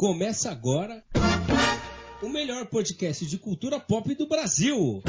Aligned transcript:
Começa 0.00 0.50
agora 0.50 1.04
o 2.22 2.28
melhor 2.30 2.64
podcast 2.64 3.26
de 3.26 3.36
cultura 3.36 3.78
pop 3.78 4.14
do 4.14 4.26
Brasil. 4.26 5.02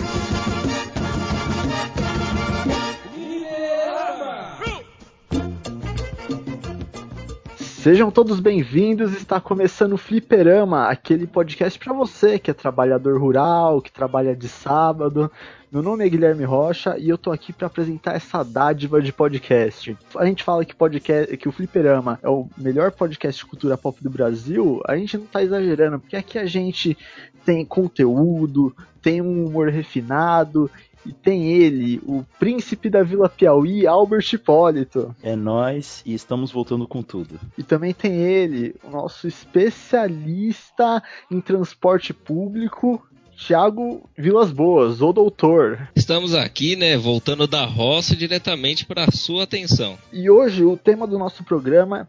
Sejam 7.81 8.11
todos 8.11 8.39
bem-vindos. 8.39 9.11
Está 9.13 9.41
começando 9.41 9.93
o 9.93 9.97
Fliperama, 9.97 10.85
aquele 10.85 11.25
podcast 11.25 11.79
para 11.79 11.91
você 11.91 12.37
que 12.37 12.51
é 12.51 12.53
trabalhador 12.53 13.19
rural, 13.19 13.81
que 13.81 13.91
trabalha 13.91 14.35
de 14.35 14.47
sábado. 14.47 15.31
Meu 15.71 15.81
nome 15.81 16.05
é 16.05 16.09
Guilherme 16.09 16.43
Rocha 16.43 16.95
e 16.99 17.09
eu 17.09 17.17
tô 17.17 17.31
aqui 17.31 17.51
para 17.51 17.65
apresentar 17.65 18.15
essa 18.15 18.43
dádiva 18.43 19.01
de 19.01 19.11
podcast. 19.11 19.97
A 20.15 20.27
gente 20.27 20.43
fala 20.43 20.63
que 20.63 20.75
podcast, 20.75 21.35
que 21.35 21.49
o 21.49 21.51
Fliperama 21.51 22.19
é 22.21 22.29
o 22.29 22.47
melhor 22.55 22.91
podcast 22.91 23.43
de 23.43 23.49
cultura 23.49 23.75
pop 23.75 23.97
do 24.03 24.11
Brasil. 24.11 24.79
A 24.85 24.95
gente 24.95 25.17
não 25.17 25.25
tá 25.25 25.41
exagerando, 25.41 25.99
porque 25.99 26.15
aqui 26.15 26.37
a 26.37 26.45
gente 26.45 26.95
tem 27.43 27.65
conteúdo, 27.65 28.75
tem 29.01 29.23
um 29.23 29.47
humor 29.47 29.69
refinado 29.69 30.69
e 31.05 31.11
tem 31.11 31.51
ele, 31.51 32.01
o 32.05 32.23
príncipe 32.39 32.89
da 32.89 33.03
Vila 33.03 33.29
Piauí, 33.29 33.87
Albert 33.87 34.25
Hipólito. 34.33 35.15
É 35.23 35.35
nós 35.35 36.01
e 36.05 36.13
estamos 36.13 36.51
voltando 36.51 36.87
com 36.87 37.01
tudo. 37.01 37.39
E 37.57 37.63
também 37.63 37.93
tem 37.93 38.13
ele, 38.13 38.75
o 38.83 38.89
nosso 38.89 39.27
especialista 39.27 41.01
em 41.29 41.41
transporte 41.41 42.13
público, 42.13 43.01
Thiago 43.35 44.07
Vilas 44.15 44.51
Boas, 44.51 45.01
o 45.01 45.11
doutor. 45.11 45.89
Estamos 45.95 46.35
aqui, 46.35 46.75
né, 46.75 46.95
voltando 46.95 47.47
da 47.47 47.65
roça 47.65 48.15
diretamente 48.15 48.85
para 48.85 49.05
a 49.05 49.11
sua 49.11 49.43
atenção. 49.43 49.97
E 50.13 50.29
hoje 50.29 50.63
o 50.63 50.77
tema 50.77 51.07
do 51.07 51.17
nosso 51.17 51.43
programa 51.43 52.07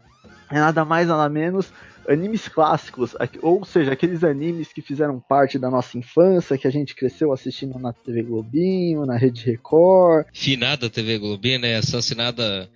é 0.51 0.59
nada 0.59 0.85
mais 0.85 1.07
nada 1.07 1.27
menos 1.27 1.71
animes 2.07 2.47
clássicos, 2.47 3.15
ou 3.41 3.63
seja, 3.65 3.93
aqueles 3.93 4.23
animes 4.23 4.71
que 4.71 4.81
fizeram 4.81 5.19
parte 5.19 5.57
da 5.57 5.69
nossa 5.69 5.97
infância, 5.97 6.57
que 6.57 6.67
a 6.67 6.71
gente 6.71 6.95
cresceu 6.95 7.31
assistindo 7.31 7.77
na 7.79 7.93
TV 7.93 8.23
Globinho, 8.23 9.05
na 9.05 9.17
Rede 9.17 9.45
Record. 9.45 10.25
Finada 10.33 10.89
TV 10.89 11.17
Globinho, 11.17 11.59
né, 11.59 11.75
assassinada 11.75 12.69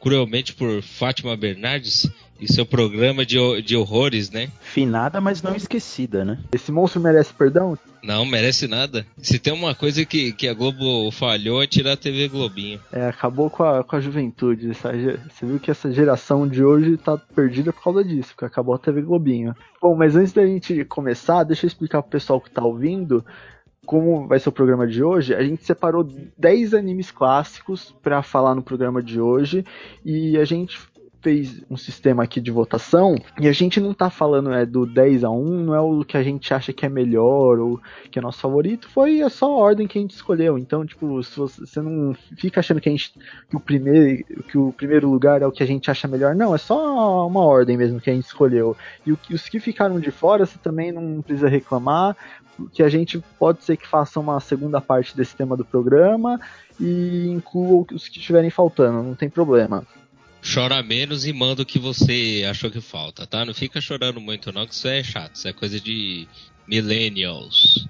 cruelmente 0.00 0.54
por 0.54 0.82
Fátima 0.82 1.36
Bernardes 1.36 2.10
e 2.40 2.52
seu 2.52 2.66
programa 2.66 3.24
de, 3.24 3.38
de 3.62 3.76
horrores, 3.76 4.30
né? 4.30 4.48
Finada, 4.60 5.20
mas 5.20 5.42
não 5.42 5.54
esquecida, 5.54 6.24
né? 6.24 6.38
Esse 6.52 6.72
monstro 6.72 7.00
merece 7.00 7.32
perdão? 7.32 7.78
Não, 8.02 8.26
merece 8.26 8.68
nada. 8.68 9.06
Se 9.16 9.38
tem 9.38 9.52
uma 9.52 9.74
coisa 9.74 10.04
que, 10.04 10.32
que 10.32 10.46
a 10.46 10.52
Globo 10.52 11.10
falhou 11.10 11.62
é 11.62 11.66
tirar 11.66 11.92
a 11.92 11.96
TV 11.96 12.28
Globinho. 12.28 12.78
É, 12.92 13.08
acabou 13.08 13.48
com 13.48 13.62
a, 13.62 13.82
com 13.82 13.96
a 13.96 14.00
juventude. 14.00 14.70
Essa, 14.70 14.92
você 14.92 15.46
viu 15.46 15.58
que 15.58 15.70
essa 15.70 15.90
geração 15.90 16.46
de 16.46 16.62
hoje 16.62 16.98
tá 16.98 17.16
perdida 17.16 17.72
por 17.72 17.82
causa 17.82 18.04
disso, 18.04 18.30
porque 18.30 18.44
acabou 18.44 18.74
a 18.74 18.78
TV 18.78 19.00
Globinho. 19.00 19.54
Bom, 19.80 19.96
mas 19.96 20.16
antes 20.16 20.32
da 20.32 20.44
gente 20.44 20.84
começar, 20.84 21.44
deixa 21.44 21.64
eu 21.64 21.68
explicar 21.68 22.02
pro 22.02 22.10
pessoal 22.10 22.40
que 22.40 22.50
tá 22.50 22.62
ouvindo 22.62 23.24
como 23.84 24.26
vai 24.26 24.38
ser 24.38 24.48
o 24.48 24.52
programa 24.52 24.86
de 24.86 25.02
hoje, 25.02 25.34
a 25.34 25.42
gente 25.42 25.64
separou 25.64 26.04
10 26.38 26.74
animes 26.74 27.10
clássicos 27.10 27.94
para 28.02 28.22
falar 28.22 28.54
no 28.54 28.62
programa 28.62 29.02
de 29.02 29.20
hoje 29.20 29.64
e 30.04 30.38
a 30.38 30.44
gente 30.44 30.78
fez 31.24 31.64
um 31.70 31.76
sistema 31.76 32.22
aqui 32.22 32.38
de 32.38 32.50
votação 32.50 33.16
e 33.40 33.48
a 33.48 33.52
gente 33.52 33.80
não 33.80 33.94
tá 33.94 34.10
falando 34.10 34.52
é 34.52 34.66
do 34.66 34.84
10 34.84 35.24
a 35.24 35.30
1, 35.30 35.64
não 35.64 35.74
é 35.74 35.80
o 35.80 36.04
que 36.04 36.18
a 36.18 36.22
gente 36.22 36.52
acha 36.52 36.70
que 36.70 36.84
é 36.84 36.88
melhor 36.88 37.58
ou 37.58 37.80
que 38.10 38.18
é 38.18 38.22
nosso 38.22 38.40
favorito, 38.40 38.90
foi 38.90 39.22
a 39.22 39.30
só 39.30 39.46
a 39.46 39.56
ordem 39.56 39.86
que 39.86 39.96
a 39.96 40.02
gente 40.02 40.14
escolheu. 40.14 40.58
Então, 40.58 40.84
tipo, 40.84 41.22
se 41.22 41.34
você 41.38 41.80
não 41.80 42.14
fica 42.36 42.60
achando 42.60 42.78
que 42.78 42.90
a 42.90 42.92
gente 42.92 43.14
que 43.48 43.56
o 43.56 43.60
primeiro 43.60 44.22
que 44.44 44.58
o 44.58 44.70
primeiro 44.70 45.08
lugar 45.08 45.40
é 45.40 45.46
o 45.46 45.52
que 45.52 45.62
a 45.62 45.66
gente 45.66 45.90
acha 45.90 46.06
melhor, 46.06 46.34
não, 46.34 46.54
é 46.54 46.58
só 46.58 47.26
uma 47.26 47.40
ordem 47.40 47.78
mesmo 47.78 48.00
que 48.00 48.10
a 48.10 48.14
gente 48.14 48.26
escolheu. 48.26 48.76
E 49.06 49.12
os 49.32 49.48
que 49.48 49.58
ficaram 49.58 49.98
de 49.98 50.10
fora, 50.10 50.44
você 50.44 50.58
também 50.58 50.92
não 50.92 51.22
precisa 51.22 51.48
reclamar, 51.48 52.14
que 52.70 52.82
a 52.82 52.88
gente 52.88 53.18
pode 53.38 53.64
ser 53.64 53.78
que 53.78 53.86
faça 53.86 54.20
uma 54.20 54.38
segunda 54.40 54.78
parte 54.78 55.16
desse 55.16 55.34
tema 55.34 55.56
do 55.56 55.64
programa 55.64 56.38
e 56.78 57.28
inclua 57.28 57.86
os 57.92 58.08
que 58.08 58.18
estiverem 58.18 58.50
faltando, 58.50 59.02
não 59.02 59.14
tem 59.14 59.30
problema. 59.30 59.86
Chora 60.52 60.82
menos 60.82 61.26
e 61.26 61.32
manda 61.32 61.62
o 61.62 61.66
que 61.66 61.78
você 61.78 62.44
achou 62.48 62.70
que 62.70 62.80
falta, 62.80 63.26
tá? 63.26 63.44
Não 63.44 63.54
fica 63.54 63.80
chorando 63.80 64.20
muito 64.20 64.52
não, 64.52 64.66
que 64.66 64.74
isso 64.74 64.86
é 64.86 65.02
chato, 65.02 65.36
isso 65.36 65.48
é 65.48 65.52
coisa 65.52 65.80
de 65.80 66.28
millennials. 66.68 67.88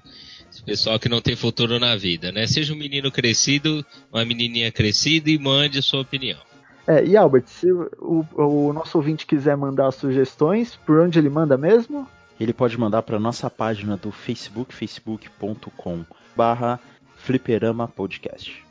Esse 0.49 0.63
pessoal 0.63 0.97
que 0.97 1.09
não 1.09 1.21
tem 1.21 1.35
futuro 1.35 1.79
na 1.79 1.95
vida, 1.95 2.31
né? 2.31 2.47
Seja 2.47 2.73
um 2.73 2.77
menino 2.77 3.11
crescido, 3.11 3.85
uma 4.11 4.23
menininha 4.23 4.71
crescida 4.71 5.29
e 5.29 5.37
mande 5.37 5.79
a 5.79 5.81
sua 5.81 6.01
opinião. 6.01 6.39
É, 6.87 7.03
e 7.03 7.17
Albert, 7.17 7.47
se 7.47 7.69
o, 7.71 8.25
o 8.35 8.71
nosso 8.71 8.97
ouvinte 8.97 9.25
quiser 9.25 9.57
mandar 9.57 9.91
sugestões, 9.91 10.75
por 10.85 10.99
onde 10.99 11.19
ele 11.19 11.29
manda 11.29 11.57
mesmo? 11.57 12.07
ele 12.39 12.53
pode 12.53 12.77
mandar 12.77 13.01
para 13.01 13.19
nossa 13.19 13.49
página 13.49 13.95
do 13.95 14.11
Facebook, 14.11 14.73
facebook.com 14.73 16.03
barra 16.35 16.79
fliperama 17.17 17.87
podcast. 17.87 18.63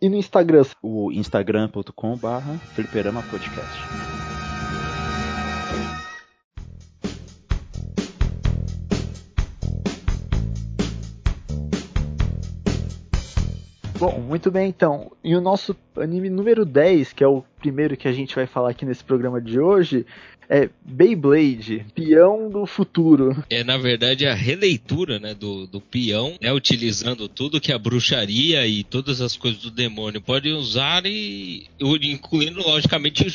E 0.00 0.08
no 0.08 0.16
Instagram? 0.16 0.64
O 0.82 1.10
instagram.com 1.12 2.16
barra 2.16 2.56
fliperama 2.74 3.22
podcast. 3.22 4.17
Bom, 13.98 14.20
muito 14.20 14.48
bem 14.48 14.68
então. 14.68 15.10
E 15.24 15.34
o 15.34 15.40
nosso 15.40 15.74
anime 15.96 16.30
número 16.30 16.64
10, 16.64 17.12
que 17.12 17.24
é 17.24 17.26
o 17.26 17.42
primeiro 17.58 17.96
que 17.96 18.06
a 18.06 18.12
gente 18.12 18.32
vai 18.32 18.46
falar 18.46 18.70
aqui 18.70 18.84
nesse 18.84 19.02
programa 19.02 19.40
de 19.40 19.58
hoje, 19.58 20.06
é 20.48 20.70
Beyblade, 20.82 21.84
Peão 21.96 22.48
do 22.48 22.64
Futuro. 22.64 23.44
É, 23.50 23.64
na 23.64 23.76
verdade, 23.76 24.24
a 24.24 24.34
releitura 24.34 25.18
né, 25.18 25.34
do, 25.34 25.66
do 25.66 25.80
peão, 25.80 26.34
né, 26.40 26.52
utilizando 26.52 27.28
tudo 27.28 27.60
que 27.60 27.72
a 27.72 27.78
bruxaria 27.78 28.64
e 28.68 28.84
todas 28.84 29.20
as 29.20 29.36
coisas 29.36 29.60
do 29.60 29.70
demônio 29.70 30.22
podem 30.22 30.54
usar, 30.54 31.04
e 31.04 31.68
incluindo, 31.80 32.60
logicamente, 32.60 33.26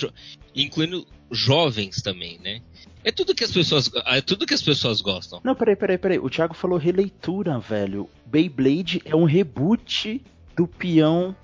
incluindo 0.55 1.05
jovens 1.29 2.01
também, 2.01 2.39
né? 2.41 2.61
É 3.03 3.11
tudo 3.11 3.35
que 3.35 3.43
as 3.43 3.51
pessoas, 3.51 3.91
é 4.05 4.21
tudo 4.21 4.45
que 4.45 4.53
as 4.53 4.61
pessoas 4.61 5.01
gostam. 5.01 5.41
Não, 5.43 5.53
peraí, 5.53 5.75
peraí, 5.75 5.97
peraí. 5.97 6.19
O 6.19 6.29
Thiago 6.29 6.53
falou 6.53 6.77
releitura, 6.77 7.59
velho. 7.59 8.09
Beyblade 8.25 9.01
é 9.03 9.13
um 9.13 9.25
reboot 9.25 10.21
do 10.55 10.67
peão 10.67 11.35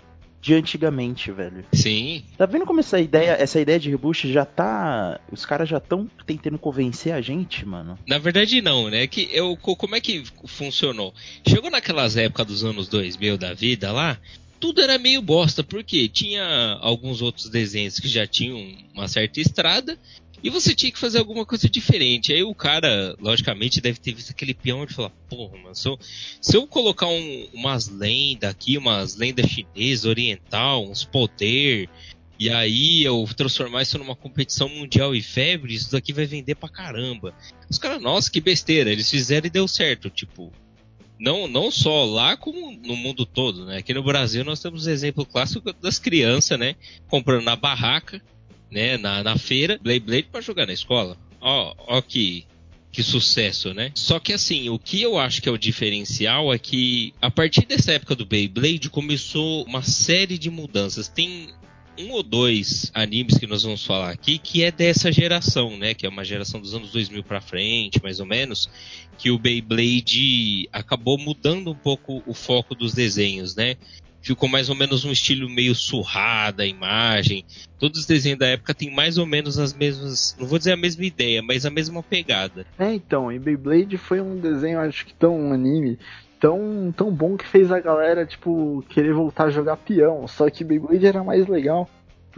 de 0.42 0.53
antigamente, 0.53 1.31
velho. 1.31 1.66
Sim. 1.74 2.24
Tá 2.38 2.46
vendo 2.46 2.66
como 2.66 2.80
essa 2.80 3.00
ideia, 3.00 3.31
essa 3.31 3.59
ideia 3.59 3.80
de 3.80 3.90
reboot 3.90 4.31
já 4.31 4.46
tá. 4.46 5.20
Os 5.31 5.46
caras 5.46 5.68
já 5.68 5.78
estão 5.78 6.09
tentando 6.25 6.58
convencer 6.58 7.14
a 7.14 7.22
gente, 7.22 7.66
mano? 7.66 8.00
Na 8.08 8.18
verdade, 8.18 8.62
não, 8.62 8.90
né? 8.90 9.06
Que 9.06 9.30
eu, 9.34 9.58
como 9.58 9.96
é 9.96 10.02
que 10.02 10.24
funcionou? 10.46 11.14
Chegou 11.47 11.70
naquelas 11.70 12.16
épocas 12.16 12.47
dos 12.47 12.64
anos 12.64 12.88
2000 12.88 13.38
da 13.38 13.53
vida 13.53 13.92
lá, 13.92 14.18
tudo 14.59 14.81
era 14.81 14.97
meio 14.97 15.22
bosta, 15.22 15.64
porque 15.64 16.08
tinha 16.08 16.78
alguns 16.81 17.22
outros 17.22 17.50
desenhos 17.50 18.00
que 18.00 18.08
já 18.08 18.28
tinham 18.28 18.78
uma 18.94 19.08
certa 19.08 19.40
estrada 19.40 19.97
e 20.44 20.50
você 20.50 20.74
tinha 20.74 20.92
que 20.92 21.00
fazer 21.00 21.20
alguma 21.20 21.46
coisa 21.46 21.70
diferente. 21.70 22.32
Aí 22.34 22.44
o 22.44 22.56
cara, 22.56 23.16
logicamente, 23.20 23.82
deve 23.82 24.00
ter 24.00 24.14
visto 24.14 24.32
aquele 24.32 24.54
peão 24.54 24.84
e 24.84 24.94
falar, 24.94 25.10
porra, 25.30 25.58
mano, 25.58 25.76
se 25.76 25.88
eu, 25.88 26.00
se 26.42 26.56
eu 26.56 26.68
colocar 26.68 27.08
um, 27.08 27.48
umas 27.54 27.88
lendas 27.88 28.50
aqui, 28.50 28.78
umas 28.78 29.16
lendas 29.16 29.50
chinesas, 29.50 30.06
oriental, 30.06 30.90
uns 30.90 31.04
poder, 31.04 31.90
e 32.40 32.50
aí 32.50 33.04
eu 33.04 33.28
transformar 33.36 33.82
isso 33.82 33.98
numa 33.98 34.16
competição 34.16 34.70
mundial 34.70 35.14
e 35.14 35.22
febre, 35.22 35.74
isso 35.74 35.92
daqui 35.92 36.14
vai 36.14 36.26
vender 36.26 36.56
pra 36.56 36.70
caramba. 36.70 37.34
Os 37.70 37.78
caras, 37.78 38.02
nossa, 38.02 38.32
que 38.32 38.40
besteira, 38.40 38.90
eles 38.90 39.10
fizeram 39.10 39.48
e 39.48 39.50
deu 39.50 39.68
certo, 39.68 40.10
tipo. 40.10 40.52
Não, 41.20 41.50
não 41.50 41.70
só 41.70 42.06
lá, 42.06 42.38
como 42.38 42.72
no 42.72 42.96
mundo 42.96 43.26
todo, 43.26 43.66
né? 43.66 43.80
Aqui 43.80 43.94
no 43.94 44.02
Brasil 44.02 44.46
nós 44.46 44.62
temos 44.62 44.88
o 44.88 44.90
exemplo 44.90 45.26
clássico 45.26 45.74
das 45.74 46.00
crianças, 46.00 46.58
né? 46.58 46.78
Comprando 47.10 47.44
na 47.44 47.58
barraca, 47.58 48.22
né, 48.72 48.97
na, 48.97 49.24
na 49.24 49.38
feira, 49.38 49.80
Blade 49.81 50.02
Blade 50.02 50.28
para 50.31 50.41
jogar 50.41 50.66
na 50.66 50.74
escola. 50.74 51.18
Ó, 51.41 51.74
ó 51.88 52.02
que 52.02 52.46
que 52.91 53.03
sucesso, 53.03 53.73
né? 53.73 53.91
Só 53.94 54.20
que 54.20 54.34
assim, 54.34 54.70
o 54.70 54.79
que 54.79 55.02
eu 55.02 55.17
acho 55.17 55.41
que 55.41 55.49
é 55.49 55.52
o 55.52 55.58
diferencial 55.58 56.53
é 56.53 56.58
que 56.58 57.14
a 57.22 57.29
partir 57.29 57.66
dessa 57.66 57.91
época 57.91 58.16
do 58.16 58.26
Beyblade 58.26 58.90
começou 58.90 59.64
uma 59.66 59.84
série 59.84 60.38
de 60.38 60.49
mudanças. 60.49 61.08
Tem 61.08 61.49
um 61.99 62.11
ou 62.11 62.23
dois 62.23 62.91
animes 62.94 63.38
que 63.38 63.46
nós 63.46 63.64
vamos 63.64 63.85
falar 63.85 64.09
aqui 64.09 64.38
que 64.38 64.64
é 64.64 64.72
dessa 64.72 65.11
geração, 65.11 65.78
né? 65.78 65.94
Que 65.94 66.05
é 66.05 66.09
uma 66.09 66.23
geração 66.23 66.59
dos 66.59 66.73
anos 66.73 66.91
2000 66.91 67.23
para 67.23 67.41
frente, 67.41 68.02
mais 68.02 68.20
ou 68.20 68.26
menos, 68.26 68.70
que 69.17 69.29
o 69.29 69.38
Beyblade 69.38 70.67
acabou 70.72 71.17
mudando 71.17 71.72
um 71.72 71.76
pouco 71.76 72.23
o 72.26 72.34
foco 72.34 72.73
dos 72.73 72.94
desenhos, 72.94 73.55
né? 73.55 73.76
Ficou 74.22 74.50
mais 74.50 74.70
ou 74.70 74.76
menos 74.76 75.06
um 75.06 75.12
estilo 75.12 75.50
meio 75.50 75.74
surrada 75.76 76.64
a 76.64 76.68
imagem. 76.68 77.46
Todos 77.78 78.02
os 78.02 78.06
desenhos 78.06 78.40
da 78.40 78.48
época 78.48 78.74
têm 78.74 78.94
mais 78.94 79.18
ou 79.18 79.26
menos 79.26 79.58
as 79.58 79.74
mesmas, 79.74 80.36
não 80.40 80.48
vou 80.48 80.58
dizer 80.58 80.74
a 80.74 80.78
mesma 80.78 81.06
ideia, 81.06 81.42
mas 81.42 81.66
a 81.66 81.70
mesma 81.70 82.04
pegada. 82.04 82.66
É, 82.78 82.94
então, 82.94 83.32
e 83.32 83.40
Beyblade 83.40 83.98
foi 83.98 84.22
um 84.22 84.40
desenho, 84.40 84.80
acho 84.80 85.06
que 85.06 85.14
tão 85.14 85.40
um 85.40 85.54
anime, 85.54 85.98
tão, 86.40 86.94
tão 86.96 87.12
bom 87.12 87.38
que 87.38 87.48
fez 87.48 87.72
a 87.72 87.80
galera, 87.80 88.26
tipo, 88.26 88.84
querer 88.90 89.14
voltar 89.14 89.46
a 89.46 89.50
jogar 89.50 89.78
peão. 89.78 90.28
Só 90.28 90.50
que 90.50 90.64
Beyblade 90.64 91.06
era 91.06 91.24
mais 91.24 91.48
legal, 91.48 91.90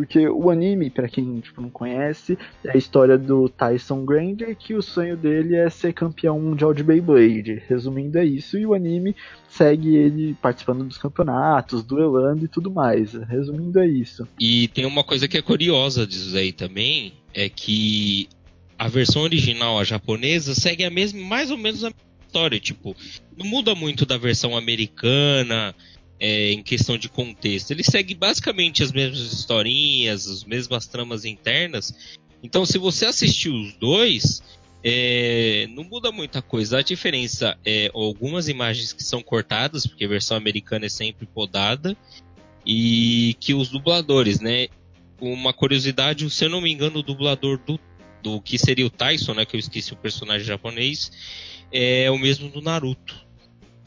Porque 0.02 0.28
o 0.28 0.50
anime, 0.50 0.90
para 0.90 1.08
quem 1.08 1.40
tipo, 1.42 1.62
não 1.62 1.70
conhece, 1.70 2.36
é 2.66 2.72
a 2.72 2.78
história 2.78 3.20
do 3.20 3.48
Tyson 3.48 4.04
Granger, 4.04 4.56
que 4.56 4.74
o 4.74 4.82
sonho 4.82 5.16
dele 5.16 5.56
é 5.56 5.70
ser 5.70 5.94
campeão 5.94 6.40
mundial 6.40 6.74
de 6.74 6.84
Beyblade. 6.84 7.62
Resumindo, 7.70 8.18
é 8.18 8.26
isso. 8.26 8.58
E 8.58 8.66
o 8.66 8.74
anime 8.74 9.16
segue 9.48 9.96
ele 9.96 10.36
participando 10.42 10.84
dos 10.84 10.98
campeonatos, 10.98 11.84
duelando 11.84 12.44
e 12.44 12.48
tudo 12.48 12.72
mais. 12.72 13.14
Resumindo, 13.14 13.80
é 13.80 13.88
isso. 13.88 14.28
E 14.40 14.70
tem 14.70 14.88
uma 14.88 15.04
coisa 15.04 15.28
que 15.28 15.38
é 15.38 15.42
curiosa 15.42 16.08
disso 16.08 16.36
aí 16.36 16.52
também, 16.52 17.14
é 17.32 17.48
que 17.48 18.28
a 18.80 18.88
versão 18.88 19.22
original, 19.22 19.78
a 19.78 19.84
japonesa, 19.84 20.56
segue 20.56 20.84
a 20.84 20.90
mesma, 20.90 21.22
mais 21.22 21.52
ou 21.52 21.58
menos 21.60 21.84
a 21.84 21.90
mesma 21.90 22.26
história. 22.26 22.60
Tipo, 22.60 22.96
não 23.38 23.46
muda 23.46 23.76
muito 23.76 24.04
da 24.04 24.18
versão 24.18 24.58
americana 24.58 25.76
é, 26.22 26.52
em 26.52 26.62
questão 26.62 27.00
de 27.00 27.10
contexto. 27.10 27.72
Ele 27.72 27.84
segue 27.84 28.14
basicamente 28.14 28.84
as 28.84 28.92
mesmas 28.92 29.34
historinhas, 29.34 30.28
as 30.28 30.44
mesmas 30.44 30.86
tramas 30.86 31.26
internas. 31.26 32.16
Então, 32.44 32.64
se 32.64 32.78
você 32.78 33.08
assistiu 33.08 33.56
os 33.56 33.74
dois, 33.74 34.44
é, 34.84 35.68
não 35.72 35.84
muda 35.84 36.12
muita 36.12 36.40
coisa. 36.40 36.78
A 36.78 36.84
diferença 36.84 37.58
é 37.66 37.90
algumas 37.92 38.48
imagens 38.48 38.94
que 38.94 39.04
são 39.04 39.24
cortadas, 39.24 39.88
porque 39.88 40.06
a 40.06 40.08
versão 40.08 40.38
americana 40.38 40.86
é 40.86 40.90
sempre 40.90 41.26
podada, 41.26 41.98
e 42.64 43.36
que 43.40 43.56
os 43.56 43.70
dubladores, 43.70 44.40
né? 44.40 44.68
Uma 45.20 45.54
curiosidade, 45.54 46.30
se 46.30 46.46
eu 46.46 46.50
não 46.50 46.62
me 46.62 46.72
engano, 46.72 47.00
o 47.00 47.04
dublador 47.04 47.60
do, 47.66 47.80
do 48.22 48.40
que 48.40 48.60
seria 48.60 48.86
o 48.86 48.92
Tyson, 48.92 49.34
né? 49.34 49.44
Que 49.44 49.56
eu 49.56 49.60
esqueci 49.60 49.92
o 49.92 49.98
personagem 49.98 50.46
japonês, 50.46 51.12
é 51.72 52.12
o 52.12 52.18
mesmo 52.20 52.48
do 52.48 52.62
Naruto 52.62 53.31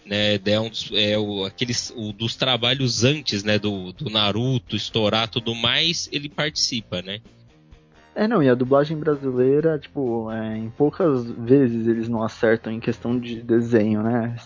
né, 0.07 0.39
é 0.45 0.61
um 0.61 0.69
dos, 0.69 0.91
é 0.95 1.19
o, 1.19 1.45
aqueles, 1.45 1.93
o, 1.97 2.13
dos 2.13 2.37
trabalhos 2.37 3.05
antes, 3.05 3.43
né, 3.43 3.59
do, 3.59 3.93
do 3.93 4.11
Naruto 4.11 4.77
estourar 4.77 5.29
tudo 5.29 5.55
mais, 5.55 6.09
ele 6.13 6.29
participa, 6.29 7.03
né? 7.03 7.21
É, 8.17 8.29
não, 8.29 8.41
e 8.41 8.49
a 8.49 8.55
dublagem 8.55 8.97
brasileira, 8.97 9.77
tipo, 9.77 10.31
é, 10.31 10.57
em 10.57 10.71
poucas 10.71 11.29
vezes 11.33 11.89
eles 11.89 12.09
não 12.09 12.23
acertam 12.23 12.73
em 12.73 12.79
questão 12.79 13.19
de 13.19 13.43
desenho, 13.43 14.05
né? 14.05 14.37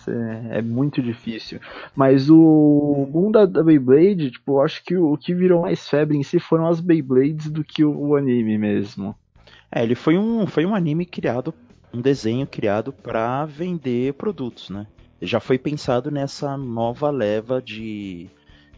É, 0.51 0.57
é, 0.57 0.61
muito 0.61 1.03
difícil. 1.03 1.59
Mas 1.95 2.31
o 2.31 3.07
boom 3.11 3.29
da, 3.29 3.45
da 3.45 3.61
Beyblade, 3.61 4.31
tipo, 4.31 4.53
eu 4.53 4.61
acho 4.61 4.83
que 4.83 4.97
o, 4.97 5.13
o, 5.13 5.17
que 5.17 5.35
virou 5.35 5.61
mais 5.61 5.87
febre 5.87 6.17
em 6.17 6.23
si 6.23 6.39
foram 6.39 6.67
as 6.67 6.79
Beyblades 6.79 7.51
do 7.51 7.63
que 7.63 7.83
o, 7.83 7.95
o 7.95 8.15
anime 8.15 8.57
mesmo. 8.57 9.15
É, 9.71 9.83
ele 9.83 9.93
foi 9.93 10.17
um, 10.17 10.47
foi 10.47 10.65
um 10.65 10.73
anime 10.73 11.05
criado, 11.05 11.53
um 11.93 12.01
desenho 12.01 12.47
criado 12.47 12.91
para 12.91 13.45
vender 13.45 14.15
produtos, 14.15 14.71
né? 14.71 14.87
Já 15.21 15.39
foi 15.39 15.57
pensado 15.57 16.09
nessa 16.09 16.57
nova 16.57 17.09
leva 17.09 17.61
de, 17.61 18.29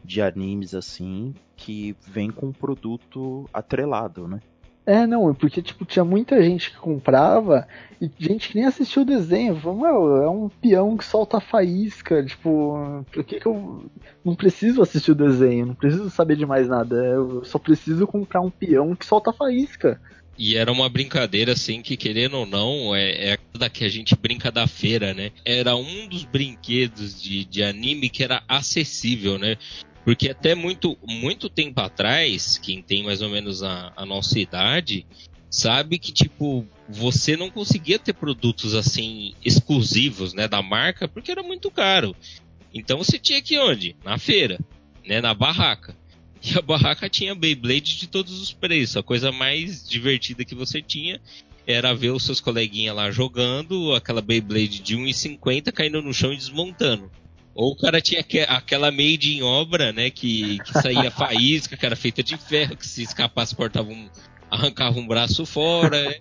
de 0.04 0.22
animes 0.22 0.74
assim 0.74 1.34
que 1.56 1.96
vem 2.08 2.32
com 2.32 2.48
um 2.48 2.54
produto 2.54 3.48
atrelado, 3.54 4.28
né? 4.28 4.40
É, 4.84 5.06
não, 5.06 5.34
porque 5.36 5.62
tipo, 5.62 5.86
tinha 5.86 6.04
muita 6.04 6.42
gente 6.42 6.72
que 6.72 6.78
comprava 6.78 7.68
e 8.02 8.10
gente 8.18 8.50
que 8.50 8.56
nem 8.56 8.66
assistiu 8.66 9.04
o 9.04 9.06
desenho. 9.06 9.56
Falou, 9.56 10.18
é 10.24 10.30
um 10.30 10.50
peão 10.50 10.98
que 10.98 11.06
solta 11.06 11.40
faísca, 11.40 12.26
tipo, 12.26 13.06
por 13.12 13.24
que, 13.24 13.40
que 13.40 13.48
eu 13.48 13.86
não 14.26 14.36
preciso 14.36 14.82
assistir 14.82 15.12
o 15.12 15.16
desenho? 15.16 15.68
Não 15.68 15.76
preciso 15.76 16.10
saber 16.10 16.36
de 16.36 16.48
mais 16.48 16.68
nada. 16.68 16.96
Eu 16.96 17.44
só 17.46 17.60
preciso 17.60 18.08
comprar 18.08 18.42
um 18.42 18.50
peão 18.50 18.96
que 18.96 19.06
solta 19.06 19.32
faísca. 19.32 20.02
E 20.38 20.56
era 20.56 20.72
uma 20.72 20.90
brincadeira, 20.90 21.54
assim, 21.54 21.82
que 21.82 21.96
querendo 21.96 22.38
ou 22.38 22.46
não, 22.46 22.96
é, 22.96 23.34
é 23.34 23.38
da 23.58 23.70
que 23.70 23.84
a 23.84 23.90
gente 23.90 24.16
brinca 24.16 24.52
da 24.52 24.66
feira, 24.66 25.14
né? 25.14 25.32
Era 25.46 25.76
um 25.76 26.08
dos 26.08 26.24
brinquedos 26.24 27.22
de, 27.22 27.46
de 27.46 27.64
anime 27.64 28.10
que 28.10 28.24
era 28.24 28.42
acessível, 28.48 29.38
né? 29.38 29.58
Porque 30.04 30.30
até 30.30 30.56
muito, 30.56 30.98
muito 31.04 31.48
tempo 31.48 31.80
atrás, 31.80 32.58
quem 32.58 32.82
tem 32.82 33.04
mais 33.04 33.22
ou 33.22 33.30
menos 33.30 33.62
a, 33.62 33.94
a 33.96 34.06
nossa 34.06 34.40
idade, 34.40 35.06
sabe 35.50 36.00
que, 36.00 36.12
tipo, 36.12 36.66
você 36.90 37.38
não 37.38 37.50
conseguia 37.50 38.00
ter 38.00 38.14
produtos 38.14 38.74
assim 38.74 39.36
exclusivos, 39.44 40.34
né, 40.34 40.48
da 40.48 40.62
marca, 40.62 41.08
porque 41.08 41.32
era 41.32 41.44
muito 41.44 41.70
caro. 41.70 42.16
Então 42.74 42.98
você 42.98 43.20
tinha 43.20 43.42
que 43.42 43.56
ir 43.56 43.60
onde? 43.60 43.96
Na 44.04 44.18
feira, 44.18 44.58
né, 45.06 45.22
na 45.22 45.34
barraca. 45.34 45.96
E 46.44 46.58
a 46.58 46.62
barraca 46.62 47.08
tinha 47.08 47.36
Beyblade 47.36 47.98
de 47.98 48.08
todos 48.08 48.42
os 48.42 48.52
preços. 48.52 48.98
A 48.98 49.04
coisa 49.04 49.32
mais 49.32 49.88
divertida 49.88 50.44
que 50.44 50.56
você 50.56 50.82
tinha 50.82 51.22
era 51.68 51.94
ver 51.94 52.10
os 52.10 52.24
seus 52.24 52.40
coleguinhas 52.40 52.96
lá 52.96 53.12
jogando 53.12 53.94
aquela 53.94 54.22
Beyblade 54.22 54.80
de 54.80 54.98
1,50 54.98 55.72
caindo 55.72 56.02
no 56.02 56.14
chão 56.14 56.34
e 56.34 56.38
desmontando. 56.38 57.12
Ou 57.54 57.74
o 57.74 57.76
cara 57.76 58.02
tinha 58.02 58.26
aquela 58.48 58.90
made 58.92 59.36
em 59.36 59.44
obra, 59.44 59.92
né? 59.92 60.10
Que, 60.10 60.58
que 60.60 60.74
saía 60.74 61.12
faísca, 61.12 61.78
que 61.78 61.86
era 61.86 61.96
feita 61.96 62.24
de 62.24 62.38
ferro, 62.38 62.78
que 62.78 62.88
se 62.88 63.04
escapasse 63.04 63.56
cortava 63.56 63.90
um, 63.90 64.10
arrancava 64.50 65.00
um 65.00 65.08
braço 65.08 65.46
fora. 65.46 66.18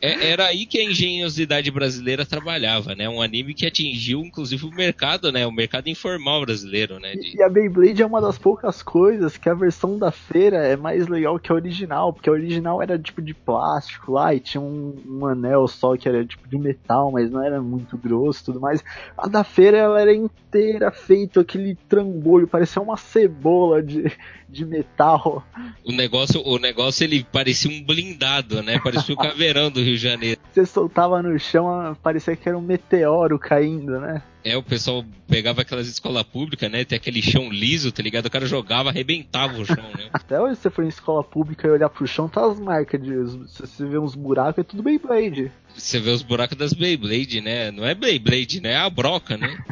É, 0.00 0.30
era 0.30 0.46
aí 0.46 0.64
que 0.64 0.78
a 0.78 0.84
engenhosidade 0.84 1.70
brasileira 1.70 2.24
trabalhava, 2.24 2.94
né? 2.94 3.08
Um 3.08 3.20
anime 3.20 3.52
que 3.52 3.66
atingiu, 3.66 4.20
inclusive, 4.20 4.64
o 4.64 4.70
mercado, 4.70 5.30
né? 5.30 5.46
O 5.46 5.52
mercado 5.52 5.88
informal 5.88 6.40
brasileiro, 6.40 6.98
né? 6.98 7.14
De... 7.14 7.36
E 7.36 7.42
a 7.42 7.48
Beyblade 7.48 8.02
é 8.02 8.06
uma 8.06 8.20
das 8.20 8.38
poucas 8.38 8.82
coisas 8.82 9.36
que 9.36 9.48
a 9.48 9.54
versão 9.54 9.98
da 9.98 10.10
feira 10.10 10.56
é 10.58 10.76
mais 10.76 11.06
legal 11.06 11.38
que 11.38 11.52
a 11.52 11.54
original, 11.54 12.12
porque 12.12 12.30
a 12.30 12.32
original 12.32 12.82
era 12.82 12.98
tipo 12.98 13.20
de 13.20 13.34
plástico 13.34 14.12
lá 14.12 14.34
e 14.34 14.40
tinha 14.40 14.60
um, 14.60 14.96
um 15.06 15.26
anel 15.26 15.68
só 15.68 15.96
que 15.96 16.08
era 16.08 16.24
tipo 16.24 16.48
de 16.48 16.58
metal, 16.58 17.12
mas 17.12 17.30
não 17.30 17.44
era 17.44 17.60
muito 17.60 17.98
grosso 17.98 18.40
e 18.40 18.44
tudo 18.46 18.60
mais. 18.60 18.82
A 19.18 19.28
da 19.28 19.44
feira 19.44 19.76
ela 19.76 20.00
era 20.00 20.14
inteira 20.14 20.90
feito 20.90 21.40
aquele 21.40 21.76
trambolho, 21.88 22.48
parecia 22.48 22.80
uma 22.80 22.96
cebola 22.96 23.82
de, 23.82 24.10
de 24.48 24.64
metal. 24.64 25.44
O 25.84 25.92
negócio, 25.92 26.42
o 26.46 26.58
negócio 26.58 27.04
ele 27.04 27.24
parecia 27.30 27.70
um 27.70 27.82
blindado, 27.84 28.62
né? 28.62 28.78
Parecia 28.82 29.14
o 29.14 29.18
caveirão 29.18 29.70
do 29.70 29.82
Rio 29.82 29.89
de 29.92 29.98
Janeiro. 29.98 30.40
Você 30.52 30.66
soltava 30.66 31.22
no 31.22 31.38
chão, 31.38 31.96
parecia 32.02 32.36
que 32.36 32.48
era 32.48 32.56
um 32.56 32.62
meteoro 32.62 33.38
caindo, 33.38 34.00
né? 34.00 34.22
É, 34.42 34.56
o 34.56 34.62
pessoal 34.62 35.04
pegava 35.28 35.60
aquelas 35.60 35.86
escolas 35.86 36.22
públicas, 36.22 36.70
né? 36.70 36.82
Tem 36.84 36.96
aquele 36.96 37.20
chão 37.20 37.50
liso, 37.50 37.92
tá 37.92 38.02
ligado? 38.02 38.26
O 38.26 38.30
cara 38.30 38.46
jogava, 38.46 38.88
arrebentava 38.88 39.58
o 39.58 39.66
chão, 39.66 39.84
né? 39.96 40.08
Até 40.14 40.40
hoje, 40.40 40.56
se 40.56 40.62
você 40.62 40.70
for 40.70 40.84
em 40.84 40.88
escola 40.88 41.22
pública 41.22 41.68
e 41.68 41.70
olhar 41.70 41.90
pro 41.90 42.06
chão, 42.06 42.28
tá 42.28 42.44
as 42.46 42.58
marcas 42.58 43.02
de. 43.02 43.10
Se 43.48 43.66
você 43.66 43.84
vê 43.84 43.98
uns 43.98 44.14
buracos, 44.14 44.58
é 44.58 44.62
tudo 44.62 44.82
Beyblade. 44.82 45.52
Você 45.74 46.00
vê 46.00 46.10
os 46.10 46.22
buracos 46.22 46.56
das 46.56 46.72
Beyblade, 46.72 47.40
né? 47.42 47.70
Não 47.70 47.84
é 47.84 47.94
Beyblade, 47.94 48.62
né? 48.62 48.72
É 48.72 48.78
a 48.78 48.88
broca, 48.88 49.36
né? 49.36 49.62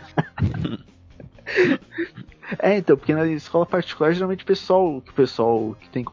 é, 2.59 2.77
então, 2.77 2.97
porque 2.97 3.15
na 3.15 3.27
escola 3.27 3.65
particular, 3.65 4.13
geralmente 4.13 4.45
o 4.45 4.47
pessoal, 4.47 4.99
o 4.99 5.03
pessoal 5.15 5.75
que 5.81 5.89
tem 5.89 6.05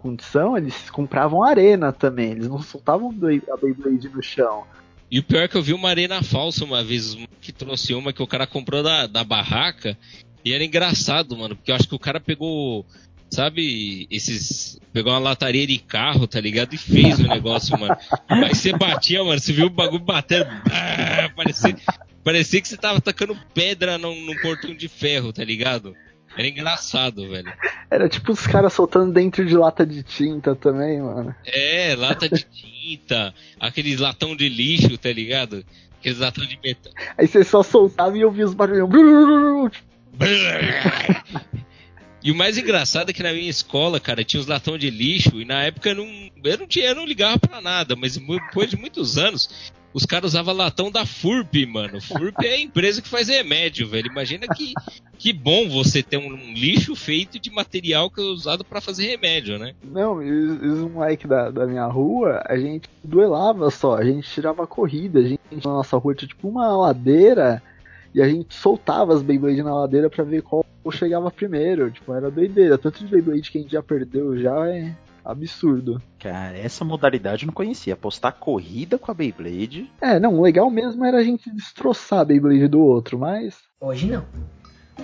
condição, 0.00 0.56
eles 0.56 0.88
compravam 0.88 1.44
arena 1.44 1.92
também. 1.92 2.30
Eles 2.30 2.48
não 2.48 2.62
soltavam 2.62 3.10
a 3.10 3.56
Beyblade 3.56 4.08
no 4.08 4.22
chão. 4.22 4.64
E 5.10 5.18
o 5.18 5.22
pior 5.22 5.42
é 5.42 5.48
que 5.48 5.56
eu 5.56 5.62
vi 5.62 5.74
uma 5.74 5.90
arena 5.90 6.22
falsa 6.22 6.64
uma 6.64 6.82
vez, 6.82 7.16
que 7.40 7.52
trouxe 7.52 7.92
uma 7.92 8.12
que 8.12 8.22
o 8.22 8.26
cara 8.26 8.46
comprou 8.46 8.82
da, 8.82 9.06
da 9.06 9.22
barraca. 9.22 9.98
E 10.42 10.54
era 10.54 10.64
engraçado, 10.64 11.36
mano, 11.36 11.54
porque 11.54 11.70
eu 11.70 11.74
acho 11.74 11.88
que 11.88 11.94
o 11.94 11.98
cara 11.98 12.18
pegou, 12.18 12.86
sabe, 13.30 14.06
esses. 14.10 14.80
Pegou 14.92 15.12
uma 15.12 15.18
lataria 15.18 15.66
de 15.66 15.78
carro, 15.78 16.26
tá 16.26 16.40
ligado? 16.40 16.74
E 16.74 16.78
fez 16.78 17.18
o 17.18 17.28
negócio, 17.28 17.78
mano. 17.78 17.94
Aí 18.26 18.54
você 18.54 18.72
batia, 18.72 19.22
mano, 19.22 19.38
você 19.38 19.52
viu 19.52 19.66
o 19.66 19.70
bagulho 19.70 20.02
batendo. 20.02 20.48
Ah, 20.70 21.30
parecia, 21.36 21.76
parecia 22.24 22.60
que 22.60 22.68
você 22.68 22.76
tava 22.76 23.00
tacando 23.00 23.36
pedra 23.52 23.98
num, 23.98 24.18
num 24.24 24.36
portão 24.40 24.74
de 24.74 24.88
ferro, 24.88 25.32
tá 25.32 25.44
ligado? 25.44 25.94
Era 26.36 26.48
engraçado, 26.48 27.28
velho. 27.28 27.52
Era 27.90 28.08
tipo 28.08 28.32
os 28.32 28.46
caras 28.46 28.72
soltando 28.72 29.12
dentro 29.12 29.44
de 29.44 29.56
lata 29.56 29.84
de 29.84 30.02
tinta 30.02 30.54
também, 30.54 31.00
mano. 31.00 31.34
É, 31.44 31.94
lata 31.96 32.28
de 32.28 32.44
tinta, 32.44 33.34
aqueles 33.58 33.98
latão 33.98 34.36
de 34.36 34.48
lixo, 34.48 34.96
tá 34.96 35.12
ligado? 35.12 35.64
Aqueles 35.98 36.18
latão 36.18 36.46
de 36.46 36.58
metal. 36.62 36.92
Aí 37.18 37.26
você 37.26 37.44
só 37.44 37.62
soltava 37.62 38.16
e 38.16 38.24
ouvia 38.24 38.46
os 38.46 38.54
barulhos. 38.54 38.90
E 42.22 42.30
o 42.30 42.34
mais 42.34 42.58
engraçado 42.58 43.08
é 43.08 43.12
que 43.14 43.22
na 43.22 43.32
minha 43.32 43.48
escola, 43.48 43.98
cara, 43.98 44.22
tinha 44.22 44.40
os 44.40 44.46
latão 44.46 44.76
de 44.76 44.90
lixo 44.90 45.40
e 45.40 45.44
na 45.46 45.62
época 45.62 45.88
eu 45.88 45.94
não, 45.94 46.30
eu 46.44 46.58
não, 46.58 46.66
tinha, 46.66 46.88
eu 46.88 46.94
não 46.94 47.06
ligava 47.06 47.38
pra 47.38 47.62
nada, 47.62 47.96
mas 47.96 48.16
depois 48.16 48.68
de 48.68 48.76
muitos 48.76 49.16
anos 49.16 49.72
os 49.92 50.06
caras 50.06 50.32
usavam 50.32 50.54
latão 50.54 50.90
da 50.90 51.04
FURP, 51.04 51.66
mano. 51.66 52.00
FURP 52.00 52.46
é 52.46 52.54
a 52.54 52.60
empresa 52.60 53.02
que 53.02 53.08
faz 53.08 53.28
remédio, 53.28 53.88
velho. 53.88 54.06
Imagina 54.06 54.46
que, 54.48 54.72
que 55.18 55.32
bom 55.32 55.68
você 55.68 56.02
ter 56.02 56.16
um, 56.16 56.52
lixo 56.52 56.94
feito 56.94 57.38
de 57.38 57.50
material 57.50 58.10
que 58.10 58.20
é 58.20 58.24
usado 58.24 58.64
para 58.64 58.80
fazer 58.80 59.06
remédio, 59.06 59.58
né? 59.58 59.74
Não, 59.82 60.22
e 60.22 60.30
os 60.30 60.90
moleques 60.90 61.28
da, 61.28 61.50
da 61.50 61.66
minha 61.66 61.86
rua, 61.86 62.42
a 62.46 62.56
gente 62.56 62.88
duelava 63.02 63.70
só, 63.70 63.96
a 63.96 64.04
gente 64.04 64.30
tirava 64.30 64.66
corrida, 64.66 65.20
a 65.20 65.24
gente 65.24 65.40
na 65.52 65.72
nossa 65.72 65.96
rua 65.96 66.14
tinha 66.14 66.28
tipo 66.28 66.48
uma 66.48 66.76
ladeira 66.76 67.62
e 68.14 68.20
a 68.20 68.28
gente 68.28 68.54
soltava 68.54 69.14
as 69.14 69.22
Beyblade 69.22 69.62
na 69.62 69.74
ladeira 69.74 70.10
para 70.10 70.24
ver 70.24 70.42
qual 70.42 70.64
chegava 70.90 71.30
primeiro. 71.30 71.90
Tipo, 71.90 72.14
era 72.14 72.30
doideira. 72.30 72.78
Tanto 72.78 73.04
de 73.04 73.10
Beyblade 73.10 73.50
que 73.50 73.58
a 73.58 73.60
gente 73.60 73.72
já 73.72 73.82
perdeu 73.82 74.38
já 74.38 74.68
é 74.68 74.94
absurdo. 75.24 76.00
Cara, 76.18 76.56
essa 76.56 76.84
modalidade 76.84 77.44
eu 77.44 77.46
não 77.46 77.54
conhecia. 77.54 77.94
Apostar 77.94 78.34
corrida 78.34 78.98
com 78.98 79.10
a 79.10 79.14
Beyblade. 79.14 79.90
É, 80.00 80.18
não, 80.18 80.38
o 80.38 80.42
legal 80.42 80.70
mesmo 80.70 81.04
era 81.04 81.18
a 81.18 81.24
gente 81.24 81.50
destroçar 81.50 82.20
a 82.20 82.24
Beyblade 82.24 82.68
do 82.68 82.80
outro, 82.80 83.18
mas. 83.18 83.58
Hoje 83.80 84.06
não. 84.06 84.24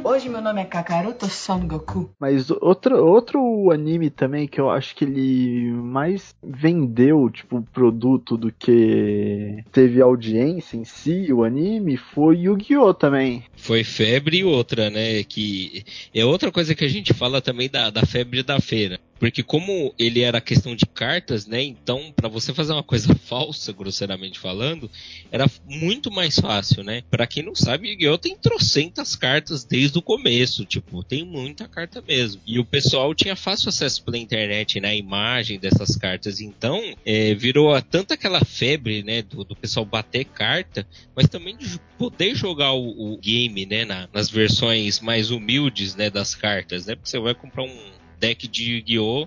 Hoje 0.04 0.28
meu 0.28 0.40
nome 0.40 0.60
é 0.60 0.64
Kakaroto 0.64 1.26
Son 1.26 1.66
Goku. 1.66 2.10
Mas 2.20 2.50
outro, 2.50 3.04
outro 3.04 3.70
anime 3.70 4.10
também 4.10 4.46
que 4.46 4.60
eu 4.60 4.70
acho 4.70 4.94
que 4.94 5.04
ele 5.04 5.72
mais 5.72 6.34
vendeu, 6.42 7.28
tipo, 7.30 7.62
produto 7.72 8.36
do 8.36 8.52
que 8.52 9.64
teve 9.72 10.00
audiência 10.00 10.76
em 10.76 10.84
si, 10.84 11.32
o 11.32 11.42
anime, 11.42 11.96
foi 11.96 12.40
Yu-Gi-Oh! 12.40 12.94
também. 12.94 13.44
Foi 13.56 13.82
febre 13.82 14.38
e 14.38 14.44
outra, 14.44 14.90
né? 14.90 15.24
Que 15.24 15.84
é 16.14 16.24
outra 16.24 16.52
coisa 16.52 16.74
que 16.74 16.84
a 16.84 16.88
gente 16.88 17.12
fala 17.12 17.40
também 17.40 17.68
da, 17.68 17.90
da 17.90 18.04
febre 18.04 18.42
da 18.42 18.60
feira. 18.60 19.00
Porque 19.18 19.42
como 19.42 19.94
ele 19.98 20.20
era 20.20 20.40
questão 20.40 20.76
de 20.76 20.86
cartas, 20.86 21.46
né? 21.46 21.62
Então, 21.62 22.12
para 22.14 22.28
você 22.28 22.52
fazer 22.52 22.72
uma 22.72 22.82
coisa 22.82 23.14
falsa, 23.24 23.72
grosseiramente 23.72 24.38
falando, 24.38 24.90
era 25.30 25.46
muito 25.66 26.10
mais 26.10 26.38
fácil, 26.38 26.84
né? 26.84 27.02
Para 27.10 27.26
quem 27.26 27.42
não 27.42 27.54
sabe, 27.54 27.88
Yu-Gi-Oh 27.90 28.18
tem 28.18 28.36
trocentas 28.36 29.16
cartas 29.16 29.64
desde 29.64 29.98
o 29.98 30.02
começo, 30.02 30.64
tipo, 30.64 31.02
tem 31.02 31.24
muita 31.24 31.66
carta 31.66 32.02
mesmo. 32.06 32.42
E 32.46 32.58
o 32.58 32.64
pessoal 32.64 33.14
tinha 33.14 33.34
fácil 33.34 33.70
acesso 33.70 34.02
pela 34.04 34.18
internet, 34.18 34.80
né? 34.80 34.88
A 34.90 34.94
imagem 34.94 35.58
dessas 35.58 35.96
cartas. 35.96 36.40
Então, 36.40 36.94
é, 37.04 37.34
virou 37.34 37.80
tanto 37.82 38.12
aquela 38.12 38.44
febre, 38.44 39.02
né? 39.02 39.22
Do, 39.22 39.44
do, 39.44 39.56
pessoal 39.56 39.86
bater 39.86 40.24
carta, 40.26 40.86
mas 41.14 41.28
também 41.28 41.56
de 41.56 41.80
poder 41.98 42.34
jogar 42.34 42.72
o, 42.72 43.14
o 43.14 43.18
game, 43.18 43.64
né? 43.64 43.84
Na, 43.84 44.08
nas 44.12 44.28
versões 44.28 45.00
mais 45.00 45.30
humildes, 45.30 45.94
né? 45.94 46.10
Das 46.10 46.34
cartas, 46.34 46.86
né? 46.86 46.94
Porque 46.94 47.08
você 47.08 47.18
vai 47.18 47.34
comprar 47.34 47.62
um 47.62 47.96
deck 48.18 48.48
de 48.48 48.72
Yu-Gi-Oh! 48.72 49.26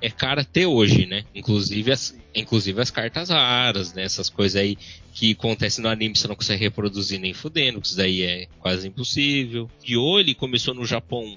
é 0.00 0.10
cara 0.10 0.42
até 0.42 0.66
hoje, 0.66 1.06
né? 1.06 1.24
Inclusive 1.34 1.90
as, 1.90 2.16
inclusive 2.34 2.80
as 2.80 2.90
cartas 2.90 3.30
raras, 3.30 3.92
né? 3.92 4.04
Essas 4.04 4.30
coisas 4.30 4.60
aí 4.60 4.76
que 5.12 5.32
acontecem 5.32 5.82
no 5.82 5.88
anime 5.88 6.16
você 6.16 6.28
não 6.28 6.36
consegue 6.36 6.62
reproduzir 6.62 7.18
nem 7.18 7.34
fudendo, 7.34 7.80
isso 7.82 7.96
daí 7.96 8.22
é 8.22 8.46
quase 8.60 8.86
impossível. 8.86 9.68
Yu-Gi-Oh! 9.82 10.20
ele 10.20 10.34
começou 10.34 10.74
no 10.74 10.86
Japão, 10.86 11.36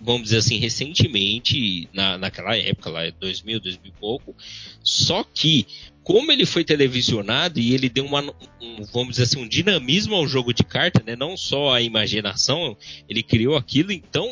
vamos 0.00 0.24
dizer 0.24 0.38
assim, 0.38 0.58
recentemente, 0.58 1.88
na, 1.92 2.16
naquela 2.16 2.56
época 2.56 2.90
lá, 2.90 3.10
2000, 3.10 3.60
2000 3.60 3.80
e 3.84 4.00
pouco. 4.00 4.34
Só 4.82 5.22
que 5.22 5.66
como 6.02 6.32
ele 6.32 6.44
foi 6.44 6.64
televisionado 6.64 7.60
e 7.60 7.74
ele 7.74 7.88
deu 7.88 8.04
uma, 8.04 8.22
um, 8.60 8.82
vamos 8.92 9.10
dizer 9.10 9.24
assim, 9.24 9.40
um 9.40 9.46
dinamismo 9.46 10.14
ao 10.16 10.26
jogo 10.26 10.52
de 10.52 10.64
carta, 10.64 11.02
né? 11.06 11.14
Não 11.14 11.36
só 11.36 11.74
a 11.74 11.80
imaginação, 11.80 12.76
ele 13.08 13.22
criou 13.22 13.56
aquilo, 13.56 13.92
então 13.92 14.28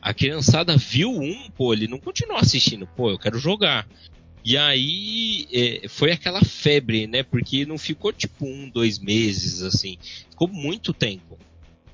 a 0.00 0.14
criançada 0.14 0.76
viu 0.76 1.10
um, 1.10 1.50
pô, 1.50 1.72
ele 1.72 1.86
não 1.86 1.98
continuou 1.98 2.38
assistindo, 2.38 2.86
pô, 2.86 3.10
eu 3.10 3.18
quero 3.18 3.38
jogar. 3.38 3.86
E 4.44 4.56
aí 4.56 5.46
é, 5.52 5.88
foi 5.88 6.12
aquela 6.12 6.42
febre, 6.42 7.06
né? 7.06 7.22
Porque 7.22 7.66
não 7.66 7.76
ficou 7.76 8.12
tipo 8.12 8.46
um, 8.46 8.70
dois 8.70 8.98
meses, 8.98 9.62
assim. 9.62 9.98
Ficou 10.30 10.48
muito 10.48 10.92
tempo. 10.92 11.38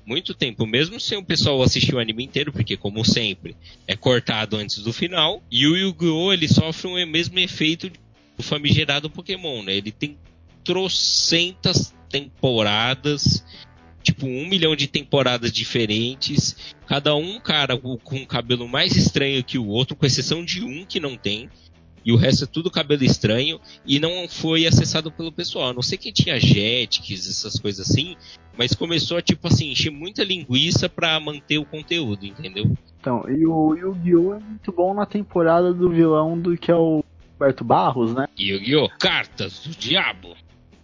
Muito 0.05 0.33
tempo, 0.33 0.65
mesmo 0.65 1.01
sem 1.01 1.17
o 1.17 1.25
pessoal 1.25 1.61
assistir 1.61 1.93
o 1.93 1.99
anime 1.99 2.23
inteiro, 2.23 2.53
porque, 2.53 2.77
como 2.77 3.03
sempre, 3.03 3.57
é 3.85 3.93
cortado 3.93 4.55
antes 4.55 4.77
do 4.77 4.93
final. 4.93 5.43
E 5.51 5.67
o 5.67 5.75
Yu-Gi-Oh! 5.75 6.31
ele 6.31 6.47
sofre 6.47 6.87
o 6.87 7.07
mesmo 7.07 7.37
efeito 7.39 7.91
do 8.37 8.41
famigerado 8.41 9.09
Pokémon, 9.09 9.63
né? 9.63 9.75
Ele 9.75 9.91
tem 9.91 10.17
trocentas 10.63 11.93
temporadas 12.09 13.43
tipo 14.07 14.25
um 14.25 14.47
milhão 14.47 14.73
de 14.75 14.87
temporadas 14.87 15.51
diferentes, 15.51 16.75
cada 16.87 17.13
um 17.15 17.39
cara 17.39 17.77
com 17.77 18.15
um 18.15 18.25
cabelo 18.25 18.67
mais 18.67 18.95
estranho 18.95 19.43
que 19.43 19.57
o 19.57 19.67
outro, 19.67 19.95
com 19.95 20.05
exceção 20.05 20.45
de 20.45 20.63
um 20.63 20.85
que 20.85 20.99
não 20.99 21.17
tem. 21.17 21.49
E 22.05 22.13
o 22.13 22.15
resto 22.15 22.45
é 22.45 22.47
tudo 22.47 22.71
cabelo 22.71 23.03
estranho 23.03 23.59
e 23.85 23.99
não 23.99 24.29
foi 24.29 24.65
acessado 24.65 25.11
pelo 25.11 25.29
pessoal. 25.29 25.73
Não 25.73 25.81
sei 25.81 25.97
quem 25.97 26.13
tinha 26.13 26.39
Jetix, 26.39 27.29
essas 27.29 27.59
coisas 27.59 27.89
assim, 27.89 28.15
mas 28.57 28.73
começou 28.73 29.17
a, 29.17 29.21
tipo 29.21 29.45
assim, 29.47 29.71
encher 29.71 29.91
muita 29.91 30.23
linguiça 30.23 30.87
para 30.87 31.19
manter 31.19 31.57
o 31.57 31.65
conteúdo, 31.65 32.25
entendeu? 32.25 32.71
Então, 33.01 33.29
e 33.29 33.45
o 33.45 33.75
Yu-Gi-Oh! 33.75 34.35
é 34.35 34.39
muito 34.39 34.71
bom 34.71 34.93
na 34.93 35.05
temporada 35.05 35.73
do 35.73 35.89
vilão 35.89 36.39
do 36.39 36.55
que 36.55 36.71
é 36.71 36.75
o 36.75 37.03
Roberto 37.33 37.65
Barros, 37.65 38.13
né? 38.13 38.25
Yu-Gi-Oh! 38.39 38.87
Cartas 38.97 39.59
do 39.59 39.71
Diabo. 39.71 40.33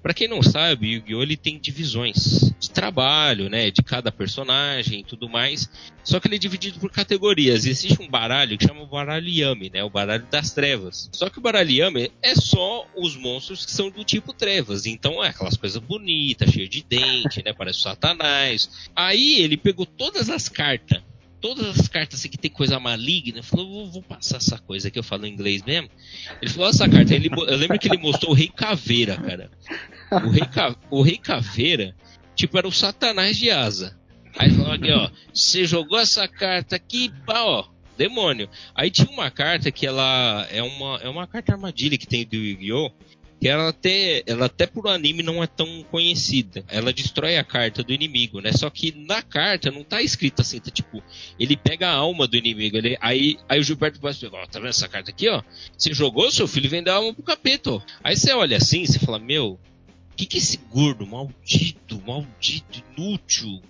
Para 0.03 0.13
quem 0.13 0.27
não 0.27 0.43
sabe, 0.43 0.95
Yu-Gi-Oh! 0.95 1.24
ele 1.24 1.38
tem 1.38 1.57
divisões 1.57 2.53
de 2.60 2.69
trabalho, 2.69 3.50
né, 3.50 3.72
de 3.72 3.81
cada 3.81 4.12
personagem 4.12 5.00
e 5.00 5.03
tudo 5.05 5.29
mais. 5.29 5.69
Só 6.03 6.19
que 6.19 6.27
ele 6.27 6.36
é 6.36 6.39
dividido 6.39 6.77
por 6.77 6.91
categorias. 6.91 7.65
Existe 7.65 8.01
um 8.01 8.10
baralho 8.10 8.57
que 8.57 8.67
chama 8.67 8.81
o 8.81 8.88
baralho 8.88 9.29
Yami, 9.29 9.69
né, 9.69 9.81
o 9.81 9.89
baralho 9.89 10.25
das 10.29 10.51
trevas. 10.51 11.10
Só 11.13 11.29
que 11.29 11.39
o 11.39 11.41
baralho 11.41 11.72
Yami 11.72 12.12
é 12.22 12.36
só 12.36 12.86
os 12.98 13.15
monstros 13.15 13.65
que 13.65 13.72
são 13.72 13.89
do 13.89 14.03
tipo 14.03 14.33
trevas. 14.33 14.86
Então 14.86 15.24
é 15.24 15.29
aquelas 15.29 15.55
coisas 15.55 15.81
bonitas, 15.81 16.51
cheio 16.51 16.67
de 16.67 16.83
dente, 16.83 17.41
né, 17.43 17.53
parece 17.53 17.79
o 17.79 17.83
Satanás. 17.83 18.89
Aí 18.93 19.39
ele 19.39 19.55
pegou 19.55 19.86
todas 19.86 20.29
as 20.29 20.50
cartas 20.50 21.01
todas 21.44 21.78
as 21.78 21.90
cartas 21.90 22.22
assim, 22.22 22.30
que 22.30 22.38
tem 22.38 22.50
coisa 22.50 22.80
maligna, 22.80 23.44
falou, 23.44 23.70
vou, 23.70 23.92
vou, 23.92 24.02
passar 24.02 24.38
essa 24.38 24.58
coisa 24.58 24.90
que 24.90 24.98
eu 24.98 25.04
falo 25.04 25.26
em 25.26 25.34
inglês 25.34 25.62
mesmo. 25.62 25.90
Ele 26.42 26.50
falou 26.50 26.70
essa 26.70 26.88
carta, 26.88 27.14
ele, 27.14 27.30
eu 27.30 27.58
lembro 27.58 27.78
que 27.78 27.90
ele 27.90 27.98
mostrou 27.98 28.32
o 28.32 28.34
Rei 28.34 28.48
Caveira, 28.48 29.18
cara. 29.18 29.52
O 30.10 30.30
Rei, 30.30 30.44
o 30.90 31.02
Rei 31.02 31.18
Caveira, 31.18 31.94
tipo, 32.34 32.58
era 32.58 32.66
o 32.66 32.72
Satanás 32.72 33.36
de 33.36 33.52
asa. 33.52 34.00
Aí 34.40 34.52
falou 34.52 34.72
aqui, 34.72 34.90
ó, 34.90 35.10
você 35.34 35.66
jogou 35.66 36.00
essa 36.00 36.30
carta 36.30 36.78
aqui, 36.78 37.12
pá, 37.26 37.42
ó, 37.42 37.66
demônio. 37.98 38.48
Aí 38.74 38.90
tinha 38.90 39.10
uma 39.12 39.30
carta 39.30 39.70
que 39.70 39.86
ela 39.86 40.48
é 40.50 40.64
uma, 40.64 40.98
é 41.04 41.10
uma 41.10 41.28
carta 41.28 41.52
armadilha 41.52 41.98
que 41.98 42.08
tem 42.08 42.26
do 42.26 42.38
Yu-Gi-Oh! 42.38 42.90
Que 43.44 43.50
ela 43.50 43.68
até, 43.68 44.24
ela 44.26 44.46
até 44.46 44.66
por 44.66 44.88
anime 44.88 45.22
não 45.22 45.44
é 45.44 45.48
tão 45.48 45.84
conhecida. 45.92 46.64
Ela 46.70 46.94
destrói 46.94 47.38
a 47.38 47.44
carta 47.44 47.84
do 47.84 47.92
inimigo, 47.92 48.40
né? 48.40 48.54
Só 48.54 48.70
que 48.70 48.94
na 48.94 49.22
carta 49.22 49.70
não 49.70 49.84
tá 49.84 50.02
escrito 50.02 50.42
assim, 50.42 50.62
tá 50.62 50.72
tipo, 50.72 51.04
ele 51.38 51.58
pega 51.58 51.90
a 51.90 51.94
alma 51.94 52.26
do 52.26 52.38
inimigo. 52.38 52.78
Ele, 52.78 52.98
aí, 53.02 53.38
aí 53.50 53.60
o 53.60 53.64
Gilberto 53.64 54.00
vai 54.00 54.14
ó, 54.14 54.48
tá 54.48 54.60
vendo 54.60 54.70
essa 54.70 54.88
carta 54.88 55.12
aqui, 55.12 55.28
ó? 55.28 55.44
Você 55.78 55.94
jogou, 55.94 56.32
seu 56.32 56.48
filho 56.48 56.70
vende 56.70 56.90
a 56.90 56.94
alma 56.94 57.14
pro 57.14 57.22
capeta. 57.22 57.84
Aí 58.02 58.16
você 58.16 58.32
olha 58.32 58.56
assim, 58.56 58.86
você 58.86 58.98
fala, 58.98 59.20
meu, 59.20 59.60
o 60.14 60.16
que 60.16 60.26
que 60.26 60.38
esse 60.38 60.56
gordo, 60.72 61.06
maldito, 61.06 62.02
maldito, 62.08 62.82
inútil, 62.96 63.62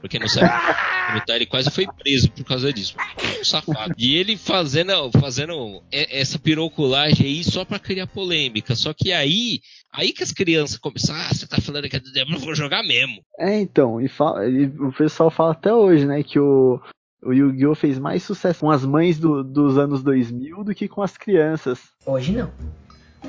porque 0.00 0.18
não 0.18 0.28
sabe 0.28 0.48
lutar, 1.14 1.36
ele 1.36 1.46
quase 1.46 1.70
foi 1.70 1.86
preso 1.86 2.30
por 2.30 2.44
causa 2.44 2.72
disso. 2.72 2.94
Um 3.40 3.44
safado. 3.44 3.94
E 3.98 4.16
ele 4.16 4.36
fazendo, 4.36 5.10
fazendo 5.20 5.82
essa 5.92 6.38
piroculagem 6.38 7.26
aí 7.26 7.44
só 7.44 7.64
para 7.64 7.78
criar 7.78 8.06
polêmica. 8.06 8.74
Só 8.74 8.92
que 8.92 9.12
aí, 9.12 9.60
aí 9.92 10.12
que 10.12 10.22
as 10.22 10.32
crianças 10.32 10.78
começaram, 10.78 11.20
ah, 11.20 11.34
você 11.34 11.46
tá 11.46 11.60
falando 11.60 11.88
que 11.88 11.96
é 11.96 12.00
do 12.00 12.12
demônio, 12.12 12.38
eu 12.38 12.44
vou 12.44 12.54
jogar 12.54 12.82
mesmo. 12.82 13.22
É, 13.38 13.60
então, 13.60 14.00
e, 14.00 14.08
fala, 14.08 14.48
e 14.48 14.66
o 14.66 14.92
pessoal 14.92 15.30
fala 15.30 15.52
até 15.52 15.72
hoje, 15.72 16.06
né, 16.06 16.22
que 16.22 16.38
o, 16.38 16.80
o 17.22 17.32
Yu-Gi-Oh! 17.32 17.74
fez 17.74 17.98
mais 17.98 18.22
sucesso 18.22 18.60
com 18.60 18.70
as 18.70 18.84
mães 18.84 19.18
do, 19.18 19.44
dos 19.44 19.76
anos 19.76 20.02
2000 20.02 20.64
do 20.64 20.74
que 20.74 20.88
com 20.88 21.02
as 21.02 21.16
crianças. 21.16 21.80
Hoje 22.06 22.32
não. 22.32 22.50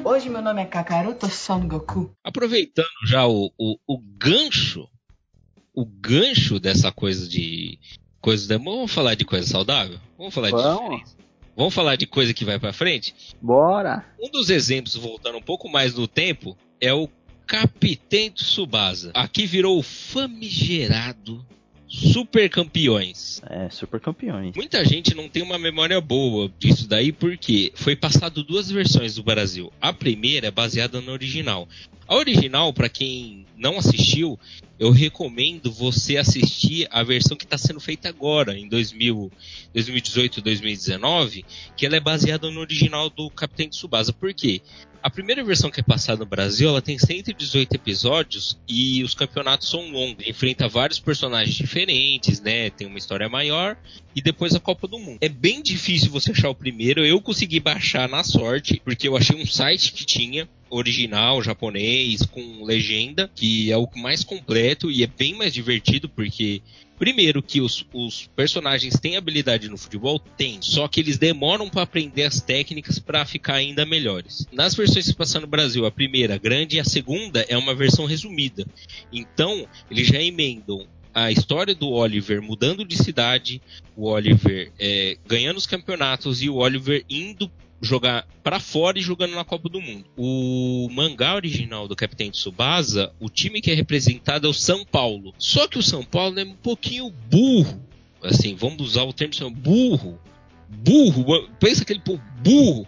Hoje 0.05 0.29
meu 0.29 0.41
nome 0.41 0.61
é 0.61 0.65
Kakaroto 0.65 1.27
Son 1.27 1.67
Goku. 1.67 2.11
Aproveitando 2.23 2.87
já 3.05 3.27
o, 3.27 3.51
o, 3.57 3.77
o 3.85 3.99
gancho 4.17 4.87
o 5.73 5.85
gancho 5.85 6.59
dessa 6.59 6.91
coisa 6.91 7.27
de 7.27 7.79
coisas 8.19 8.47
da 8.47 8.57
vamos 8.57 8.91
falar 8.91 9.15
de 9.15 9.25
coisa 9.25 9.47
saudável? 9.47 9.99
Vamos 10.17 10.33
falar 10.33 10.51
vamos. 10.51 11.03
de 11.03 11.21
Vamos 11.55 11.73
falar 11.73 11.95
de 11.95 12.05
coisa 12.07 12.33
que 12.33 12.45
vai 12.45 12.57
para 12.57 12.73
frente? 12.73 13.13
Bora. 13.41 14.05
Um 14.19 14.29
dos 14.29 14.49
exemplos 14.49 14.95
voltando 14.95 15.37
um 15.37 15.41
pouco 15.41 15.69
mais 15.69 15.93
no 15.93 16.07
tempo 16.07 16.57
é 16.79 16.93
o 16.93 17.09
Capitão 17.45 18.29
Tsubasa. 18.31 19.11
Aqui 19.13 19.45
virou 19.45 19.77
o 19.77 19.83
famigerado 19.83 21.45
super 21.87 22.49
campeões. 22.49 23.41
É, 23.49 23.69
super 23.69 23.99
campeões. 23.99 24.55
Muita 24.55 24.83
gente 24.85 25.13
não 25.13 25.27
tem 25.27 25.43
uma 25.43 25.59
memória 25.59 25.99
boa 25.99 26.49
disso 26.57 26.87
daí 26.87 27.11
porque 27.11 27.73
foi 27.75 27.95
passado 27.95 28.43
duas 28.43 28.71
versões 28.71 29.15
do 29.15 29.23
Brasil. 29.23 29.71
A 29.81 29.91
primeira 29.91 30.47
é 30.47 30.51
baseada 30.51 31.01
no 31.01 31.11
original. 31.11 31.67
A 32.11 32.15
original, 32.17 32.73
para 32.73 32.89
quem 32.89 33.45
não 33.55 33.79
assistiu, 33.79 34.37
eu 34.77 34.91
recomendo 34.91 35.71
você 35.71 36.17
assistir 36.17 36.85
a 36.91 37.01
versão 37.03 37.37
que 37.37 37.45
está 37.45 37.57
sendo 37.57 37.79
feita 37.79 38.09
agora, 38.09 38.59
em 38.59 38.67
2000, 38.67 39.31
2018 39.73 40.41
2019, 40.41 41.45
que 41.77 41.85
ela 41.85 41.95
é 41.95 42.01
baseada 42.01 42.51
no 42.51 42.59
original 42.59 43.09
do 43.09 43.29
Capitão 43.29 43.69
Tsubasa. 43.69 44.11
Por 44.11 44.33
quê? 44.33 44.61
A 45.01 45.09
primeira 45.09 45.41
versão 45.41 45.71
que 45.71 45.79
é 45.79 45.83
passada 45.83 46.19
no 46.19 46.29
Brasil, 46.29 46.67
ela 46.67 46.81
tem 46.81 46.99
118 46.99 47.75
episódios 47.75 48.59
e 48.67 49.01
os 49.05 49.13
campeonatos 49.13 49.69
são 49.69 49.89
longos. 49.89 50.27
Enfrenta 50.27 50.67
vários 50.67 50.99
personagens 50.99 51.55
diferentes, 51.55 52.41
né? 52.41 52.69
Tem 52.71 52.87
uma 52.87 52.97
história 52.97 53.29
maior 53.29 53.77
e 54.13 54.21
depois 54.21 54.53
a 54.53 54.59
Copa 54.59 54.85
do 54.85 54.99
Mundo. 54.99 55.19
É 55.21 55.29
bem 55.29 55.61
difícil 55.61 56.11
você 56.11 56.33
achar 56.33 56.49
o 56.49 56.55
primeiro. 56.55 57.05
Eu 57.05 57.21
consegui 57.21 57.61
baixar 57.61 58.09
na 58.09 58.21
sorte, 58.21 58.81
porque 58.83 59.07
eu 59.07 59.15
achei 59.15 59.41
um 59.41 59.45
site 59.45 59.93
que 59.93 60.05
tinha 60.05 60.45
original 60.71 61.43
japonês 61.43 62.23
com 62.23 62.63
legenda, 62.63 63.29
que 63.35 63.71
é 63.71 63.77
o 63.77 63.87
mais 63.95 64.23
completo 64.23 64.89
e 64.89 65.03
é 65.03 65.07
bem 65.07 65.35
mais 65.35 65.53
divertido 65.53 66.09
porque 66.09 66.61
Primeiro 67.01 67.41
que 67.41 67.59
os, 67.59 67.83
os, 67.91 68.29
personagens 68.35 68.99
têm 68.99 69.17
habilidade 69.17 69.67
no 69.67 69.75
futebol, 69.75 70.19
tem, 70.19 70.59
só 70.61 70.87
que 70.87 70.99
eles 70.99 71.17
demoram 71.17 71.67
para 71.67 71.81
aprender 71.81 72.25
as 72.25 72.39
técnicas 72.41 72.99
para 72.99 73.25
ficar 73.25 73.55
ainda 73.55 73.87
melhores. 73.87 74.45
Nas 74.51 74.75
versões 74.75 75.07
que 75.07 75.15
passam 75.15 75.41
no 75.41 75.47
Brasil, 75.47 75.83
a 75.87 75.89
primeira 75.89 76.37
grande 76.37 76.75
e 76.75 76.79
a 76.79 76.83
segunda 76.83 77.43
é 77.49 77.57
uma 77.57 77.73
versão 77.73 78.05
resumida. 78.05 78.67
Então, 79.11 79.67
eles 79.89 80.09
já 80.09 80.21
emendam 80.21 80.85
a 81.11 81.31
história 81.31 81.73
do 81.73 81.89
Oliver 81.89 82.39
mudando 82.39 82.85
de 82.85 82.95
cidade, 82.95 83.59
o 83.95 84.07
Oliver 84.07 84.71
é, 84.77 85.17
ganhando 85.25 85.57
os 85.57 85.65
campeonatos 85.65 86.43
e 86.43 86.49
o 86.49 86.57
Oliver 86.57 87.03
indo 87.09 87.51
jogar 87.81 88.27
para 88.43 88.59
fora 88.59 88.99
e 88.99 89.01
jogando 89.01 89.33
na 89.33 89.43
Copa 89.43 89.67
do 89.67 89.81
Mundo. 89.81 90.05
O 90.15 90.87
mangá 90.91 91.35
original 91.35 91.87
do 91.87 91.95
Capitão 91.95 92.29
Tsubasa, 92.29 93.11
o 93.19 93.29
time 93.29 93.59
que 93.59 93.71
é 93.71 93.73
representado 93.73 94.47
é 94.47 94.49
o 94.49 94.53
São 94.53 94.85
Paulo. 94.85 95.33
Só 95.37 95.67
que 95.67 95.79
o 95.79 95.83
São 95.83 96.03
Paulo 96.03 96.39
é 96.39 96.43
um 96.43 96.53
pouquinho 96.53 97.11
burro. 97.29 97.81
Assim, 98.21 98.55
vamos 98.55 98.81
usar 98.81 99.03
o 99.03 99.13
termo 99.13 99.49
burro. 99.49 100.19
Burro, 100.69 101.49
pensa 101.59 101.81
aquele 101.81 101.99
povo 101.99 102.21
burro. 102.43 102.87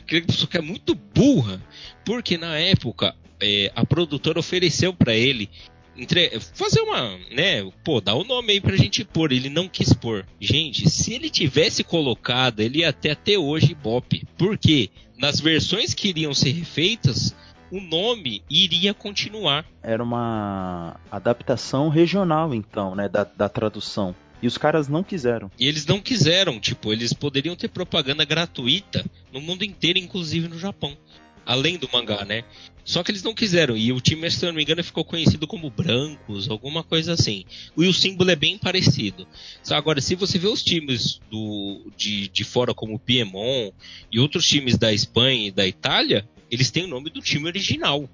Aquele 0.00 0.26
pessoa 0.26 0.48
que 0.48 0.56
é 0.56 0.62
muito 0.62 0.94
burra. 0.94 1.62
Porque 2.04 2.38
na 2.38 2.58
época 2.58 3.14
é, 3.40 3.70
a 3.76 3.84
produtora 3.84 4.38
ofereceu 4.38 4.92
para 4.94 5.14
ele 5.14 5.50
entre, 5.96 6.40
fazer 6.40 6.80
uma, 6.80 7.16
né, 7.30 7.70
pô, 7.84 8.00
dá 8.00 8.14
o 8.14 8.24
nome 8.24 8.52
aí 8.52 8.60
pra 8.60 8.76
gente 8.76 9.04
pôr, 9.04 9.32
ele 9.32 9.48
não 9.48 9.68
quis 9.68 9.92
pôr. 9.92 10.26
Gente, 10.40 10.88
se 10.90 11.12
ele 11.12 11.30
tivesse 11.30 11.84
colocado, 11.84 12.60
ele 12.60 12.80
ia 12.80 12.88
até 12.88 13.12
até 13.12 13.38
hoje 13.38 13.74
Bop. 13.74 14.26
Porque 14.36 14.90
nas 15.16 15.40
versões 15.40 15.94
que 15.94 16.08
iriam 16.08 16.34
ser 16.34 16.50
refeitas, 16.50 17.34
o 17.70 17.80
nome 17.80 18.42
iria 18.50 18.92
continuar. 18.92 19.64
Era 19.82 20.02
uma 20.02 20.98
adaptação 21.10 21.88
regional, 21.88 22.54
então, 22.54 22.94
né, 22.94 23.08
da, 23.08 23.24
da 23.24 23.48
tradução. 23.48 24.14
E 24.42 24.46
os 24.46 24.58
caras 24.58 24.88
não 24.88 25.02
quiseram. 25.02 25.50
E 25.58 25.66
eles 25.66 25.86
não 25.86 26.00
quiseram, 26.00 26.60
tipo, 26.60 26.92
eles 26.92 27.12
poderiam 27.12 27.56
ter 27.56 27.68
propaganda 27.68 28.24
gratuita 28.24 29.04
no 29.32 29.40
mundo 29.40 29.64
inteiro, 29.64 29.98
inclusive 29.98 30.48
no 30.48 30.58
Japão 30.58 30.96
além 31.44 31.76
do 31.76 31.88
mangá, 31.92 32.24
né? 32.24 32.44
Só 32.84 33.02
que 33.02 33.10
eles 33.10 33.22
não 33.22 33.34
quiseram. 33.34 33.76
E 33.76 33.92
o 33.92 34.00
time, 34.00 34.30
se 34.30 34.44
eu 34.44 34.48
não 34.48 34.56
me 34.56 34.62
engano, 34.62 34.84
ficou 34.84 35.04
conhecido 35.04 35.46
como 35.46 35.70
Brancos, 35.70 36.50
alguma 36.50 36.82
coisa 36.82 37.14
assim. 37.14 37.44
E 37.76 37.86
o 37.86 37.94
símbolo 37.94 38.30
é 38.30 38.36
bem 38.36 38.58
parecido. 38.58 39.26
Agora, 39.70 40.00
se 40.00 40.14
você 40.14 40.38
vê 40.38 40.46
os 40.46 40.62
times 40.62 41.20
do, 41.30 41.90
de, 41.96 42.28
de 42.28 42.44
fora, 42.44 42.74
como 42.74 42.94
o 42.94 42.98
Piemont 42.98 43.74
e 44.12 44.20
outros 44.20 44.46
times 44.46 44.76
da 44.76 44.92
Espanha 44.92 45.48
e 45.48 45.50
da 45.50 45.66
Itália, 45.66 46.28
eles 46.50 46.70
têm 46.70 46.84
o 46.84 46.88
nome 46.88 47.08
do 47.08 47.22
time 47.22 47.46
original. 47.46 48.08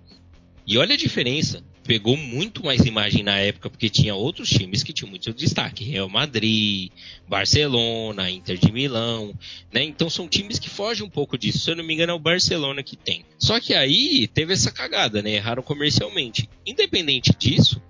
E 0.66 0.78
olha 0.78 0.94
a 0.94 0.98
diferença 0.98 1.64
pegou 1.84 2.16
muito 2.16 2.64
mais 2.64 2.84
imagem 2.84 3.22
na 3.22 3.38
época, 3.38 3.70
porque 3.70 3.88
tinha 3.88 4.14
outros 4.14 4.48
times 4.48 4.82
que 4.82 4.92
tinham 4.92 5.10
muito 5.10 5.32
destaque. 5.32 5.84
Real 5.84 6.08
Madrid, 6.08 6.90
Barcelona, 7.28 8.30
Inter 8.30 8.58
de 8.58 8.70
Milão, 8.70 9.34
né? 9.72 9.82
Então 9.82 10.08
são 10.10 10.28
times 10.28 10.58
que 10.58 10.68
fogem 10.68 11.04
um 11.04 11.10
pouco 11.10 11.38
disso. 11.38 11.58
Se 11.58 11.70
eu 11.70 11.76
não 11.76 11.84
me 11.84 11.94
engano, 11.94 12.12
é 12.12 12.14
o 12.14 12.18
Barcelona 12.18 12.82
que 12.82 12.96
tem. 12.96 13.24
Só 13.38 13.58
que 13.60 13.74
aí 13.74 14.28
teve 14.28 14.52
essa 14.52 14.70
cagada, 14.70 15.22
né? 15.22 15.32
Erraram 15.32 15.62
comercialmente. 15.62 16.48
Independente 16.66 17.34
disso, 17.38 17.80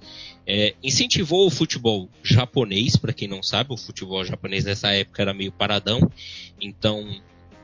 é, 0.47 0.75
incentivou 0.83 1.47
o 1.47 1.51
futebol 1.51 2.09
japonês, 2.23 2.97
para 2.97 3.13
quem 3.13 3.29
não 3.29 3.43
sabe, 3.43 3.73
o 3.73 3.77
futebol 3.77 4.25
japonês 4.25 4.65
nessa 4.65 4.93
época 4.93 5.23
era 5.23 5.35
meio 5.35 5.53
paradão. 5.53 6.01
Então 6.61 7.21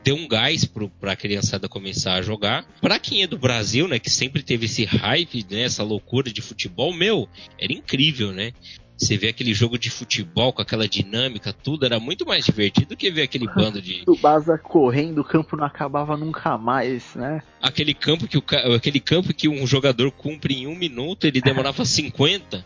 deu 0.07 0.15
um 0.15 0.29
gás 0.29 0.65
para 0.65 1.13
a 1.13 1.17
criançada 1.17 1.69
começar 1.69 2.15
a 2.15 2.23
jogar. 2.23 2.65
Para 2.81 2.97
quem 2.97 3.25
é 3.25 3.27
do 3.27 3.37
Brasil, 3.37 3.89
né, 3.89 3.99
que 3.99 4.09
sempre 4.09 4.41
teve 4.41 4.67
esse 4.67 4.85
hype, 4.85 5.45
né, 5.51 5.63
essa 5.63 5.83
loucura 5.83 6.33
de 6.33 6.41
futebol, 6.41 6.95
meu, 6.95 7.29
era 7.59 7.73
incrível, 7.73 8.33
né? 8.33 8.53
Você 8.97 9.19
vê 9.19 9.29
aquele 9.29 9.53
jogo 9.53 9.77
de 9.77 9.91
futebol 9.91 10.53
com 10.53 10.63
aquela 10.63 10.89
dinâmica, 10.89 11.53
tudo 11.53 11.85
era 11.85 11.99
muito 11.99 12.25
mais 12.25 12.45
divertido 12.45 12.91
do 12.91 12.97
que 12.97 13.11
ver 13.11 13.23
aquele 13.23 13.47
bando 13.53 13.83
de. 13.83 14.05
O 14.07 14.17
Baza 14.17 14.57
correndo, 14.57 15.23
o 15.23 15.25
campo 15.25 15.57
não 15.57 15.65
acabava 15.65 16.17
nunca 16.17 16.57
mais, 16.57 17.15
né? 17.17 17.43
Aquele 17.61 17.93
campo 17.93 18.29
que, 18.29 18.39
o, 18.39 18.45
aquele 18.75 19.01
campo 19.01 19.35
que 19.35 19.49
um 19.49 19.67
jogador 19.67 20.13
cumpre 20.13 20.55
em 20.55 20.67
um 20.69 20.77
minuto, 20.77 21.25
ele 21.25 21.41
demorava 21.41 21.85
50 21.85 22.65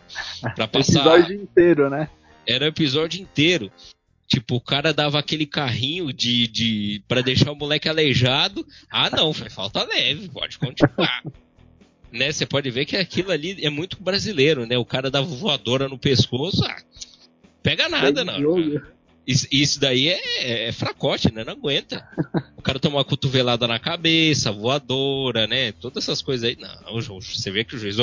para 0.55 0.67
passar. 0.67 1.07
O 1.07 1.15
episódio 1.15 1.41
inteiro, 1.41 1.89
né? 1.89 2.07
Era 2.47 2.65
o 2.65 2.67
episódio 2.67 3.19
inteiro. 3.19 3.71
Tipo, 4.31 4.55
o 4.55 4.61
cara 4.61 4.93
dava 4.93 5.19
aquele 5.19 5.45
carrinho 5.45 6.13
de, 6.13 6.47
de 6.47 7.03
para 7.05 7.19
deixar 7.19 7.51
o 7.51 7.55
moleque 7.55 7.89
aleijado. 7.89 8.65
Ah, 8.89 9.09
não, 9.09 9.33
foi 9.33 9.49
falta 9.49 9.83
leve, 9.83 10.29
pode 10.29 10.57
continuar. 10.57 11.21
né? 12.13 12.31
Você 12.31 12.45
pode 12.45 12.71
ver 12.71 12.85
que 12.85 12.95
aquilo 12.95 13.29
ali 13.29 13.57
é 13.61 13.69
muito 13.69 14.01
brasileiro, 14.01 14.65
né? 14.65 14.77
O 14.77 14.85
cara 14.85 15.11
dava 15.11 15.27
voadora 15.27 15.89
no 15.89 15.99
pescoço, 15.99 16.63
ah, 16.63 16.81
pega 17.61 17.89
nada, 17.89 18.23
não. 18.23 18.39
Isso, 19.27 19.47
isso, 19.51 19.79
daí 19.81 20.07
é, 20.07 20.69
é, 20.69 20.71
fracote, 20.71 21.29
né? 21.33 21.43
Não 21.43 21.51
aguenta. 21.51 22.07
O 22.57 22.61
cara 22.61 22.79
toma 22.79 22.99
uma 22.99 23.03
cotovelada 23.03 23.67
na 23.67 23.79
cabeça, 23.79 24.49
voadora, 24.49 25.45
né? 25.45 25.73
Todas 25.73 26.05
essas 26.05 26.21
coisas 26.21 26.47
aí. 26.47 26.57
Não, 26.57 27.01
você 27.19 27.51
vê 27.51 27.65
que 27.65 27.75
o 27.75 27.77
juiz, 27.77 27.97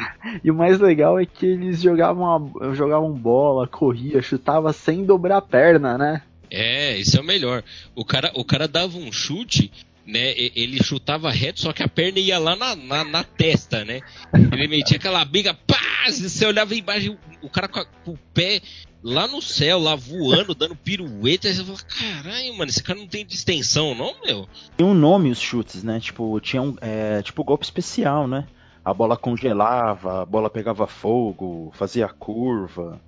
E 0.44 0.50
o 0.50 0.54
mais 0.54 0.78
legal 0.78 1.18
é 1.18 1.26
que 1.26 1.46
eles 1.46 1.80
jogavam, 1.80 2.52
jogavam 2.74 3.12
bola, 3.12 3.66
corria, 3.66 4.22
chutava 4.22 4.72
sem 4.72 5.04
dobrar 5.04 5.38
a 5.38 5.42
perna, 5.42 5.98
né? 5.98 6.22
É, 6.50 6.96
isso 6.96 7.16
é 7.16 7.20
o 7.20 7.24
melhor. 7.24 7.62
O 7.94 8.04
cara, 8.04 8.32
o 8.34 8.44
cara 8.44 8.66
dava 8.66 8.98
um 8.98 9.12
chute, 9.12 9.70
né? 10.06 10.34
Ele 10.36 10.82
chutava 10.82 11.30
reto, 11.30 11.60
só 11.60 11.72
que 11.72 11.82
a 11.82 11.88
perna 11.88 12.18
ia 12.18 12.38
lá 12.38 12.56
na, 12.56 12.74
na, 12.74 13.04
na 13.04 13.24
testa, 13.24 13.84
né? 13.84 14.00
Ele 14.34 14.66
metia 14.66 14.96
aquela 14.96 15.24
biga, 15.24 15.54
pá! 15.54 15.78
Você 16.10 16.46
olhava 16.46 16.74
embaixo, 16.74 17.16
o 17.42 17.48
cara 17.48 17.68
com, 17.68 17.78
a, 17.78 17.84
com, 17.84 18.12
o 18.12 18.18
pé 18.34 18.60
lá 19.02 19.28
no 19.28 19.40
céu, 19.40 19.78
lá 19.78 19.94
voando, 19.94 20.54
dando 20.54 20.74
pirueta, 20.74 21.46
aí 21.46 21.54
você 21.54 21.64
fala, 21.64 21.78
caralho, 21.78 22.58
mano, 22.58 22.70
esse 22.70 22.82
cara 22.82 22.98
não 22.98 23.06
tem 23.06 23.24
distensão, 23.24 23.94
não, 23.94 24.14
meu? 24.24 24.48
Tem 24.76 24.86
um 24.86 24.94
nome 24.94 25.30
os 25.30 25.38
chutes, 25.38 25.82
né? 25.82 26.00
Tipo, 26.00 26.40
tinha 26.40 26.62
um. 26.62 26.76
É, 26.80 27.22
tipo 27.22 27.44
golpe 27.44 27.64
especial, 27.64 28.26
né? 28.26 28.46
A 28.84 28.94
bola 28.94 29.16
congelava, 29.16 30.22
a 30.22 30.26
bola 30.26 30.48
pegava 30.48 30.86
fogo, 30.86 31.72
fazia 31.74 32.08
curva. 32.08 33.00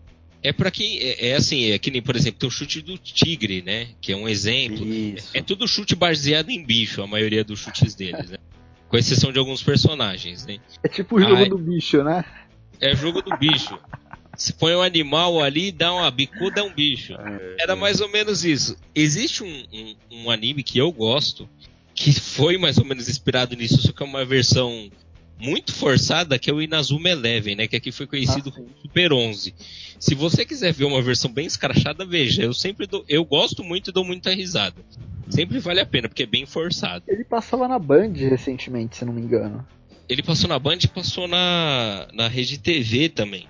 É 0.43 0.53
para 0.53 0.71
quem 0.71 0.99
é, 0.99 1.29
é, 1.29 1.35
assim, 1.35 1.71
é 1.71 1.79
que 1.79 1.91
nem, 1.91 2.03
por 2.03 2.17
exemplo, 2.17 2.41
tem 2.41 2.49
o 2.49 2.53
chute 2.53 2.83
do 2.83 2.99
tigre, 2.99 3.63
né? 3.63 3.89
Que 4.01 4.13
é 4.13 4.17
um 4.17 4.29
exemplo. 4.29 4.85
É, 5.35 5.39
é, 5.39 5.43
tudo 5.43 5.69
chute 5.69 5.95
baseado 5.95 6.51
em 6.51 6.65
bicho, 6.65 7.01
a 7.01 7.07
maioria 7.07 7.45
dos 7.45 7.61
chutes 7.61 7.95
deles, 7.95 8.31
né? 8.31 8.39
Com 8.89 8.97
exceção 8.97 9.33
de 9.33 9.39
alguns 9.39 9.63
personagens, 9.63 10.45
né? 10.45 10.59
É 10.83 10.89
tipo 10.89 11.17
o 11.17 11.21
jogo 11.21 11.49
do 11.49 11.59
bicho, 11.59 12.03
né? 12.03 12.25
É 12.81 12.95
jogo 12.95 13.23
do 13.23 13.37
bicho. 13.37 13.79
Se 14.37 14.53
põe 14.53 14.75
um 14.75 14.83
animal 14.83 15.41
ali, 15.41 15.71
dá 15.71 15.93
uma 15.93 16.11
bicuda, 16.11 16.61
é 16.61 16.65
um 16.65 16.73
bicho. 16.73 17.13
É, 17.15 17.57
Era 17.61 17.77
mais 17.77 18.01
ou 18.01 18.09
menos 18.09 18.45
isso. 18.45 18.77
Existe 18.95 19.45
um, 19.45 19.65
um, 19.73 19.97
um 20.11 20.31
anime 20.31 20.65
que 20.65 20.79
eu 20.79 20.91
gosto, 20.91 21.49
que 21.95 22.13
foi 22.13 22.59
mais 22.59 22.79
ou 22.79 22.85
menos 22.85 23.09
inspirado 23.09 23.55
nisso, 23.55 23.81
só 23.81 23.93
que 23.93 24.03
é 24.03 24.07
uma 24.07 24.25
versão 24.25 24.91
muito 25.43 25.75
forçada, 25.75 26.39
que 26.39 26.49
é 26.49 26.55
o 26.55 26.63
Inazuma 26.63 27.09
Eleven, 27.09 27.57
né? 27.57 27.67
Que 27.67 27.77
aqui 27.77 27.91
foi 27.91 28.07
conhecido 28.07 28.51
ah, 28.51 28.53
como 28.53 28.69
Super 28.81 29.13
11. 29.13 29.55
Se 29.99 30.15
você 30.15 30.45
quiser 30.45 30.73
ver 30.73 30.85
uma 30.85 31.03
versão 31.03 31.33
bem 31.33 31.47
escrachada, 31.47 32.07
veja. 32.07 32.43
Eu 32.43 32.55
sempre 32.55 32.87
dou, 32.87 33.05
eu 33.09 33.25
gosto 33.25 33.65
muito 33.65 33.91
e 33.91 33.93
dou 33.93 34.05
muita 34.05 34.33
risada. 34.33 34.77
Sempre 35.29 35.59
vale 35.59 35.81
a 35.81 35.87
pena, 35.87 36.09
porque 36.09 36.23
é 36.23 36.27
bem 36.27 36.47
forçado. 36.47 37.05
Ele 37.09 37.25
passava 37.25 37.67
na 37.67 37.79
Band 37.79 38.13
recentemente, 38.15 38.97
se 38.97 39.05
não 39.05 39.13
me 39.13 39.21
engano. 39.21 39.67
Ele 40.09 40.23
passou 40.23 40.49
na 40.49 40.59
Band 40.59 40.79
e 40.85 40.89
passou 40.89 41.27
na, 41.27 42.07
na 42.13 42.29
rede 42.29 42.59
TV 42.59 43.09
também. 43.09 43.49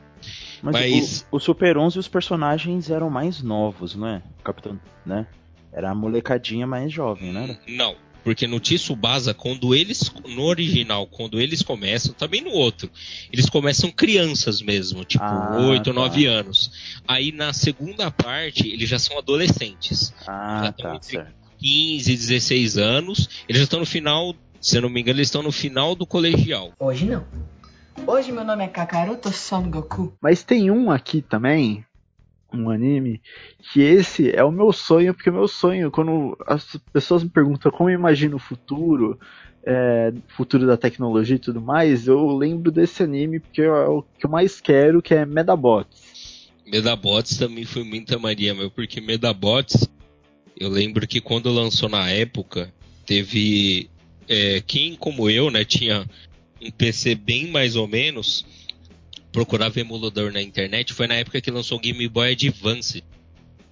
Mas, 0.62 0.74
Mas... 0.74 1.26
O, 1.30 1.36
o, 1.36 1.40
Super 1.40 1.76
11 1.76 1.98
os 1.98 2.08
personagens 2.08 2.88
eram 2.88 3.10
mais 3.10 3.42
novos, 3.42 3.94
não 3.94 4.06
é? 4.06 4.22
O 4.40 4.42
Capitão, 4.44 4.80
né? 5.04 5.26
Era 5.72 5.90
a 5.90 5.94
molecadinha 5.94 6.66
mais 6.66 6.92
jovem, 6.92 7.32
né? 7.32 7.58
Não, 7.66 7.96
porque 8.22 8.46
no 8.46 8.60
Tsubasa, 8.60 9.34
quando 9.34 9.74
eles, 9.74 10.12
no 10.28 10.44
original, 10.44 11.06
quando 11.06 11.40
eles 11.40 11.62
começam, 11.62 12.14
também 12.14 12.40
no 12.40 12.50
outro, 12.50 12.90
eles 13.32 13.48
começam 13.48 13.90
crianças 13.90 14.62
mesmo, 14.62 15.04
tipo 15.04 15.24
ah, 15.24 15.56
8 15.58 15.88
ou 15.88 15.94
tá. 15.94 16.00
9 16.00 16.26
anos. 16.26 17.00
Aí 17.06 17.32
na 17.32 17.52
segunda 17.52 18.10
parte, 18.10 18.68
eles 18.68 18.88
já 18.88 18.98
são 18.98 19.18
adolescentes. 19.18 20.12
Ah, 20.26 20.62
já 20.64 20.72
tá, 20.72 20.94
entre 20.96 21.10
certo. 21.10 21.42
15 21.58 22.12
e 22.12 22.16
16 22.16 22.78
anos. 22.78 23.28
Eles 23.48 23.60
já 23.60 23.64
estão 23.64 23.80
no 23.80 23.86
final, 23.86 24.34
se 24.60 24.76
eu 24.76 24.82
não 24.82 24.88
me 24.88 25.00
engano, 25.00 25.18
eles 25.18 25.28
estão 25.28 25.42
no 25.42 25.52
final 25.52 25.94
do 25.94 26.06
colegial. 26.06 26.72
Hoje 26.78 27.06
não. 27.06 27.24
Hoje 28.06 28.32
meu 28.32 28.44
nome 28.44 28.64
é 28.64 28.68
Kakaroto 28.68 29.32
Son 29.32 29.70
Goku. 29.70 30.12
Mas 30.20 30.42
tem 30.42 30.70
um 30.70 30.90
aqui 30.90 31.22
também, 31.22 31.84
um 32.52 32.70
anime, 32.70 33.20
que 33.72 33.80
esse 33.80 34.30
é 34.30 34.42
o 34.44 34.52
meu 34.52 34.72
sonho, 34.72 35.14
porque 35.14 35.30
o 35.30 35.34
meu 35.34 35.48
sonho, 35.48 35.90
quando 35.90 36.36
as 36.46 36.76
pessoas 36.92 37.22
me 37.22 37.30
perguntam 37.30 37.72
como 37.72 37.90
eu 37.90 37.94
imagino 37.94 38.36
o 38.36 38.40
futuro, 38.40 39.18
é, 39.64 40.12
futuro 40.28 40.66
da 40.66 40.76
tecnologia 40.76 41.36
e 41.36 41.38
tudo 41.38 41.60
mais, 41.60 42.06
eu 42.06 42.26
lembro 42.36 42.70
desse 42.70 43.02
anime 43.02 43.40
porque 43.40 43.62
é 43.62 43.70
o 43.70 44.02
que 44.18 44.26
eu 44.26 44.30
mais 44.30 44.60
quero, 44.60 45.00
que 45.00 45.14
é 45.14 45.24
Medabots. 45.24 46.50
Medabots 46.66 47.36
também 47.36 47.64
foi 47.64 47.84
muita 47.84 48.18
Maria, 48.18 48.54
meu, 48.54 48.70
porque 48.70 49.00
Medabots, 49.00 49.88
eu 50.58 50.68
lembro 50.68 51.06
que 51.06 51.20
quando 51.20 51.52
lançou 51.52 51.88
na 51.88 52.10
época, 52.10 52.72
teve 53.06 53.90
é, 54.28 54.62
quem 54.66 54.94
como 54.94 55.28
eu, 55.28 55.50
né, 55.50 55.64
tinha 55.64 56.06
um 56.60 56.70
PC 56.70 57.14
bem 57.14 57.48
mais 57.48 57.76
ou 57.76 57.88
menos, 57.88 58.44
procurava 59.32 59.80
emulador 59.80 60.30
na 60.30 60.42
internet, 60.42 60.92
foi 60.92 61.06
na 61.06 61.14
época 61.14 61.40
que 61.40 61.50
lançou 61.50 61.78
o 61.78 61.80
Game 61.80 62.06
Boy 62.08 62.32
Advance. 62.32 63.02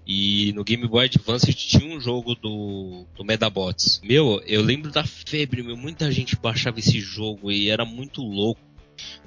E 0.06 0.52
no 0.54 0.64
Game 0.64 0.88
Boy 0.88 1.04
Advance 1.04 1.52
tinha 1.52 1.86
um 1.86 2.00
jogo 2.00 2.34
do, 2.34 3.06
do 3.14 3.24
Medabots. 3.24 4.00
Meu, 4.02 4.42
eu 4.46 4.62
lembro 4.62 4.90
da 4.90 5.04
febre, 5.04 5.62
meu, 5.62 5.76
muita 5.76 6.10
gente 6.10 6.34
baixava 6.34 6.80
esse 6.80 6.98
jogo 6.98 7.52
e 7.52 7.68
era 7.68 7.84
muito 7.84 8.22
louco. 8.22 8.60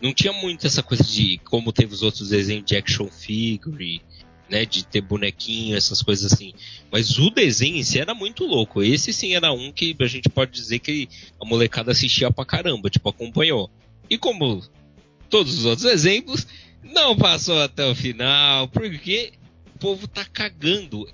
Não 0.01 0.13
tinha 0.13 0.33
muito 0.33 0.67
essa 0.67 0.83
coisa 0.83 1.03
de 1.03 1.37
como 1.45 1.71
teve 1.71 1.93
os 1.93 2.01
outros 2.01 2.29
desenhos 2.29 2.65
de 2.65 2.75
action 2.75 3.07
figure, 3.07 4.01
né, 4.49 4.65
de 4.65 4.85
ter 4.85 5.01
bonequinho, 5.01 5.77
essas 5.77 6.01
coisas 6.01 6.31
assim. 6.33 6.53
Mas 6.91 7.17
o 7.17 7.29
desenho 7.29 7.77
em 7.77 7.83
si 7.83 7.99
era 7.99 8.13
muito 8.13 8.45
louco. 8.45 8.83
Esse 8.83 9.13
sim 9.13 9.33
era 9.33 9.51
um 9.51 9.71
que 9.71 9.95
a 9.99 10.07
gente 10.07 10.29
pode 10.29 10.51
dizer 10.51 10.79
que 10.79 11.07
a 11.39 11.45
molecada 11.45 11.91
assistia 11.91 12.29
pra 12.31 12.45
caramba, 12.45 12.89
tipo, 12.89 13.07
acompanhou. 13.07 13.69
E 14.09 14.17
como 14.17 14.61
todos 15.33 15.57
os 15.57 15.65
outros 15.65 15.91
exemplos, 15.91 16.45
não 16.83 17.17
passou 17.17 17.59
até 17.59 17.83
o 17.89 17.95
final, 17.95 18.67
porque 18.67 19.33
o 19.75 19.79
povo 19.79 20.07
tá 20.07 20.23
cagando. 20.23 21.09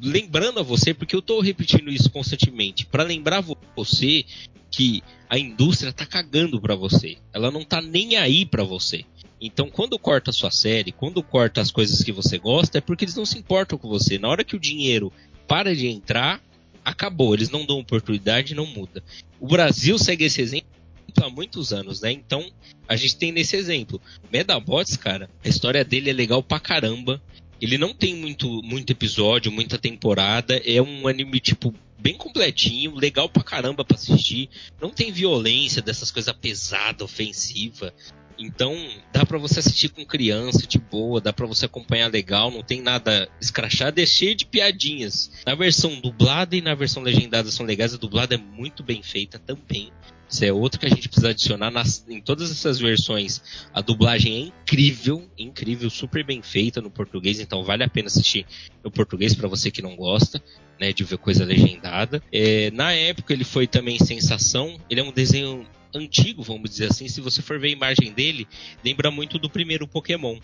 Lembrando 0.00 0.60
a 0.60 0.62
você, 0.62 0.94
porque 0.94 1.16
eu 1.16 1.20
tô 1.20 1.40
repetindo 1.40 1.90
isso 1.90 2.08
constantemente, 2.08 2.86
para 2.86 3.02
lembrar 3.02 3.44
você 3.74 4.24
que 4.70 5.02
a 5.28 5.36
indústria 5.36 5.92
tá 5.92 6.06
cagando 6.06 6.60
para 6.60 6.76
você. 6.76 7.16
Ela 7.32 7.50
não 7.50 7.64
tá 7.64 7.80
nem 7.82 8.14
aí 8.16 8.46
para 8.46 8.62
você. 8.62 9.04
Então, 9.40 9.68
quando 9.68 9.98
corta 9.98 10.30
a 10.30 10.32
sua 10.32 10.52
série, 10.52 10.92
quando 10.92 11.20
corta 11.20 11.60
as 11.60 11.72
coisas 11.72 12.04
que 12.04 12.12
você 12.12 12.38
gosta, 12.38 12.78
é 12.78 12.80
porque 12.80 13.04
eles 13.04 13.16
não 13.16 13.26
se 13.26 13.36
importam 13.36 13.76
com 13.76 13.88
você. 13.88 14.16
Na 14.16 14.28
hora 14.28 14.44
que 14.44 14.54
o 14.54 14.60
dinheiro 14.60 15.12
para 15.48 15.74
de 15.74 15.88
entrar, 15.88 16.40
acabou. 16.84 17.34
Eles 17.34 17.50
não 17.50 17.66
dão 17.66 17.80
oportunidade, 17.80 18.54
não 18.54 18.64
muda. 18.64 19.02
O 19.40 19.48
Brasil 19.48 19.98
segue 19.98 20.24
esse 20.24 20.40
exemplo 20.40 20.75
há 21.24 21.30
muitos 21.30 21.72
anos, 21.72 22.00
né? 22.00 22.12
Então, 22.12 22.50
a 22.88 22.96
gente 22.96 23.16
tem 23.16 23.32
nesse 23.32 23.56
exemplo. 23.56 24.00
Medabots, 24.32 24.96
cara, 24.96 25.30
a 25.44 25.48
história 25.48 25.84
dele 25.84 26.10
é 26.10 26.12
legal 26.12 26.42
pra 26.42 26.60
caramba. 26.60 27.22
Ele 27.60 27.78
não 27.78 27.94
tem 27.94 28.14
muito, 28.14 28.62
muito 28.62 28.90
episódio, 28.90 29.50
muita 29.50 29.78
temporada. 29.78 30.60
É 30.64 30.80
um 30.80 31.08
anime, 31.08 31.40
tipo, 31.40 31.74
bem 31.98 32.14
completinho, 32.14 32.94
legal 32.94 33.28
pra 33.28 33.42
caramba 33.42 33.84
pra 33.84 33.96
assistir. 33.96 34.48
Não 34.80 34.90
tem 34.90 35.10
violência, 35.10 35.82
dessas 35.82 36.10
coisas 36.10 36.34
pesadas, 36.34 37.02
ofensiva. 37.02 37.92
Então, 38.38 38.76
dá 39.12 39.24
para 39.24 39.38
você 39.38 39.60
assistir 39.60 39.88
com 39.88 40.04
criança 40.04 40.66
de 40.66 40.78
boa, 40.78 41.20
dá 41.20 41.32
para 41.32 41.46
você 41.46 41.66
acompanhar 41.66 42.10
legal, 42.10 42.50
não 42.50 42.62
tem 42.62 42.82
nada 42.82 43.28
escrachado, 43.40 44.00
é 44.00 44.06
cheio 44.06 44.34
de 44.34 44.44
piadinhas. 44.44 45.30
Na 45.46 45.54
versão 45.54 46.00
dublada 46.00 46.54
e 46.56 46.60
na 46.60 46.74
versão 46.74 47.02
legendada 47.02 47.50
são 47.50 47.64
legais, 47.64 47.94
a 47.94 47.98
dublada 47.98 48.34
é 48.34 48.38
muito 48.38 48.82
bem 48.82 49.02
feita 49.02 49.38
também. 49.38 49.90
Isso 50.28 50.44
é 50.44 50.52
outro 50.52 50.80
que 50.80 50.86
a 50.86 50.88
gente 50.88 51.08
precisa 51.08 51.30
adicionar 51.30 51.70
nas, 51.70 52.04
em 52.08 52.20
todas 52.20 52.50
essas 52.50 52.78
versões. 52.78 53.40
A 53.72 53.80
dublagem 53.80 54.34
é 54.34 54.40
incrível, 54.40 55.24
incrível, 55.38 55.88
super 55.88 56.24
bem 56.24 56.42
feita 56.42 56.80
no 56.80 56.90
português, 56.90 57.38
então 57.38 57.62
vale 57.62 57.84
a 57.84 57.88
pena 57.88 58.08
assistir 58.08 58.44
no 58.82 58.90
português 58.90 59.34
para 59.34 59.48
você 59.48 59.70
que 59.70 59.80
não 59.80 59.94
gosta, 59.94 60.42
né, 60.80 60.92
de 60.92 61.04
ver 61.04 61.18
coisa 61.18 61.44
legendada. 61.44 62.22
É, 62.32 62.70
na 62.72 62.92
época 62.92 63.32
ele 63.32 63.44
foi 63.44 63.66
também 63.66 63.98
sensação. 63.98 64.78
Ele 64.90 65.00
é 65.00 65.04
um 65.04 65.12
desenho 65.12 65.64
antigo, 65.96 66.42
vamos 66.42 66.70
dizer 66.70 66.90
assim. 66.90 67.08
Se 67.08 67.20
você 67.20 67.42
for 67.42 67.58
ver 67.58 67.68
a 67.68 67.72
imagem 67.72 68.12
dele, 68.12 68.46
lembra 68.84 69.10
muito 69.10 69.38
do 69.38 69.50
primeiro 69.50 69.86
Pokémon, 69.86 70.38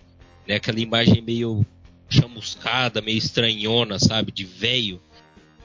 né? 0.47 0.57
Aquela 0.57 0.81
imagem 0.81 1.23
meio 1.23 1.65
chamuscada, 2.09 3.01
meio 3.01 3.19
estranhona, 3.19 3.99
sabe, 3.99 4.33
de 4.33 4.45
velho. 4.45 5.01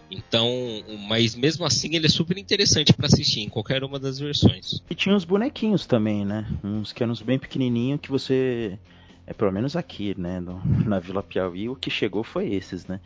Então, 0.10 0.50
mas 1.08 1.36
mesmo 1.36 1.65
assim 1.65 1.95
ele 1.95 2.06
é 2.06 2.10
super 2.10 2.38
interessante 2.38 2.93
para 2.93 3.08
assistir 3.08 3.41
em 3.41 3.50
qualquer 3.50 3.84
uma 3.84 4.00
das 4.00 4.17
versões. 4.17 4.82
E 4.89 4.95
tinha 4.95 5.13
uns 5.13 5.26
bonequinhos 5.26 5.86
também, 5.86 6.23
né? 6.23 6.47
Uns 6.63 6.93
que 6.93 7.04
eram 7.04 7.12
uns 7.12 7.21
bem 7.21 7.38
pequenininhos 7.38 8.00
que 8.00 8.10
você 8.10 8.80
é 9.28 9.34
pelo 9.34 9.52
menos 9.52 9.76
aqui, 9.76 10.15
né, 10.17 10.39
no, 10.39 10.62
na 10.88 11.00
Vila 11.00 11.21
Piauí, 11.21 11.67
o 11.67 11.76
que 11.76 11.89
chegou 11.89 12.23
foi 12.23 12.54
esses, 12.54 12.88
né? 12.88 13.02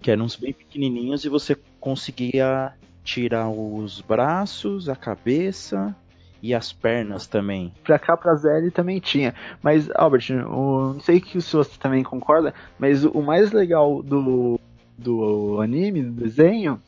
Que 0.00 0.10
eram 0.10 0.24
uns 0.24 0.36
bem 0.36 0.52
pequenininhos 0.52 1.24
e 1.24 1.28
você 1.28 1.58
conseguia 1.80 2.72
tirar 3.04 3.48
os 3.48 4.00
braços, 4.00 4.88
a 4.88 4.96
cabeça 4.96 5.94
e 6.42 6.54
as 6.54 6.72
pernas 6.72 7.26
também. 7.26 7.72
Pra 7.84 7.98
cá, 7.98 8.16
pra 8.16 8.34
ZL 8.34 8.70
também 8.72 8.98
tinha. 8.98 9.34
Mas, 9.62 9.90
Albert, 9.94 10.30
o, 10.30 10.94
não 10.94 11.00
sei 11.00 11.22
se 11.22 11.52
você 11.52 11.78
também 11.78 12.02
concorda, 12.02 12.54
mas 12.78 13.04
o 13.04 13.20
mais 13.20 13.52
legal 13.52 14.02
do 14.02 14.58
do 14.96 15.60
anime, 15.62 16.02
do 16.02 16.12
desenho, 16.12 16.80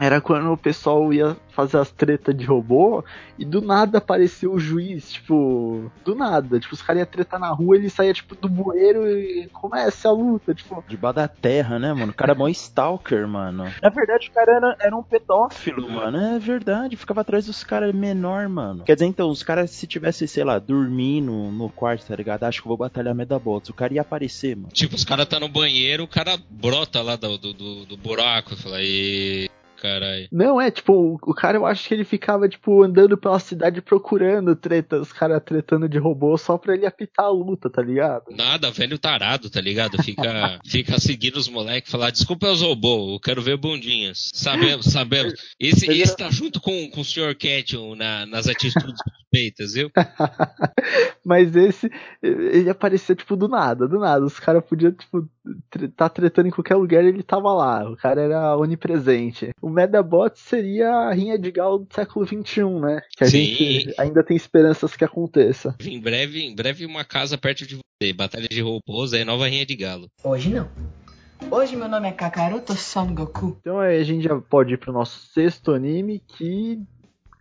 era 0.00 0.20
quando 0.20 0.50
o 0.52 0.56
pessoal 0.56 1.12
ia 1.12 1.36
fazer 1.50 1.78
as 1.78 1.90
tretas 1.90 2.36
de 2.36 2.44
robô 2.44 3.04
e 3.38 3.44
do 3.44 3.60
nada 3.60 3.98
aparecia 3.98 4.50
o 4.50 4.58
juiz, 4.58 5.12
tipo, 5.12 5.90
do 6.04 6.14
nada. 6.14 6.58
Tipo, 6.58 6.74
os 6.74 6.82
caras 6.82 7.00
iam 7.00 7.06
tretar 7.06 7.38
na 7.38 7.50
rua, 7.50 7.76
ele 7.76 7.90
saía, 7.90 8.12
tipo, 8.12 8.34
do 8.34 8.48
bueiro 8.48 9.06
e 9.06 9.48
começa 9.52 10.08
a 10.08 10.12
luta, 10.12 10.54
tipo. 10.54 10.82
Debaixo 10.88 11.16
da 11.16 11.28
terra, 11.28 11.78
né, 11.78 11.92
mano? 11.92 12.12
O 12.12 12.14
cara 12.14 12.32
é 12.32 12.34
mó 12.34 12.48
stalker, 12.48 13.28
mano. 13.28 13.70
Na 13.82 13.88
verdade, 13.90 14.28
o 14.28 14.32
cara 14.32 14.56
era, 14.56 14.76
era 14.80 14.96
um 14.96 15.02
pedófilo, 15.02 15.90
mano. 15.90 16.18
É 16.18 16.38
verdade, 16.38 16.96
ficava 16.96 17.20
atrás 17.20 17.46
dos 17.46 17.62
caras 17.62 17.94
menor, 17.94 18.48
mano. 18.48 18.84
Quer 18.84 18.94
dizer, 18.94 19.06
então, 19.06 19.28
os 19.28 19.42
caras, 19.42 19.70
se 19.70 19.86
tivesse, 19.86 20.26
sei 20.26 20.44
lá, 20.44 20.58
dormindo 20.58 21.32
no 21.32 21.68
quarto, 21.68 22.06
tá 22.06 22.16
ligado? 22.16 22.44
Acho 22.44 22.62
que 22.62 22.68
vou 22.68 22.76
batalhar 22.76 23.14
Medabots. 23.14 23.68
O 23.68 23.74
cara 23.74 23.92
ia 23.92 24.00
aparecer, 24.00 24.56
mano. 24.56 24.68
Tipo, 24.72 24.94
os 24.94 25.04
caras 25.04 25.26
tá 25.26 25.38
no 25.38 25.48
banheiro, 25.48 26.04
o 26.04 26.08
cara 26.08 26.38
brota 26.48 27.02
lá 27.02 27.16
do, 27.16 27.36
do, 27.36 27.52
do, 27.52 27.86
do 27.86 27.96
buraco 27.96 28.54
e 28.54 28.56
fala, 28.56 28.78
e 28.80 29.50
caralho. 29.82 30.28
Não, 30.30 30.60
é, 30.60 30.70
tipo, 30.70 31.18
o 31.20 31.34
cara 31.34 31.58
eu 31.58 31.66
acho 31.66 31.88
que 31.88 31.92
ele 31.92 32.04
ficava, 32.04 32.48
tipo, 32.48 32.84
andando 32.84 33.18
pela 33.18 33.40
cidade 33.40 33.82
procurando 33.82 34.54
treta, 34.54 35.00
os 35.00 35.12
caras 35.12 35.42
tretando 35.44 35.88
de 35.88 35.98
robô 35.98 36.38
só 36.38 36.56
pra 36.56 36.74
ele 36.74 36.86
apitar 36.86 37.26
a 37.26 37.30
luta, 37.30 37.68
tá 37.68 37.82
ligado? 37.82 38.26
Nada, 38.30 38.70
velho 38.70 38.96
tarado, 38.96 39.50
tá 39.50 39.60
ligado? 39.60 40.00
Fica, 40.00 40.60
fica 40.64 41.00
seguindo 41.00 41.36
os 41.36 41.48
moleques, 41.48 41.90
falar, 41.90 42.10
desculpa 42.10 42.52
os 42.52 42.62
robôs, 42.62 43.14
eu 43.14 43.20
quero 43.20 43.42
ver 43.42 43.56
bundinhas. 43.56 44.30
Sabemos, 44.32 44.86
sabemos. 44.86 45.34
Esse, 45.58 45.90
esse 45.90 46.16
tá 46.16 46.30
junto 46.30 46.60
com, 46.60 46.88
com 46.90 47.00
o 47.00 47.04
Sr. 47.04 47.34
Ketchum 47.34 47.96
na, 47.96 48.24
nas 48.26 48.46
atitudes 48.46 49.00
suspeitas, 49.32 49.72
viu? 49.72 49.90
Mas 51.24 51.56
esse, 51.56 51.90
ele 52.22 52.70
aparecia, 52.70 53.16
tipo, 53.16 53.34
do 53.34 53.48
nada, 53.48 53.88
do 53.88 53.98
nada. 53.98 54.24
Os 54.24 54.38
caras 54.38 54.64
podiam, 54.64 54.92
tipo, 54.92 55.28
tá 55.96 56.08
tretando 56.08 56.48
em 56.48 56.52
qualquer 56.52 56.76
lugar 56.76 57.04
ele 57.04 57.22
tava 57.22 57.52
lá. 57.52 57.88
O 57.90 57.96
cara 57.96 58.20
era 58.20 58.56
onipresente. 58.56 59.50
O 59.60 59.68
Medabot 59.68 60.38
seria 60.38 60.90
a 60.90 61.12
rinha 61.12 61.38
de 61.38 61.50
galo 61.50 61.78
do 61.78 61.94
século 61.94 62.26
XXI, 62.26 62.64
né? 62.80 63.02
Que 63.16 63.24
a 63.24 63.26
Sim. 63.26 63.44
gente 63.44 63.94
ainda 63.98 64.22
tem 64.22 64.36
esperanças 64.36 64.96
que 64.96 65.04
aconteça. 65.04 65.74
Em 65.80 66.00
breve, 66.00 66.42
em 66.42 66.54
breve 66.54 66.86
uma 66.86 67.04
casa 67.04 67.36
perto 67.36 67.66
de 67.66 67.76
você. 67.76 68.12
Batalha 68.12 68.48
de 68.48 68.60
robôs 68.60 69.12
é 69.12 69.24
nova 69.24 69.46
rinha 69.46 69.64
de 69.64 69.76
galo. 69.76 70.08
Hoje 70.24 70.50
não. 70.50 70.68
Hoje 71.50 71.76
meu 71.76 71.88
nome 71.88 72.08
é 72.08 72.12
Kakaroto 72.12 72.74
Son 72.74 73.14
Goku. 73.14 73.58
Então 73.60 73.78
aí 73.78 74.00
a 74.00 74.04
gente 74.04 74.24
já 74.24 74.40
pode 74.40 74.74
ir 74.74 74.78
pro 74.78 74.92
nosso 74.92 75.26
sexto 75.32 75.72
anime 75.72 76.20
que 76.20 76.80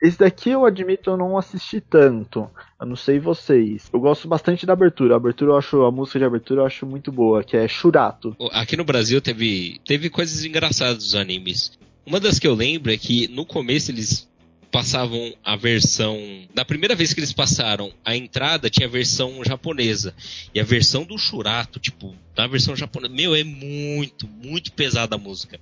esse 0.02 0.18
daqui 0.18 0.50
eu 0.50 0.66
admito 0.66 1.12
eu 1.12 1.18
não 1.18 1.38
assisti 1.38 1.80
tanto. 1.80 2.50
Eu 2.80 2.88
não 2.88 2.96
sei 2.96 3.20
vocês. 3.20 3.88
Eu 3.94 4.00
gosto 4.00 4.28
bastante 4.28 4.66
da 4.66 4.74
abertura. 4.74 5.14
A 5.14 5.18
abertura 5.18 5.52
eu 5.52 5.58
acho, 5.58 5.84
a 5.84 5.92
música 5.92 6.18
de 6.18 6.26
abertura 6.26 6.62
eu 6.62 6.66
acho 6.66 6.86
muito 6.88 7.12
boa, 7.12 7.44
que 7.44 7.56
é 7.56 7.68
Shurato. 7.68 8.36
Aqui 8.52 8.76
no 8.76 8.84
Brasil 8.84 9.22
teve, 9.22 9.80
teve 9.86 10.10
coisas 10.10 10.44
engraçadas 10.44 10.98
dos 10.98 11.16
animes. 11.16 11.78
Uma 12.04 12.20
das 12.20 12.40
que 12.40 12.48
eu 12.48 12.56
lembro 12.56 12.92
é 12.92 12.98
que 12.98 13.28
no 13.28 13.46
começo 13.46 13.92
eles 13.92 14.28
passavam 14.72 15.36
a 15.44 15.56
versão. 15.56 16.18
Da 16.52 16.66
primeira 16.66 16.96
vez 16.96 17.14
que 17.14 17.20
eles 17.20 17.34
passaram 17.34 17.94
a 18.04 18.16
entrada, 18.16 18.72
tinha 18.72 18.88
a 18.88 18.92
versão 18.92 19.44
japonesa. 19.44 20.16
E 20.56 20.60
a 20.60 20.64
versão 20.64 21.04
do 21.04 21.18
Shurato, 21.18 21.80
tipo, 21.80 22.16
na 22.36 22.48
versão 22.48 22.76
japonesa. 22.76 23.14
Meu, 23.14 23.36
é 23.36 23.44
muito, 23.44 24.28
muito 24.28 24.72
pesada 24.72 25.16
a 25.16 25.20
música. 25.20 25.60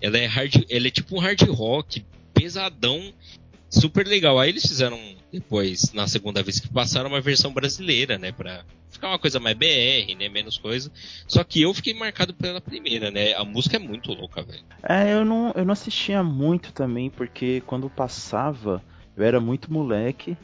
Ela 0.00 0.16
é 0.16 0.24
hard. 0.24 0.64
Ela 0.70 0.86
é 0.86 0.90
tipo 0.90 1.16
um 1.16 1.18
hard 1.18 1.42
rock 1.50 2.02
pesadão 2.32 3.12
super 3.72 4.06
legal. 4.06 4.38
Aí 4.38 4.50
eles 4.50 4.66
fizeram 4.66 4.98
depois, 5.32 5.92
na 5.92 6.06
segunda 6.06 6.42
vez 6.42 6.60
que 6.60 6.68
passaram, 6.68 7.08
uma 7.08 7.20
versão 7.20 7.52
brasileira, 7.52 8.18
né? 8.18 8.30
Pra 8.30 8.64
ficar 8.90 9.08
uma 9.08 9.18
coisa 9.18 9.40
mais 9.40 9.56
BR, 9.56 10.14
né? 10.18 10.28
Menos 10.28 10.58
coisa. 10.58 10.92
Só 11.26 11.42
que 11.42 11.62
eu 11.62 11.72
fiquei 11.72 11.94
marcado 11.94 12.34
pela 12.34 12.60
primeira, 12.60 13.10
né? 13.10 13.34
A 13.34 13.44
música 13.44 13.76
é 13.76 13.80
muito 13.80 14.12
louca, 14.12 14.42
velho. 14.42 14.62
É, 14.82 15.12
eu 15.14 15.24
não, 15.24 15.52
eu 15.56 15.64
não 15.64 15.72
assistia 15.72 16.22
muito 16.22 16.72
também, 16.72 17.08
porque 17.08 17.62
quando 17.66 17.88
passava, 17.88 18.82
eu 19.16 19.24
era 19.24 19.40
muito 19.40 19.72
moleque. 19.72 20.36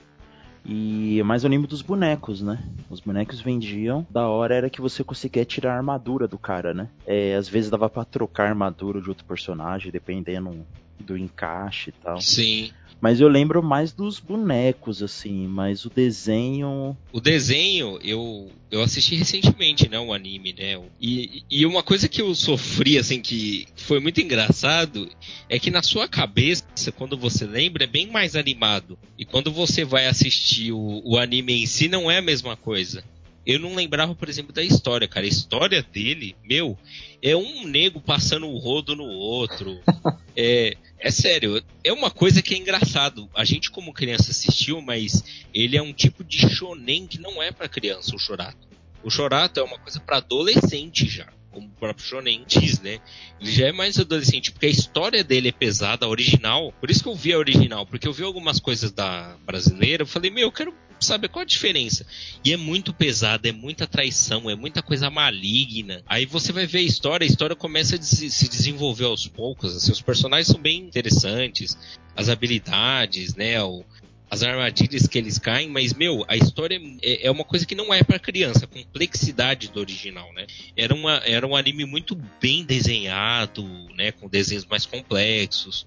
E 0.71 1.23
mais 1.23 1.45
o 1.45 1.47
anime 1.47 1.67
dos 1.67 1.81
bonecos, 1.81 2.43
né? 2.43 2.59
Os 2.91 3.01
bonecos 3.01 3.41
vendiam. 3.41 4.07
Da 4.11 4.29
hora 4.29 4.55
era 4.55 4.69
que 4.69 4.83
você 4.83 5.03
conseguia 5.03 5.45
tirar 5.45 5.73
a 5.73 5.77
armadura 5.77 6.29
do 6.29 6.39
cara, 6.39 6.75
né? 6.75 6.89
É, 7.07 7.37
às 7.37 7.49
vezes 7.49 7.71
dava 7.71 7.89
para 7.89 8.05
trocar 8.05 8.45
a 8.45 8.49
armadura 8.51 9.01
de 9.01 9.09
outro 9.09 9.25
personagem, 9.25 9.91
dependendo 9.91 10.67
do 11.01 11.17
encaixe 11.17 11.91
e 11.91 11.93
tal. 11.93 12.21
Sim. 12.21 12.71
Mas 13.01 13.21
eu 13.21 13.29
lembro 13.29 13.63
mais 13.63 13.93
dos 13.93 14.19
bonecos, 14.19 15.03
assim, 15.03 15.47
mas 15.47 15.85
o 15.85 15.91
desenho. 15.91 16.97
O 17.13 17.21
desenho, 17.21 17.99
eu, 18.03 18.51
eu 18.71 18.83
assisti 18.83 19.15
recentemente, 19.15 19.89
né? 19.89 19.99
O 20.01 20.13
anime, 20.13 20.53
né? 20.53 20.81
E, 21.01 21.45
e 21.49 21.65
uma 21.65 21.83
coisa 21.83 22.09
que 22.09 22.21
eu 22.21 22.35
sofri, 22.35 22.99
assim, 22.99 23.21
que 23.21 23.67
foi 23.77 24.01
muito 24.01 24.21
engraçado, 24.21 25.09
é 25.49 25.59
que 25.59 25.71
na 25.71 25.83
sua 25.83 26.09
cabeça, 26.09 26.65
quando 26.97 27.17
você 27.17 27.47
lembra, 27.47 27.85
é 27.85 27.87
bem 27.87 28.09
mais 28.09 28.35
animado. 28.35 28.99
E 29.17 29.25
quando 29.25 29.53
você 29.53 29.85
vai 29.85 30.07
assistir 30.07 30.73
o, 30.73 31.03
o 31.05 31.19
anime 31.19 31.63
em 31.63 31.67
si, 31.67 31.89
não 31.89 32.11
é 32.11 32.19
a 32.19 32.23
mesma 32.23 32.57
coisa. 32.57 33.05
Eu 33.49 33.59
não 33.59 33.75
lembrava, 33.75 34.15
por 34.15 34.29
exemplo, 34.29 34.53
da 34.53 34.63
história, 34.63 35.09
cara. 35.09 35.25
A 35.25 35.29
história 35.29 35.83
dele, 35.83 36.37
meu, 36.45 36.79
é 37.23 37.35
um 37.35 37.67
nego 37.67 37.99
passando 37.99 38.47
o 38.47 38.59
rodo 38.59 38.95
no 38.95 39.05
outro. 39.05 39.81
é, 40.37 40.77
é 40.99 41.11
sério, 41.11 41.65
é 41.83 41.91
uma 41.91 42.11
coisa 42.11 42.43
que 42.43 42.55
é 42.55 42.59
engraçado. 42.59 43.27
A 43.35 43.47
gente 43.47 43.71
como 43.71 43.95
criança 43.95 44.33
assistiu, 44.33 44.83
mas 44.83 45.25
ele 45.55 45.79
é 45.79 45.83
um 45.83 45.95
tipo 45.95 46.23
de 46.23 46.47
shonen 46.55 47.07
que 47.07 47.19
não 47.19 47.43
é 47.43 47.51
para 47.51 47.71
criança, 47.71 48.15
o 48.15 48.19
Chorato. 48.19 48.69
O 49.03 49.09
Chorato 49.09 49.59
é 49.59 49.63
uma 49.63 49.79
coisa 49.79 49.99
para 49.99 50.19
adolescente 50.19 51.09
já 51.09 51.27
como 51.51 51.67
o 51.67 51.81
próprio 51.81 52.05
Shonen 52.05 52.45
diz, 52.47 52.79
né? 52.81 53.01
Ele 53.41 53.51
já 53.51 53.67
é 53.69 53.73
mais 53.73 53.99
adolescente, 53.99 54.53
porque 54.53 54.67
a 54.67 54.71
história 54.71 55.25
dele 55.25 55.49
é 55.49 55.53
pesada, 55.53 56.07
a 56.07 56.09
original. 56.09 56.73
Por 56.79 56.91
isso 56.91 57.03
que 57.03 57.09
eu 57.09 57.17
vi 57.17 57.33
a 57.33 57.39
original, 57.39 57.87
porque 57.87 58.07
eu 58.07 58.13
vi 58.13 58.23
algumas 58.23 58.61
coisas 58.61 58.93
da 58.93 59.35
brasileira, 59.45 60.03
eu 60.03 60.07
falei, 60.07 60.31
meu, 60.31 60.45
eu 60.45 60.53
quero 60.53 60.73
saber 61.05 61.29
qual 61.29 61.43
a 61.43 61.47
diferença. 61.47 62.07
E 62.45 62.53
é 62.53 62.57
muito 62.57 62.93
pesada, 62.93 63.49
é 63.49 63.53
muita 63.53 63.87
traição, 63.87 64.49
é 64.49 64.55
muita 64.55 64.83
coisa 64.83 65.11
maligna. 65.11 66.03
Aí 66.07 66.27
você 66.27 66.53
vai 66.53 66.67
ver 66.67 66.79
a 66.79 66.83
história, 66.83 67.25
a 67.25 67.29
história 67.29 67.57
começa 67.57 67.97
a 67.97 68.03
se 68.03 68.49
desenvolver 68.49 69.05
aos 69.05 69.27
poucos, 69.27 69.77
assim, 69.77 69.93
os 69.93 70.01
personagens 70.01 70.49
são 70.49 70.61
bem 70.61 70.79
interessantes, 70.81 71.77
as 72.17 72.29
habilidades, 72.29 73.35
né? 73.35 73.63
O, 73.63 73.85
as 74.31 74.43
armadilhas 74.43 75.07
que 75.07 75.17
eles 75.17 75.39
caem, 75.39 75.69
mas, 75.69 75.95
meu, 75.95 76.25
a 76.29 76.37
história 76.37 76.79
é, 77.03 77.27
é 77.27 77.31
uma 77.31 77.45
coisa 77.45 77.65
que 77.65 77.75
não 77.75 77.93
é 77.93 78.03
para 78.03 78.19
criança, 78.19 78.65
a 78.65 78.69
complexidade 78.69 79.69
do 79.69 79.81
original, 79.81 80.33
né? 80.35 80.47
Era, 80.77 80.95
uma, 80.95 81.15
era 81.25 81.47
um 81.47 81.57
anime 81.57 81.85
muito 81.85 82.15
bem 82.41 82.65
desenhado, 82.65 83.65
né? 83.95 84.13
Com 84.13 84.29
desenhos 84.29 84.67
mais 84.67 84.85
complexos, 84.85 85.87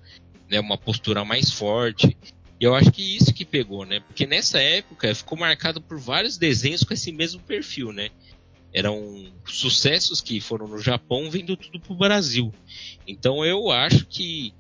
né? 0.50 0.60
Uma 0.60 0.78
postura 0.78 1.24
mais 1.24 1.52
forte. 1.52 2.18
E 2.62 2.64
eu 2.64 2.76
acho 2.76 2.92
que 2.92 3.18
isso 3.18 3.34
que 3.34 3.44
pegou, 3.44 3.88
né? 3.88 4.02
Porque 4.02 4.28
nessa 4.28 4.62
época 4.62 5.16
ficou 5.16 5.36
marcado 5.36 5.82
por 5.82 5.98
vários 5.98 6.38
desenhos 6.38 6.84
com 6.84 6.94
esse 6.94 7.12
mesmo 7.12 7.42
perfil, 7.42 7.92
né? 7.92 8.12
Eram 8.72 9.34
sucessos 9.48 10.22
que 10.22 10.40
foram 10.40 10.68
no 10.68 10.78
Japão 10.78 11.28
vindo 11.32 11.58
tudo 11.58 11.80
pro 11.80 11.96
Brasil. 11.96 12.54
Então 13.08 13.44
eu 13.44 13.72
acho 13.72 14.06
que 14.06 14.54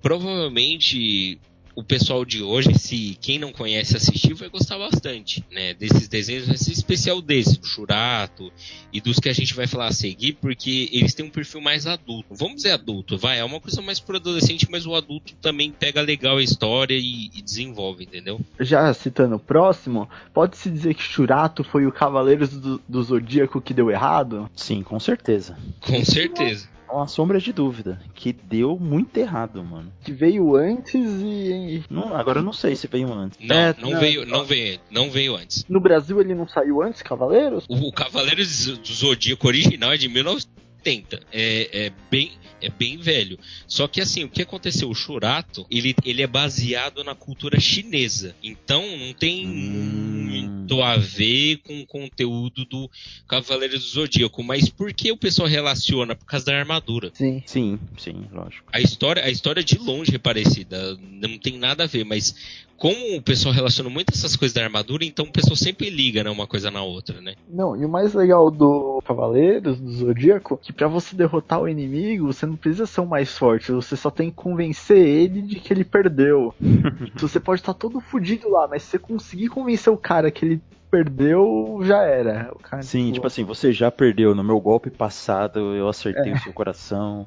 provavelmente 0.00 1.38
o 1.74 1.82
pessoal 1.82 2.24
de 2.24 2.42
hoje, 2.42 2.74
se 2.74 3.16
quem 3.20 3.38
não 3.38 3.52
conhece 3.52 3.96
assistir, 3.96 4.34
vai 4.34 4.48
gostar 4.48 4.78
bastante, 4.78 5.44
né? 5.50 5.74
Desses 5.74 6.08
desenhos, 6.08 6.46
vai 6.46 6.56
ser 6.56 6.72
especial 6.72 7.20
desse, 7.20 7.58
do 7.58 7.66
Churato 7.66 8.52
e 8.92 9.00
dos 9.00 9.18
que 9.18 9.28
a 9.28 9.32
gente 9.32 9.54
vai 9.54 9.66
falar 9.66 9.86
a 9.86 9.92
seguir, 9.92 10.34
porque 10.34 10.88
eles 10.92 11.14
têm 11.14 11.26
um 11.26 11.30
perfil 11.30 11.60
mais 11.60 11.86
adulto. 11.86 12.34
Vamos 12.34 12.56
dizer 12.56 12.72
adulto, 12.72 13.16
vai, 13.16 13.38
é 13.38 13.44
uma 13.44 13.60
coisa 13.60 13.80
mais 13.80 13.98
pro 13.98 14.16
adolescente, 14.16 14.68
mas 14.70 14.86
o 14.86 14.94
adulto 14.94 15.34
também 15.40 15.70
pega 15.70 16.00
legal 16.00 16.36
a 16.36 16.42
história 16.42 16.96
e, 16.96 17.30
e 17.34 17.42
desenvolve, 17.42 18.04
entendeu? 18.04 18.40
Já 18.60 18.92
citando 18.92 19.36
o 19.36 19.40
próximo, 19.40 20.08
pode-se 20.34 20.70
dizer 20.70 20.94
que 20.94 21.02
Churato 21.02 21.64
foi 21.64 21.86
o 21.86 21.92
Cavaleiros 21.92 22.50
do, 22.50 22.80
do 22.88 23.02
Zodíaco 23.02 23.60
que 23.60 23.74
deu 23.74 23.90
errado? 23.90 24.50
Sim, 24.54 24.82
com 24.82 25.00
certeza. 25.00 25.56
Com 25.80 26.04
certeza 26.04 26.71
uma 26.92 27.06
sombra 27.06 27.40
de 27.40 27.52
dúvida. 27.52 28.00
Que 28.14 28.32
deu 28.32 28.78
muito 28.78 29.16
errado, 29.16 29.62
mano. 29.62 29.92
Que 30.04 30.12
veio 30.12 30.56
antes 30.56 30.94
e. 30.94 31.82
Não, 31.90 32.14
agora 32.14 32.40
eu 32.40 32.44
não 32.44 32.52
sei 32.52 32.76
se 32.76 32.86
veio 32.86 33.12
antes. 33.12 33.38
Não, 33.40 33.56
é, 33.56 33.74
não, 33.78 33.90
não, 33.90 34.00
veio, 34.00 34.26
não 34.26 34.44
veio, 34.44 34.80
não 34.90 35.10
veio 35.10 35.36
antes. 35.36 35.64
No 35.68 35.80
Brasil 35.80 36.20
ele 36.20 36.34
não 36.34 36.48
saiu 36.48 36.82
antes, 36.82 37.02
Cavaleiros? 37.02 37.64
O, 37.68 37.88
o 37.88 37.92
Cavaleiros 37.92 38.66
do 38.66 38.92
Zodíaco 38.92 39.46
original 39.46 39.92
é 39.92 39.96
de 39.96 40.08
1970. 40.08 41.20
É, 41.32 41.86
é 41.86 41.92
bem 42.10 42.32
é 42.62 42.70
bem 42.70 42.96
velho. 42.96 43.38
Só 43.66 43.86
que 43.88 44.00
assim, 44.00 44.24
o 44.24 44.28
que 44.28 44.42
aconteceu? 44.42 44.88
O 44.88 44.94
Churato, 44.94 45.66
ele, 45.70 45.94
ele 46.04 46.22
é 46.22 46.26
baseado 46.26 47.04
na 47.04 47.14
cultura 47.14 47.60
chinesa. 47.60 48.34
Então 48.42 48.82
não 48.96 49.12
tem 49.12 49.46
hum. 49.46 50.26
muito 50.30 50.82
a 50.82 50.96
ver 50.96 51.58
com 51.58 51.80
o 51.80 51.86
conteúdo 51.86 52.64
do 52.64 52.90
Cavaleiro 53.26 53.78
do 53.78 53.84
Zodíaco. 53.84 54.42
Mas 54.42 54.68
por 54.68 54.92
que 54.92 55.10
o 55.12 55.16
pessoal 55.16 55.48
relaciona? 55.48 56.14
Por 56.14 56.26
causa 56.26 56.46
da 56.46 56.56
armadura. 56.56 57.10
Sim, 57.14 57.42
sim, 57.44 57.78
sim, 57.98 58.24
lógico. 58.32 58.68
A 58.72 58.80
história, 58.80 59.24
a 59.24 59.30
história 59.30 59.62
de 59.62 59.76
longe 59.78 60.14
é 60.14 60.18
parecida. 60.18 60.96
Não 61.00 61.36
tem 61.38 61.58
nada 61.58 61.84
a 61.84 61.86
ver, 61.86 62.04
mas 62.04 62.34
como 62.82 63.16
o 63.16 63.22
pessoal 63.22 63.54
relaciona 63.54 63.88
muito 63.88 64.12
essas 64.12 64.34
coisas 64.34 64.52
da 64.52 64.64
armadura, 64.64 65.04
então 65.04 65.24
o 65.24 65.30
pessoal 65.30 65.54
sempre 65.54 65.88
liga, 65.88 66.24
né, 66.24 66.30
uma 66.30 66.48
coisa 66.48 66.68
na 66.68 66.82
outra, 66.82 67.20
né? 67.20 67.36
Não, 67.48 67.80
e 67.80 67.84
o 67.84 67.88
mais 67.88 68.12
legal 68.12 68.50
do 68.50 68.91
Cavaleiros, 69.12 69.78
do 69.78 69.90
Zodíaco, 69.92 70.56
que 70.56 70.72
para 70.72 70.88
você 70.88 71.14
derrotar 71.14 71.60
o 71.60 71.68
inimigo, 71.68 72.32
você 72.32 72.46
não 72.46 72.56
precisa 72.56 72.86
ser 72.86 73.00
o 73.02 73.06
mais 73.06 73.36
forte, 73.36 73.70
você 73.70 73.96
só 73.96 74.10
tem 74.10 74.30
que 74.30 74.36
convencer 74.36 74.98
ele 74.98 75.42
de 75.42 75.56
que 75.56 75.72
ele 75.72 75.84
perdeu. 75.84 76.54
você 77.14 77.38
pode 77.38 77.60
estar 77.60 77.74
todo 77.74 78.00
fudido 78.00 78.50
lá, 78.50 78.66
mas 78.66 78.82
se 78.82 78.90
você 78.90 78.98
conseguir 78.98 79.48
convencer 79.48 79.92
o 79.92 79.96
cara 79.96 80.30
que 80.30 80.44
ele 80.44 80.62
perdeu, 80.90 81.80
já 81.82 82.02
era. 82.02 82.52
Sim, 82.82 83.04
tipo, 83.04 83.14
tipo 83.14 83.26
assim, 83.26 83.44
você 83.44 83.72
já 83.72 83.90
perdeu. 83.90 84.34
No 84.34 84.44
meu 84.44 84.60
golpe 84.60 84.90
passado, 84.90 85.74
eu 85.74 85.88
acertei 85.88 86.32
é. 86.32 86.34
o 86.34 86.38
seu 86.38 86.52
coração. 86.52 87.26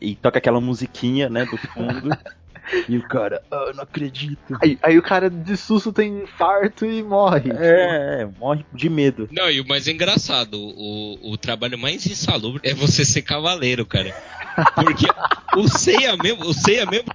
E 0.00 0.14
toca 0.14 0.38
aquela 0.38 0.60
musiquinha, 0.60 1.28
né, 1.28 1.44
do 1.44 1.56
fundo. 1.56 2.10
E 2.88 2.96
o 2.96 3.02
cara, 3.02 3.42
ah, 3.50 3.72
não 3.74 3.82
acredito. 3.82 4.56
Aí, 4.62 4.78
aí, 4.82 4.98
o 4.98 5.02
cara 5.02 5.30
de 5.30 5.56
susto 5.56 5.92
tem 5.92 6.22
infarto 6.22 6.84
e 6.84 7.02
morre. 7.02 7.50
É, 7.52 8.22
é, 8.22 8.28
morre 8.38 8.64
de 8.72 8.88
medo. 8.88 9.28
Não, 9.30 9.50
e 9.50 9.60
o 9.60 9.66
mais 9.66 9.88
engraçado, 9.88 10.58
o, 10.58 11.32
o 11.32 11.36
trabalho 11.36 11.78
mais 11.78 12.06
insalubre 12.06 12.60
é 12.64 12.74
você 12.74 13.04
ser 13.04 13.22
cavaleiro, 13.22 13.86
cara. 13.86 14.14
Porque 14.74 15.06
o 15.56 15.68
Seiya 15.68 16.16
mesmo, 16.16 16.44
o 16.44 16.52
Seiya 16.52 16.84
mesmo 16.86 17.08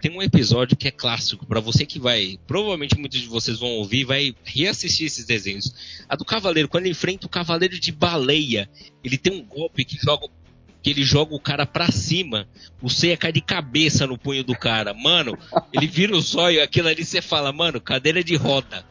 tem 0.00 0.16
um 0.16 0.22
episódio 0.22 0.76
que 0.76 0.88
é 0.88 0.90
clássico 0.90 1.46
para 1.46 1.60
você 1.60 1.86
que 1.86 1.98
vai, 1.98 2.38
provavelmente 2.46 2.98
muitos 2.98 3.20
de 3.20 3.26
vocês 3.26 3.58
vão 3.58 3.70
ouvir, 3.70 4.04
vai 4.04 4.34
reassistir 4.44 5.06
esses 5.06 5.24
desenhos. 5.24 6.04
A 6.08 6.16
do 6.16 6.24
cavaleiro, 6.24 6.68
quando 6.68 6.84
ele 6.84 6.92
enfrenta 6.92 7.26
o 7.26 7.30
cavaleiro 7.30 7.78
de 7.78 7.90
baleia, 7.92 8.68
ele 9.02 9.18
tem 9.18 9.32
um 9.32 9.44
golpe 9.44 9.84
que 9.84 9.96
joga 9.96 10.28
que 10.86 10.90
ele 10.90 11.02
joga 11.02 11.34
o 11.34 11.40
cara 11.40 11.66
pra 11.66 11.90
cima, 11.90 12.46
o 12.80 12.88
Seiya 12.88 13.16
cai 13.16 13.32
de 13.32 13.40
cabeça 13.40 14.06
no 14.06 14.16
punho 14.16 14.44
do 14.44 14.56
cara. 14.56 14.94
Mano, 14.94 15.36
ele 15.72 15.88
vira 15.88 16.16
o 16.16 16.20
zóio, 16.20 16.62
aquilo 16.62 16.86
ali 16.86 17.04
você 17.04 17.20
fala, 17.20 17.50
mano, 17.52 17.80
cadeira 17.80 18.22
de 18.22 18.36
roda. 18.36 18.84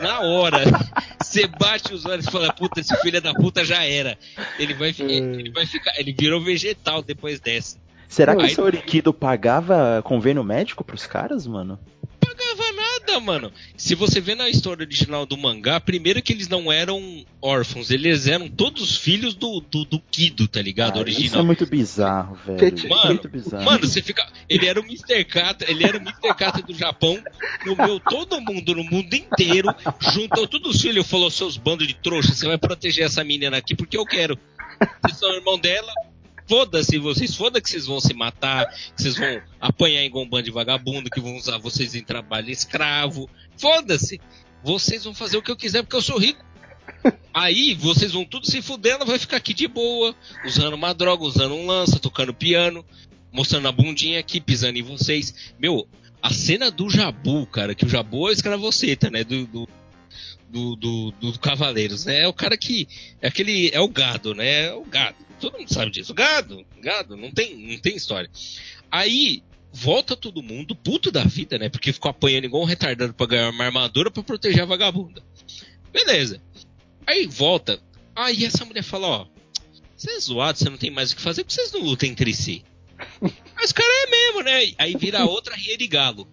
Na 0.00 0.20
hora, 0.20 0.58
você 1.20 1.48
bate 1.48 1.92
os 1.92 2.06
olhos 2.06 2.28
e 2.28 2.30
fala, 2.30 2.52
puta, 2.52 2.78
esse 2.78 2.96
filho 2.98 3.20
da 3.20 3.34
puta 3.34 3.64
já 3.64 3.82
era. 3.82 4.16
Ele 4.56 4.72
vai, 4.72 4.94
ele 4.96 5.50
vai 5.50 5.66
ficar, 5.66 5.98
ele 5.98 6.12
virou 6.12 6.40
vegetal 6.40 7.02
depois 7.02 7.40
dessa. 7.40 7.76
Será 8.08 8.36
que 8.36 8.44
Aí, 8.44 8.52
o 8.52 8.54
Sorikido 8.54 9.12
pagava 9.12 10.00
convênio 10.04 10.44
médico 10.44 10.84
pros 10.84 11.08
caras, 11.08 11.44
mano? 11.44 11.76
Nada, 13.06 13.20
mano. 13.20 13.52
Se 13.76 13.94
você 13.94 14.20
vê 14.20 14.34
na 14.34 14.48
história 14.48 14.84
original 14.84 15.26
do 15.26 15.36
mangá, 15.36 15.80
primeiro 15.80 16.22
que 16.22 16.32
eles 16.32 16.48
não 16.48 16.70
eram 16.70 17.24
órfãos, 17.40 17.90
eles 17.90 18.26
eram 18.26 18.48
todos 18.48 18.96
filhos 18.96 19.34
do, 19.34 19.60
do, 19.60 19.84
do 19.84 19.98
Kido, 19.98 20.46
tá 20.48 20.62
ligado? 20.62 20.98
Ah, 20.98 21.00
original. 21.00 21.26
Isso 21.26 21.38
é 21.38 21.42
muito 21.42 21.66
bizarro, 21.66 22.38
velho. 22.46 22.88
Mano, 22.88 23.06
muito 23.06 23.28
bizarro. 23.28 23.64
mano, 23.64 23.86
você 23.86 24.00
fica. 24.00 24.26
Ele 24.48 24.66
era 24.66 24.80
o 24.80 24.84
Mr. 24.84 25.24
Kata, 25.24 25.70
ele 25.70 25.84
era 25.84 25.98
o 25.98 26.00
Mr. 26.00 26.34
Kata 26.34 26.62
do 26.62 26.74
Japão, 26.74 27.22
comeu 27.64 28.00
todo 28.00 28.40
mundo 28.40 28.74
no 28.74 28.84
mundo 28.84 29.12
inteiro, 29.14 29.68
juntou 30.12 30.46
todos 30.46 30.76
os 30.76 30.80
filhos 30.80 31.04
e 31.04 31.08
falou: 31.08 31.30
seus 31.30 31.56
bandos 31.56 31.86
de 31.86 31.94
trouxa, 31.94 32.34
você 32.34 32.46
vai 32.46 32.58
proteger 32.58 33.04
essa 33.04 33.24
menina 33.24 33.56
aqui 33.56 33.74
porque 33.74 33.96
eu 33.96 34.06
quero. 34.06 34.38
Vocês 35.02 35.18
são 35.18 35.32
irmão 35.34 35.58
dela, 35.58 35.92
foda-se 36.52 36.98
vocês, 36.98 37.34
foda 37.34 37.62
que 37.62 37.70
vocês 37.70 37.86
vão 37.86 37.98
se 37.98 38.12
matar, 38.12 38.66
que 38.66 39.00
vocês 39.00 39.16
vão 39.16 39.40
apanhar 39.58 40.04
em 40.04 40.10
gombando 40.10 40.42
de 40.42 40.50
vagabundo, 40.50 41.08
que 41.08 41.18
vão 41.18 41.34
usar 41.34 41.56
vocês 41.56 41.94
em 41.94 42.04
trabalho 42.04 42.50
escravo. 42.50 43.26
Foda-se. 43.56 44.20
Vocês 44.62 45.02
vão 45.04 45.14
fazer 45.14 45.38
o 45.38 45.42
que 45.42 45.50
eu 45.50 45.56
quiser 45.56 45.82
porque 45.82 45.96
eu 45.96 46.02
sou 46.02 46.18
rico. 46.18 46.44
Aí 47.32 47.72
vocês 47.72 48.12
vão 48.12 48.26
tudo 48.26 48.46
se 48.46 48.60
fuder, 48.60 48.96
ela 48.96 49.06
vai 49.06 49.18
ficar 49.18 49.38
aqui 49.38 49.54
de 49.54 49.66
boa, 49.66 50.14
usando 50.44 50.74
uma 50.74 50.92
droga, 50.92 51.24
usando 51.24 51.54
um 51.54 51.66
lança, 51.66 51.98
tocando 51.98 52.34
piano, 52.34 52.84
mostrando 53.32 53.68
a 53.68 53.72
bundinha 53.72 54.20
aqui, 54.20 54.38
pisando 54.38 54.78
em 54.78 54.82
vocês. 54.82 55.54
Meu, 55.58 55.88
a 56.20 56.34
cena 56.34 56.70
do 56.70 56.90
Jabu, 56.90 57.46
cara, 57.46 57.74
que 57.74 57.86
o 57.86 57.88
Jabu 57.88 58.26
é 58.26 58.30
o 58.30 58.32
escravoceta, 58.34 59.08
né? 59.08 59.24
Do, 59.24 59.46
do, 59.46 59.68
do, 60.50 60.76
do, 60.76 61.12
do 61.12 61.38
Cavaleiros, 61.38 62.04
né? 62.04 62.24
É 62.24 62.28
o 62.28 62.32
cara 62.34 62.58
que. 62.58 62.86
É 63.22 63.28
aquele. 63.28 63.70
É 63.72 63.80
o 63.80 63.88
gado, 63.88 64.34
né? 64.34 64.66
É 64.66 64.74
o 64.74 64.84
gado. 64.84 65.31
Todo 65.42 65.58
mundo 65.58 65.74
sabe 65.74 65.90
disso. 65.90 66.14
Gado, 66.14 66.64
gado, 66.80 67.16
não 67.16 67.32
tem, 67.32 67.56
não 67.56 67.78
tem 67.78 67.96
história. 67.96 68.30
Aí 68.88 69.42
volta 69.72 70.16
todo 70.16 70.40
mundo, 70.40 70.76
puto 70.76 71.10
da 71.10 71.24
vida, 71.24 71.58
né? 71.58 71.68
Porque 71.68 71.92
ficou 71.92 72.12
apanhando 72.12 72.44
igual 72.44 72.62
um 72.62 72.66
retardado 72.66 73.12
pra 73.12 73.26
ganhar 73.26 73.50
uma 73.50 73.64
armadura 73.64 74.08
pra 74.08 74.22
proteger 74.22 74.62
a 74.62 74.66
vagabunda. 74.66 75.20
Beleza. 75.92 76.40
Aí 77.04 77.26
volta. 77.26 77.82
Aí 78.14 78.44
essa 78.44 78.64
mulher 78.64 78.84
fala, 78.84 79.08
ó. 79.08 79.26
Você 79.96 80.12
é 80.12 80.20
zoado, 80.20 80.58
você 80.58 80.70
não 80.70 80.76
tem 80.76 80.92
mais 80.92 81.10
o 81.10 81.16
que 81.16 81.22
fazer, 81.22 81.42
porque 81.42 81.54
vocês 81.54 81.72
não 81.72 81.80
lutam 81.80 82.08
entre 82.08 82.32
si. 82.32 82.64
Mas 83.20 83.66
os 83.66 83.72
caras 83.72 83.92
é 84.06 84.10
mesmo, 84.10 84.42
né? 84.42 84.72
Aí 84.78 84.96
vira 84.96 85.24
outra 85.24 85.56
ria 85.56 85.76
de 85.76 85.88
galo. 85.88 86.28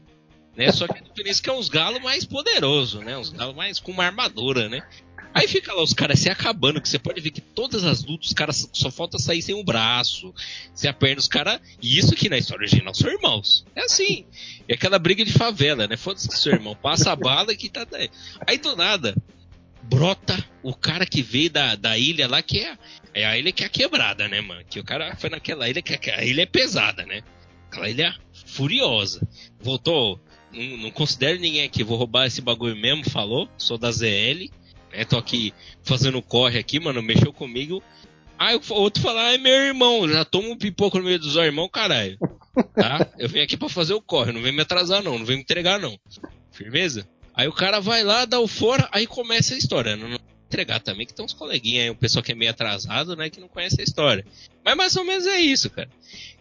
Né? 0.56 0.72
Só 0.72 0.88
que 0.88 1.00
a 1.00 1.02
diferença 1.02 1.41
é 1.41 1.43
que 1.43 1.50
é 1.50 1.54
uns 1.54 1.69
galos 1.69 2.02
mais 2.04 2.26
poderosos, 2.26 3.02
né? 3.04 3.17
Uns 3.17 3.30
galos 3.30 3.56
mais 3.56 3.80
com 3.80 3.91
uma 3.91 4.06
armadura, 4.06 4.69
né? 4.69 4.88
Aí 5.33 5.47
fica 5.47 5.73
lá 5.73 5.83
os 5.83 5.93
caras 5.93 6.19
se 6.19 6.29
acabando, 6.29 6.81
que 6.81 6.89
você 6.89 6.97
pode 6.97 7.21
ver 7.21 7.29
que 7.31 7.41
todas 7.41 7.83
as 7.83 8.03
lutas, 8.03 8.27
os 8.27 8.33
caras 8.33 8.69
só 8.73 8.89
falta 8.89 9.19
sair 9.19 9.41
sem 9.41 9.53
o 9.53 9.59
um 9.59 9.63
braço, 9.63 10.33
sem 10.73 10.89
a 10.89 10.93
perna, 10.93 11.19
os 11.19 11.27
caras. 11.27 11.59
E 11.81 11.97
isso 11.97 12.13
aqui 12.13 12.29
na 12.29 12.37
história 12.37 12.63
original 12.63 12.93
são 12.93 13.11
irmãos. 13.11 13.65
É 13.75 13.83
assim. 13.83 14.25
É 14.67 14.73
aquela 14.73 14.97
briga 14.97 15.23
de 15.23 15.31
favela, 15.31 15.87
né? 15.87 15.95
Foda-se 15.95 16.27
que 16.27 16.37
seu 16.37 16.53
irmão 16.53 16.75
passa 16.75 17.11
a 17.11 17.15
bala 17.15 17.55
que 17.55 17.69
tá. 17.69 17.85
Aí 18.47 18.57
do 18.57 18.75
nada, 18.75 19.15
brota 19.83 20.43
o 20.63 20.73
cara 20.73 21.05
que 21.05 21.21
veio 21.21 21.49
da, 21.49 21.75
da 21.75 21.97
ilha 21.97 22.27
lá, 22.27 22.41
que 22.41 22.59
é, 22.59 22.77
é 23.13 23.25
a 23.25 23.37
ilha 23.37 23.51
que 23.51 23.63
é 23.63 23.69
quebrada, 23.69 24.27
né, 24.27 24.41
mano? 24.41 24.63
Que 24.67 24.79
o 24.79 24.83
cara 24.83 25.15
foi 25.15 25.29
naquela 25.29 25.69
ilha 25.69 25.81
que 25.81 26.09
a 26.09 26.23
ilha 26.23 26.41
é 26.41 26.47
pesada, 26.47 27.05
né? 27.05 27.21
Aquela 27.67 27.89
ilha 27.89 28.15
furiosa. 28.45 29.27
Voltou. 29.59 30.19
Não, 30.51 30.77
não 30.77 30.91
considero 30.91 31.39
ninguém 31.39 31.63
aqui, 31.63 31.83
vou 31.83 31.97
roubar 31.97 32.25
esse 32.25 32.41
bagulho 32.41 32.75
mesmo, 32.75 33.07
falou. 33.09 33.47
Sou 33.57 33.77
da 33.77 33.91
ZL, 33.91 34.49
né? 34.91 35.06
Tô 35.06 35.17
aqui 35.17 35.54
fazendo 35.84 36.21
corre 36.21 36.60
aqui, 36.60 36.80
mano. 36.80 37.02
Mexeu 37.02 37.34
comigo. 37.34 37.84
Aí 38.38 38.56
o 38.56 38.73
outro 38.73 39.04
fala, 39.04 39.21
ah, 39.21 39.34
é 39.34 39.38
meu 39.38 39.52
irmão, 39.52 40.08
já 40.08 40.23
toma 40.23 40.47
um 40.47 40.58
pipoco 40.58 40.97
no 40.97 41.04
meio 41.04 41.19
dos 41.19 41.36
irmãos, 41.36 41.69
caralho. 41.69 42.17
Tá? 42.75 43.08
Eu 43.17 43.30
vim 43.30 43.39
aqui 43.39 43.56
para 43.56 43.69
fazer 43.69 43.93
o 43.93 44.02
corre, 44.02 44.34
não 44.34 44.41
vem 44.41 44.52
me 44.52 44.62
atrasar 44.62 45.02
não, 45.02 45.17
não 45.17 45.25
vem 45.25 45.38
me 45.38 45.43
entregar 45.43 45.80
não. 45.80 45.97
Firmeza? 46.52 47.08
Aí 47.34 47.47
o 47.47 47.54
cara 47.54 47.80
vai 47.80 48.04
lá, 48.04 48.25
dá 48.25 48.38
o 48.38 48.47
fora, 48.47 48.89
aí 48.91 49.08
começa 49.08 49.54
a 49.54 49.58
história. 49.58 49.95
Não, 49.95 50.10
não 50.10 50.19
entregar 50.49 50.80
também, 50.80 51.06
que 51.06 51.13
tem 51.13 51.23
uns 51.23 51.34
coleguinhas 51.34 51.84
aí, 51.84 51.89
um 51.89 51.95
pessoal 51.95 52.23
que 52.23 52.32
é 52.32 52.36
meio 52.36 52.52
atrasado, 52.52 53.15
né, 53.15 53.30
que 53.30 53.39
não 53.39 53.47
conhece 53.47 53.80
a 53.80 53.84
história. 53.84 54.25
Mas 54.65 54.75
mais 54.75 54.95
ou 54.95 55.06
menos 55.06 55.25
é 55.28 55.39
isso, 55.39 55.69
cara. 55.69 55.89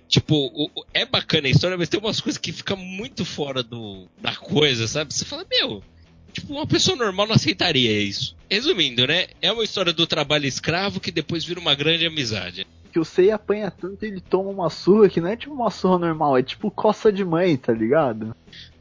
Tipo, 0.08 0.34
o, 0.46 0.70
é 0.94 1.04
bacana 1.04 1.46
a 1.46 1.50
história, 1.50 1.76
mas 1.76 1.88
tem 1.88 2.00
umas 2.00 2.20
coisas 2.20 2.38
que 2.38 2.50
ficam 2.50 2.76
muito 2.76 3.24
fora 3.24 3.62
do, 3.62 4.08
da 4.20 4.34
coisa, 4.34 4.88
sabe? 4.88 5.12
Você 5.12 5.24
fala, 5.24 5.46
meu, 5.48 5.84
tipo, 6.32 6.52
uma 6.52 6.66
pessoa 6.66 6.96
normal 6.96 7.26
não 7.26 7.34
aceitaria 7.34 8.00
isso. 8.00 8.36
Resumindo, 8.50 9.06
né? 9.06 9.26
É 9.42 9.52
uma 9.52 9.64
história 9.64 9.92
do 9.92 10.06
trabalho 10.06 10.46
escravo 10.46 11.00
que 11.00 11.10
depois 11.10 11.44
vira 11.44 11.60
uma 11.60 11.74
grande 11.74 12.06
amizade. 12.06 12.66
Que 12.92 12.98
o 12.98 13.04
Sei 13.04 13.30
apanha 13.30 13.70
tanto 13.70 14.04
ele 14.04 14.20
toma 14.20 14.50
uma 14.50 14.70
surra 14.70 15.08
que 15.08 15.20
não 15.20 15.28
é 15.28 15.36
tipo 15.36 15.52
uma 15.52 15.70
surra 15.70 15.98
normal, 15.98 16.38
é 16.38 16.42
tipo 16.42 16.70
coça 16.70 17.12
de 17.12 17.24
mãe, 17.24 17.56
tá 17.56 17.72
ligado? 17.72 18.34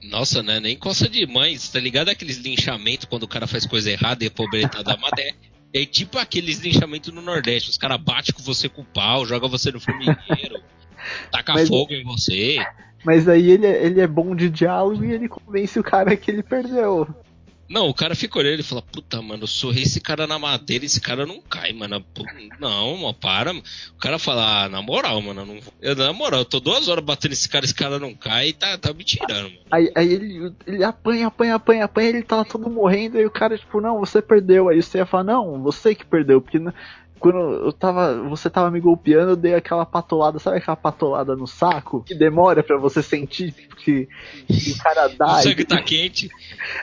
Nossa, 0.03 0.41
né? 0.41 0.59
Nem 0.59 0.77
coça 0.77 1.09
de 1.09 1.25
mãe, 1.25 1.57
tá 1.71 1.79
ligado? 1.79 2.09
Aqueles 2.09 2.37
linchamentos 2.37 3.05
quando 3.05 3.23
o 3.23 3.27
cara 3.27 3.45
faz 3.45 3.65
coisa 3.65 3.91
errada 3.91 4.23
e 4.23 4.27
a 4.27 4.31
pobreza 4.31 4.83
da 4.83 4.95
matéria. 4.95 5.35
É 5.73 5.85
tipo 5.85 6.17
aqueles 6.17 6.59
linchamentos 6.59 7.13
no 7.13 7.21
Nordeste. 7.21 7.69
Os 7.69 7.77
caras 7.77 7.99
batem 8.01 8.33
com 8.33 8.41
você 8.41 8.69
com 8.69 8.81
o 8.81 8.85
pau, 8.85 9.25
joga 9.25 9.47
você 9.47 9.71
no 9.71 9.81
formigueiro. 9.81 10.61
Taca 11.31 11.53
mas, 11.53 11.67
fogo 11.67 11.93
em 11.93 12.03
você. 12.03 12.57
Mas 13.03 13.27
aí 13.27 13.51
ele, 13.51 13.65
é, 13.65 13.85
ele 13.85 13.99
é 13.99 14.07
bom 14.07 14.35
de 14.35 14.49
diálogo 14.49 15.03
e 15.03 15.11
ele 15.11 15.27
convence 15.27 15.77
o 15.79 15.83
cara 15.83 16.15
que 16.15 16.31
ele 16.31 16.43
perdeu. 16.43 17.07
Não, 17.69 17.89
o 17.89 17.93
cara 17.93 18.15
fica 18.15 18.39
olhando 18.39 18.59
e 18.59 18.63
fala, 18.63 18.81
puta, 18.81 19.21
mano, 19.21 19.43
eu 19.43 19.47
sorri 19.47 19.83
esse 19.83 19.99
cara 19.99 20.25
na 20.25 20.39
madeira, 20.39 20.85
esse 20.85 21.01
cara 21.01 21.25
não 21.25 21.41
cai, 21.41 21.73
mano. 21.73 22.03
Não, 22.59 22.97
mano, 22.97 23.13
para. 23.13 23.53
O 23.53 23.99
cara 23.99 24.17
fala, 24.17 24.65
ah, 24.65 24.69
na 24.69 24.81
moral, 24.81 25.21
mano, 25.21 25.45
não... 25.45 25.59
eu, 25.81 25.95
na 25.95 26.13
moral, 26.13 26.41
eu 26.41 26.45
tô 26.45 26.59
duas 26.59 26.87
horas 26.87 27.03
batendo 27.03 27.33
esse 27.33 27.49
cara, 27.49 27.65
esse 27.65 27.75
cara 27.75 27.99
não 27.99 28.13
cai 28.13 28.53
tá, 28.53 28.77
tá 28.77 28.93
me 28.93 29.03
tirando, 29.03 29.49
mano. 29.49 29.57
Aí, 29.69 29.91
aí 29.95 30.13
ele, 30.13 30.53
ele 30.65 30.83
apanha, 30.83 31.27
apanha, 31.27 31.55
apanha, 31.55 31.85
apanha, 31.85 32.09
ele 32.09 32.23
tá 32.23 32.43
todo 32.45 32.69
morrendo, 32.69 33.17
aí 33.17 33.25
o 33.25 33.31
cara, 33.31 33.57
tipo, 33.57 33.81
não, 33.81 33.99
você 33.99 34.21
perdeu. 34.21 34.69
Aí 34.69 34.81
você 34.81 34.99
ia 34.99 35.05
falar, 35.05 35.25
não, 35.25 35.61
você 35.61 35.93
que 35.93 36.05
perdeu, 36.05 36.41
porque 36.41 36.59
quando 37.19 37.37
eu 37.37 37.73
tava. 37.73 38.21
Você 38.29 38.49
tava 38.49 38.71
me 38.71 38.79
golpeando, 38.79 39.31
eu 39.31 39.35
dei 39.35 39.53
aquela 39.53 39.85
patolada, 39.85 40.39
sabe 40.39 40.57
aquela 40.57 40.75
patolada 40.75 41.35
no 41.35 41.47
saco? 41.47 42.03
Que 42.03 42.15
demora 42.15 42.63
para 42.63 42.77
você 42.77 43.01
sentir 43.01 43.53
que, 43.77 44.07
que, 44.47 44.71
o 44.71 44.77
cara 44.77 45.07
dá. 45.17 45.37
o 45.39 45.43
sangue 45.43 45.65
tá 45.65 45.81
quente. 45.81 46.29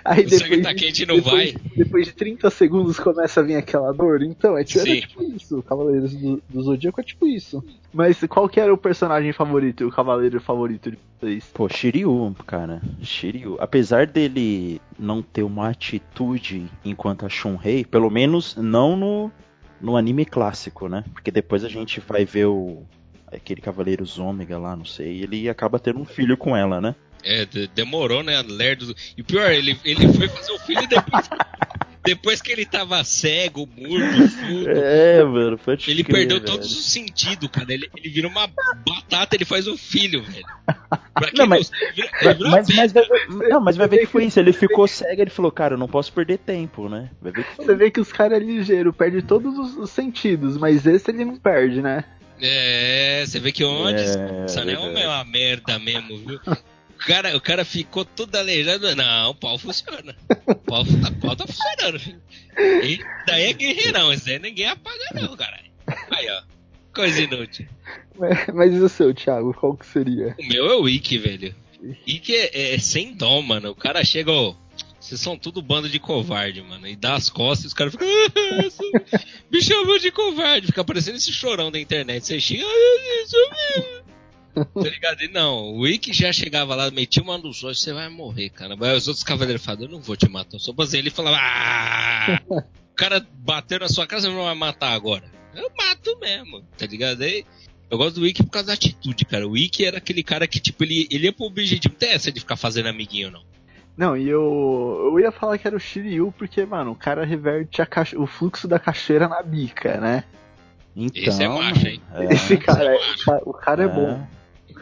Aí 0.05 0.21
o 0.21 0.25
depois, 0.25 0.43
sangue 0.43 0.63
tá 0.63 0.75
quente 0.75 1.03
e 1.03 1.07
não 1.07 1.17
depois, 1.17 1.53
vai. 1.53 1.63
Depois 1.77 2.07
de 2.07 2.13
30 2.13 2.51
segundos 2.51 2.99
começa 2.99 3.41
a 3.41 3.43
vir 3.43 3.57
aquela 3.57 3.93
dor. 3.93 4.23
Então, 4.23 4.57
é 4.57 4.65
tipo, 4.65 4.85
tipo 4.85 5.23
isso. 5.23 5.63
Cavaleiros 5.63 6.15
do, 6.15 6.43
do 6.49 6.63
Zodíaco 6.63 7.01
é 7.01 7.05
tipo 7.05 7.27
isso. 7.27 7.65
Mas 7.93 8.21
qual 8.29 8.49
que 8.49 8.59
era 8.59 8.75
o 8.75 8.79
personagem 8.79 9.33
favorito, 9.33 9.87
o 9.87 9.91
cavaleiro 9.91 10.41
favorito 10.41 10.91
de 10.91 10.99
vocês? 11.21 11.45
Pô, 11.55 11.69
Shiryu, 11.69 12.35
cara. 12.47 12.83
Shiryu. 13.01 13.57
Apesar 13.61 14.07
dele 14.07 14.81
não 14.99 15.23
ter 15.23 15.43
uma 15.43 15.69
atitude 15.69 16.67
enquanto 16.85 17.25
a 17.25 17.29
Shunrei, 17.29 17.85
pelo 17.85 18.11
menos 18.11 18.57
não 18.57 18.97
no 18.97 19.31
no 19.81 19.97
anime 19.97 20.25
clássico, 20.25 20.89
né? 20.89 21.05
Porque 21.13 21.31
depois 21.31 21.65
a 21.65 21.69
gente 21.69 22.01
vai 22.01 22.25
ver 22.25 22.47
o 22.47 22.85
aquele 23.27 23.61
Cavaleiros 23.61 24.19
Ômega 24.19 24.57
lá, 24.59 24.77
não 24.77 24.85
sei, 24.85 25.17
e 25.17 25.23
ele 25.23 25.49
acaba 25.49 25.79
tendo 25.79 25.99
um 25.99 26.05
filho 26.05 26.37
com 26.37 26.57
ela, 26.57 26.81
né? 26.81 26.95
É, 27.25 27.47
demorou, 27.75 28.23
né? 28.23 28.41
Lerdo. 28.43 28.95
E 29.17 29.23
pior, 29.23 29.51
ele, 29.51 29.79
ele 29.85 30.13
foi 30.13 30.29
fazer 30.29 30.53
o 30.53 30.59
filho 30.59 30.87
depois. 30.87 31.29
depois 32.05 32.43
que 32.43 32.53
ele 32.53 32.67
tava 32.67 33.03
cego, 33.03 33.67
mudo, 33.77 34.29
surdo. 34.29 34.71
É, 34.71 35.25
mano, 35.25 35.59
pode 35.59 35.91
Ele 35.91 36.05
crer, 36.05 36.15
perdeu 36.15 36.39
velho. 36.39 36.53
todos 36.53 36.71
os 36.71 36.85
sentidos, 36.85 37.49
cara. 37.51 37.73
Ele, 37.73 37.89
ele 37.97 38.09
vira 38.11 38.29
uma 38.29 38.47
batata, 38.47 39.35
ele 39.35 39.47
faz 39.47 39.67
um 39.67 39.77
filho, 39.77 40.23
velho. 40.23 40.45
não, 41.35 41.47
mas, 41.47 41.71
não, 41.71 41.81
ele 41.81 41.93
vira, 41.95 42.11
ele 42.21 42.35
vira 42.35 42.51
mas, 42.51 42.69
mas, 42.69 42.93
vai, 42.93 43.05
não, 43.49 43.61
mas 43.61 43.77
vai 43.77 43.89
ver 43.89 43.99
que 43.99 44.07
foi 44.07 44.27
isso. 44.27 44.39
Ele 44.39 44.53
ficou 44.53 44.87
cego, 44.87 45.23
ele 45.23 45.31
falou, 45.31 45.51
cara, 45.51 45.75
eu 45.75 45.79
não 45.79 45.89
posso 45.89 46.13
perder 46.13 46.39
tempo, 46.39 46.91
né? 46.91 47.11
Vai 47.23 47.33
ver 47.33 47.45
que 47.45 47.57
Você 47.57 47.75
vê 47.75 47.91
que 47.91 48.01
os 48.01 48.13
caras 48.13 48.39
é 48.39 48.45
ligeiro, 48.45 48.93
perde 48.93 49.23
todos 49.23 49.57
os, 49.59 49.77
os 49.77 49.91
sentidos, 49.91 50.59
mas 50.59 50.87
esse 50.87 51.11
ele 51.11 51.25
não 51.25 51.37
perde, 51.37 51.81
né? 51.81 52.05
É, 52.41 53.25
você 53.27 53.41
vê 53.41 53.51
que 53.51 53.65
onde 53.65 54.03
é, 54.03 54.45
essa 54.45 54.61
é 54.61 54.79
uma 54.79 55.25
merda 55.25 55.79
mesmo, 55.79 56.19
viu? 56.19 56.41
O 57.05 57.07
cara, 57.07 57.37
o 57.37 57.41
cara 57.41 57.65
ficou 57.67 58.03
todo 58.03 58.35
aleijado. 58.35 58.97
Não, 58.97 59.31
o 59.31 59.35
pau 59.35 59.59
funciona. 59.59 60.17
O 60.47 60.55
pau, 60.55 60.85
tá, 60.85 61.09
o 61.11 61.21
pau 61.21 61.37
tá 61.37 61.47
funcionando, 61.47 62.01
filho. 62.01 62.21
E 62.59 62.99
daí 63.27 63.45
é 63.45 63.53
guerreirão, 63.53 64.11
isso 64.11 64.31
aí 64.31 64.39
ninguém 64.39 64.67
apaga 64.67 65.05
não, 65.13 65.37
caralho. 65.37 65.71
Aí, 66.11 66.27
ó. 66.31 66.43
Coisa 66.95 67.21
inútil. 67.21 67.67
Mas, 68.19 68.47
mas 68.55 68.73
e 68.73 68.79
o 68.79 68.89
seu, 68.89 69.13
Thiago? 69.13 69.53
Qual 69.53 69.77
que 69.77 69.85
seria? 69.85 70.35
O 70.39 70.49
meu 70.49 70.67
é 70.67 70.77
o 70.77 70.89
Ikki, 70.89 71.19
velho. 71.19 71.55
Ikki 72.07 72.35
é, 72.35 72.75
é, 72.75 72.79
sem 72.79 73.15
dom, 73.15 73.43
mano. 73.43 73.71
O 73.71 73.75
cara 73.75 74.03
chega, 74.03 74.33
ó. 74.33 74.55
Vocês 74.99 75.21
são 75.21 75.37
tudo 75.37 75.61
bando 75.61 75.91
de 75.91 75.99
covarde, 75.99 76.63
mano. 76.63 76.87
E 76.89 76.97
dá 76.97 77.17
as 77.17 77.29
costas 77.29 77.65
e 77.65 77.67
os 77.67 77.75
caras 77.75 77.93
ficam. 77.93 78.09
Ah, 78.09 79.21
me 79.53 79.61
chamou 79.61 79.99
de 79.99 80.11
covarde. 80.11 80.69
Fica 80.69 80.83
parecendo 80.83 81.19
esse 81.19 81.33
chorão 81.33 81.71
da 81.71 81.79
internet. 81.79 82.25
Você 82.25 82.41
chega. 82.41 82.65
Ah, 82.65 83.23
isso 83.23 83.37
mesmo 83.51 84.04
tá 84.55 84.89
ligado? 84.89 85.23
E 85.23 85.29
não, 85.29 85.75
o 85.75 85.81
Wick 85.81 86.13
já 86.13 86.33
chegava 86.33 86.75
lá, 86.75 86.91
metia 86.91 87.23
uma 87.23 87.39
dos 87.39 87.65
olhos, 87.65 87.81
você 87.81 87.93
vai 87.93 88.09
morrer, 88.09 88.51
cara. 88.51 88.77
Mas 88.77 89.03
os 89.03 89.09
outros 89.09 89.25
cavaleiros 89.25 89.65
falavam, 89.65 89.87
eu 89.87 89.93
não 89.93 90.01
vou 90.01 90.17
te 90.17 90.29
matar, 90.29 90.55
eu 90.55 90.61
sou 90.61 90.73
baseio. 90.73 91.01
Ele 91.01 91.11
falava, 91.11 91.39
ah! 91.41 92.41
o 92.49 92.95
cara 92.95 93.27
bateu 93.39 93.81
na 93.81 93.89
sua 93.89 94.07
casa, 94.07 94.29
não 94.29 94.45
vai 94.45 94.55
matar 94.55 94.93
agora. 94.93 95.25
Eu 95.55 95.71
mato 95.77 96.19
mesmo, 96.21 96.63
tá 96.77 96.87
ligado? 96.87 97.23
Aí, 97.23 97.45
eu 97.91 97.99
gosto 97.99 98.17
do 98.17 98.23
Wick 98.23 98.43
por 98.43 98.51
causa 98.51 98.69
da 98.69 98.75
atitude, 98.75 99.25
cara. 99.25 99.47
O 99.47 99.53
Wick 99.53 99.85
era 99.85 99.99
aquele 99.99 100.23
cara 100.23 100.47
que, 100.47 100.61
tipo, 100.61 100.85
ele, 100.85 101.07
ele 101.11 101.27
ia 101.27 101.33
pro 101.33 101.47
objetivo, 101.47 101.93
não 101.95 101.99
tem 101.99 102.11
essa 102.11 102.31
de 102.31 102.41
ficar 102.41 102.57
fazendo 102.57 102.89
amiguinho, 102.89 103.31
não. 103.31 103.43
Não, 103.97 104.17
e 104.17 104.29
eu, 104.29 105.13
eu 105.13 105.21
ia 105.21 105.31
falar 105.31 105.57
que 105.57 105.69
era 105.69 105.77
o 105.77 105.81
Shiryu, 105.81 106.35
porque, 106.37 106.67
mano, 106.67 106.91
o 106.91 106.97
cara 106.97 107.25
reverte 107.25 107.81
o 108.17 108.27
fluxo 108.27 108.67
da 108.67 108.79
cachoeira 108.79 109.29
na 109.29 109.41
bica, 109.41 110.01
né? 110.01 110.25
Então, 110.97 111.23
Esse 111.23 111.43
é 111.43 111.49
macho, 111.49 111.87
hein? 111.87 112.01
É, 112.13 112.35
Esse 112.35 112.57
cara, 112.57 112.97
é, 112.97 112.99
o 113.45 113.53
cara 113.53 113.83
é, 113.83 113.87
é 113.87 113.89
bom 113.89 114.27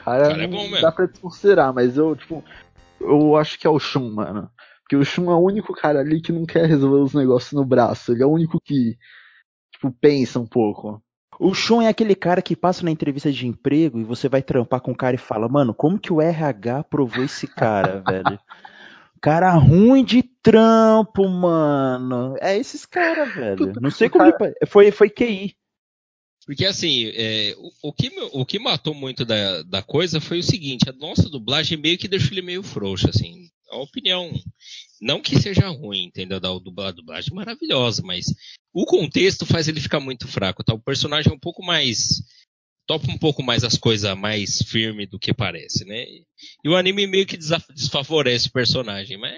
cara, 0.05 0.29
cara 0.29 0.43
é 0.43 0.47
bom 0.47 0.63
mesmo. 0.63 0.81
dá 0.81 0.93
pra 0.93 1.07
desconsiderar, 1.07 1.73
mas 1.73 1.97
eu, 1.97 2.15
tipo, 2.17 2.45
eu 3.01 3.37
acho 3.37 3.59
que 3.59 3.67
é 3.67 3.71
o 3.71 3.79
Shun, 3.79 4.11
mano. 4.11 4.51
Porque 4.81 4.97
o 4.97 5.05
Shun 5.05 5.31
é 5.31 5.35
o 5.35 5.45
único 5.45 5.73
cara 5.73 6.01
ali 6.01 6.21
que 6.21 6.33
não 6.33 6.45
quer 6.45 6.67
resolver 6.67 7.03
os 7.03 7.15
negócios 7.15 7.53
no 7.53 7.65
braço. 7.65 8.13
Ele 8.13 8.23
é 8.23 8.27
o 8.27 8.31
único 8.31 8.61
que, 8.61 8.97
tipo, 9.73 9.91
pensa 10.01 10.39
um 10.39 10.47
pouco. 10.47 11.03
O 11.39 11.55
Shun 11.55 11.83
é 11.83 11.89
aquele 11.89 12.15
cara 12.15 12.43
que 12.43 12.55
passa 12.55 12.85
na 12.85 12.91
entrevista 12.91 13.33
de 13.33 13.47
emprego 13.47 13.99
e 13.99 14.05
você 14.05 14.29
vai 14.29 14.43
trampar 14.43 14.81
com 14.81 14.93
o 14.93 14.97
cara 14.97 15.17
e 15.17 15.19
fala, 15.19 15.49
mano, 15.49 15.75
como 15.75 15.99
que 15.99 16.13
o 16.13 16.21
RH 16.21 16.79
aprovou 16.79 17.25
esse 17.25 17.47
cara, 17.47 18.03
velho? 18.07 18.39
Cara 19.21 19.53
ruim 19.53 20.05
de 20.05 20.23
trampo, 20.23 21.29
mano. 21.29 22.35
É 22.41 22.57
esses 22.57 22.85
caras, 22.85 23.33
velho. 23.35 23.73
Não 23.81 23.91
sei 23.91 24.09
como. 24.09 24.33
Cara... 24.33 24.53
Foi, 24.67 24.91
foi 24.91 25.09
QI. 25.09 25.57
Porque 26.45 26.65
assim, 26.65 27.07
é, 27.15 27.55
o, 27.57 27.89
o, 27.89 27.93
que, 27.93 28.11
o 28.33 28.45
que 28.45 28.59
matou 28.59 28.95
muito 28.95 29.25
da, 29.25 29.63
da 29.63 29.83
coisa 29.83 30.21
foi 30.21 30.41
o 30.41 30.43
seguinte, 30.43 30.89
a 30.89 30.93
nossa 30.93 31.29
dublagem 31.29 31.79
meio 31.79 31.99
que 31.99 32.09
deixou 32.09 32.33
ele 32.33 32.43
meio 32.43 32.63
frouxo, 32.63 33.09
assim. 33.09 33.49
A 33.71 33.77
opinião, 33.77 34.31
não 35.01 35.23
que 35.23 35.41
seja 35.41 35.69
ruim, 35.69 36.05
entendeu? 36.05 36.39
Da 36.39 36.49
dublagem, 36.53 37.33
maravilhosa, 37.33 38.03
mas 38.05 38.27
o 38.73 38.85
contexto 38.85 39.47
faz 39.47 39.69
ele 39.69 39.81
ficar 39.81 40.01
muito 40.01 40.29
fraco, 40.29 40.65
tá? 40.65 40.75
O 40.75 40.83
personagem 40.83 41.31
é 41.31 41.35
um 41.35 41.39
pouco 41.39 41.65
mais 41.65 42.23
topa 42.87 43.11
um 43.11 43.17
pouco 43.17 43.43
mais 43.43 43.63
as 43.63 43.79
coisas 43.79 44.15
mais 44.19 44.61
firme 44.63 45.07
do 45.07 45.19
que 45.19 45.33
parece, 45.33 45.85
né? 45.85 46.05
E 46.65 46.69
o 46.69 46.77
anime 46.77 47.07
meio 47.07 47.25
que 47.25 47.39
desfavorece 47.39 48.49
o 48.49 48.53
personagem, 48.53 49.17
mas 49.17 49.37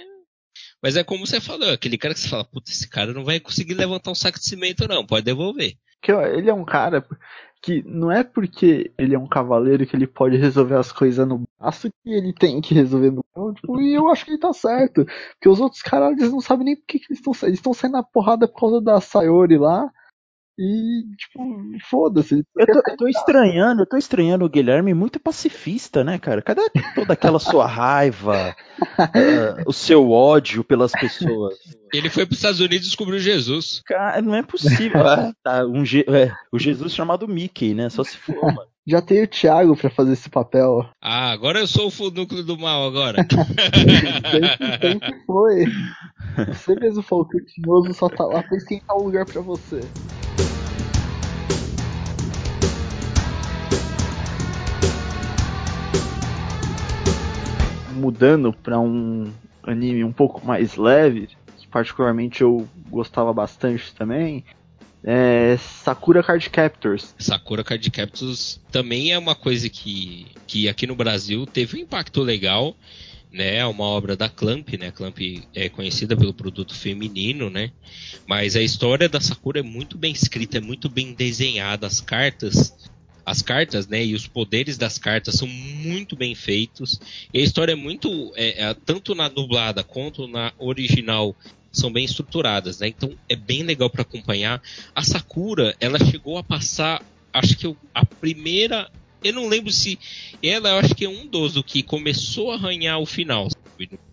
mas 0.82 0.96
é 0.96 1.04
como 1.04 1.26
você 1.26 1.40
falou, 1.40 1.70
aquele 1.70 1.96
cara 1.96 2.12
que 2.12 2.20
você 2.20 2.28
fala, 2.28 2.44
puta, 2.44 2.70
esse 2.70 2.88
cara 2.88 3.12
não 3.14 3.24
vai 3.24 3.40
conseguir 3.40 3.74
levantar 3.74 4.10
um 4.10 4.14
saco 4.14 4.38
de 4.38 4.46
cimento 4.46 4.86
não, 4.88 5.06
pode 5.06 5.24
devolver 5.24 5.78
que 6.04 6.12
ele 6.12 6.50
é 6.50 6.54
um 6.54 6.66
cara 6.66 7.02
que 7.62 7.82
não 7.86 8.12
é 8.12 8.22
porque 8.22 8.92
ele 8.98 9.14
é 9.14 9.18
um 9.18 9.26
cavaleiro 9.26 9.86
que 9.86 9.96
ele 9.96 10.06
pode 10.06 10.36
resolver 10.36 10.74
as 10.74 10.92
coisas 10.92 11.26
no 11.26 11.44
braço 11.58 11.88
que 11.88 12.12
ele 12.12 12.30
tem 12.34 12.60
que 12.60 12.74
resolver 12.74 13.10
no 13.10 13.24
mão. 13.34 13.54
Tipo, 13.54 13.80
e 13.80 13.94
eu 13.94 14.06
acho 14.08 14.26
que 14.26 14.32
ele 14.32 14.38
tá 14.38 14.52
certo. 14.52 15.06
Porque 15.06 15.48
os 15.48 15.60
outros 15.60 15.80
caras 15.80 16.12
eles 16.18 16.30
não 16.30 16.42
sabem 16.42 16.66
nem 16.66 16.76
por 16.76 16.84
que, 16.86 16.98
eles 17.08 17.18
estão 17.18 17.32
eles 17.48 17.58
estão 17.58 17.72
saindo 17.72 17.94
na 17.94 18.02
porrada 18.02 18.46
por 18.46 18.60
causa 18.60 18.82
da 18.82 19.00
Sayori 19.00 19.56
lá. 19.56 19.90
E, 20.58 21.16
tipo, 21.16 21.42
foda-se. 21.90 22.44
Eu 22.56 22.66
tô, 22.66 22.90
eu 22.90 22.96
tô 22.96 23.08
estranhando, 23.08 23.82
eu 23.82 23.86
tô 23.86 23.96
estranhando 23.96 24.44
o 24.44 24.48
Guilherme 24.48 24.94
muito 24.94 25.18
pacifista, 25.18 26.04
né, 26.04 26.18
cara? 26.18 26.40
Cadê 26.40 26.62
toda 26.94 27.12
aquela 27.12 27.40
sua 27.40 27.66
raiva, 27.66 28.54
uh, 28.80 29.62
o 29.66 29.72
seu 29.72 30.10
ódio 30.10 30.62
pelas 30.62 30.92
pessoas? 30.92 31.54
Ele 31.92 32.08
foi 32.08 32.24
para 32.24 32.32
os 32.32 32.38
Estados 32.38 32.60
Unidos 32.60 32.86
e 32.86 32.88
descobriu 32.90 33.18
Jesus. 33.18 33.82
Cara, 33.84 34.22
não 34.22 34.34
é 34.34 34.42
possível. 34.42 35.06
Ah, 35.06 35.32
tá, 35.42 35.66
um, 35.66 35.82
é, 35.82 36.32
o 36.52 36.58
Jesus 36.58 36.94
chamado 36.94 37.26
Mickey, 37.26 37.74
né? 37.74 37.88
Só 37.88 38.04
se 38.04 38.16
for, 38.16 38.40
mano. 38.42 38.68
Já 38.86 39.00
tem 39.00 39.22
o 39.22 39.28
Thiago 39.28 39.74
pra 39.74 39.88
fazer 39.88 40.12
esse 40.12 40.28
papel. 40.28 40.86
Ah, 41.00 41.32
agora 41.32 41.58
eu 41.58 41.66
sou 41.66 41.90
o 41.90 42.10
núcleo 42.10 42.44
do 42.44 42.58
mal 42.58 42.86
agora. 42.86 43.24
sempre, 43.72 44.98
sempre 44.98 45.24
foi. 45.26 45.64
Você 46.48 46.74
mesmo 46.74 47.02
falou 47.02 47.26
que 47.26 47.38
o 47.38 47.44
Tinhoso 47.46 47.94
só 47.94 48.10
tá 48.10 48.26
lá 48.26 48.42
pra 48.42 48.56
esquentar 48.58 48.94
o 48.96 49.04
lugar 49.04 49.24
pra 49.24 49.40
você. 49.40 49.80
Mudando 57.94 58.52
pra 58.52 58.78
um 58.78 59.32
anime 59.62 60.04
um 60.04 60.12
pouco 60.12 60.44
mais 60.46 60.76
leve, 60.76 61.28
que 61.58 61.66
particularmente 61.68 62.42
eu 62.42 62.68
gostava 62.90 63.32
bastante 63.32 63.94
também, 63.94 64.44
é 65.02 65.58
Sakura 65.58 66.22
Card 66.22 66.48
Captors. 66.48 67.14
Sakura 67.18 67.62
Card 67.62 67.90
Captors 67.90 68.60
também 68.72 69.12
é 69.12 69.18
uma 69.18 69.34
coisa 69.34 69.68
que, 69.68 70.26
que 70.46 70.68
aqui 70.68 70.86
no 70.86 70.96
Brasil 70.96 71.46
teve 71.46 71.76
um 71.76 71.80
impacto 71.80 72.22
legal, 72.22 72.74
né? 73.30 73.56
É 73.56 73.66
uma 73.66 73.84
obra 73.84 74.16
da 74.16 74.30
Clamp, 74.30 74.70
né? 74.78 74.90
Clamp 74.90 75.18
é 75.54 75.68
conhecida 75.68 76.16
pelo 76.16 76.32
produto 76.32 76.74
feminino, 76.74 77.50
né? 77.50 77.70
Mas 78.26 78.56
a 78.56 78.62
história 78.62 79.08
da 79.08 79.20
Sakura 79.20 79.60
é 79.60 79.62
muito 79.62 79.98
bem 79.98 80.12
escrita, 80.12 80.56
é 80.56 80.60
muito 80.60 80.88
bem 80.88 81.12
desenhada. 81.12 81.86
As 81.86 82.00
cartas, 82.00 82.74
as 83.24 83.42
cartas, 83.42 83.86
né? 83.86 84.04
E 84.04 84.14
os 84.14 84.26
poderes 84.26 84.76
das 84.76 84.98
cartas 84.98 85.34
são 85.36 85.48
muito 85.48 86.16
bem 86.16 86.34
feitos. 86.34 87.00
E 87.32 87.38
a 87.38 87.42
história 87.42 87.72
é 87.72 87.76
muito, 87.76 88.32
é, 88.36 88.64
é, 88.64 88.74
tanto 88.74 89.14
na 89.14 89.28
dublada 89.28 89.82
quanto 89.82 90.28
na 90.28 90.52
original, 90.58 91.34
são 91.72 91.92
bem 91.92 92.04
estruturadas, 92.04 92.78
né? 92.78 92.88
Então 92.88 93.10
é 93.28 93.34
bem 93.34 93.62
legal 93.62 93.90
para 93.90 94.02
acompanhar. 94.02 94.62
A 94.94 95.02
Sakura, 95.02 95.74
ela 95.80 95.98
chegou 95.98 96.38
a 96.38 96.42
passar, 96.42 97.02
acho 97.32 97.56
que 97.56 97.76
a 97.92 98.06
primeira, 98.06 98.88
eu 99.22 99.32
não 99.32 99.48
lembro 99.48 99.72
se 99.72 99.98
ela, 100.42 100.70
eu 100.70 100.78
acho 100.78 100.94
que 100.94 101.04
é 101.04 101.08
um 101.08 101.26
dos 101.26 101.60
que 101.62 101.82
começou 101.82 102.52
a 102.52 102.54
arranhar 102.54 103.00
o 103.00 103.06
final. 103.06 103.48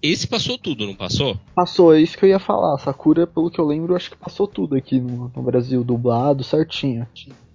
Esse 0.01 0.28
passou 0.28 0.57
tudo, 0.57 0.88
não 0.88 0.95
passou? 0.95 1.38
Passou, 1.53 1.93
é 1.93 2.01
isso 2.01 2.18
que 2.18 2.26
eu 2.26 2.30
ia 2.30 2.39
falar. 2.39 2.80
Sakura, 2.80 3.28
pelo 3.28 3.51
que 3.51 3.59
eu 3.59 3.66
lembro, 3.66 3.95
acho 3.95 4.09
que 4.09 4.18
passou 4.18 4.47
tudo 4.47 4.76
aqui 4.76 4.99
no, 4.99 5.32
no 5.36 5.43
Brasil, 5.43 5.84
dublado, 5.84 6.43
certinho. 6.43 7.07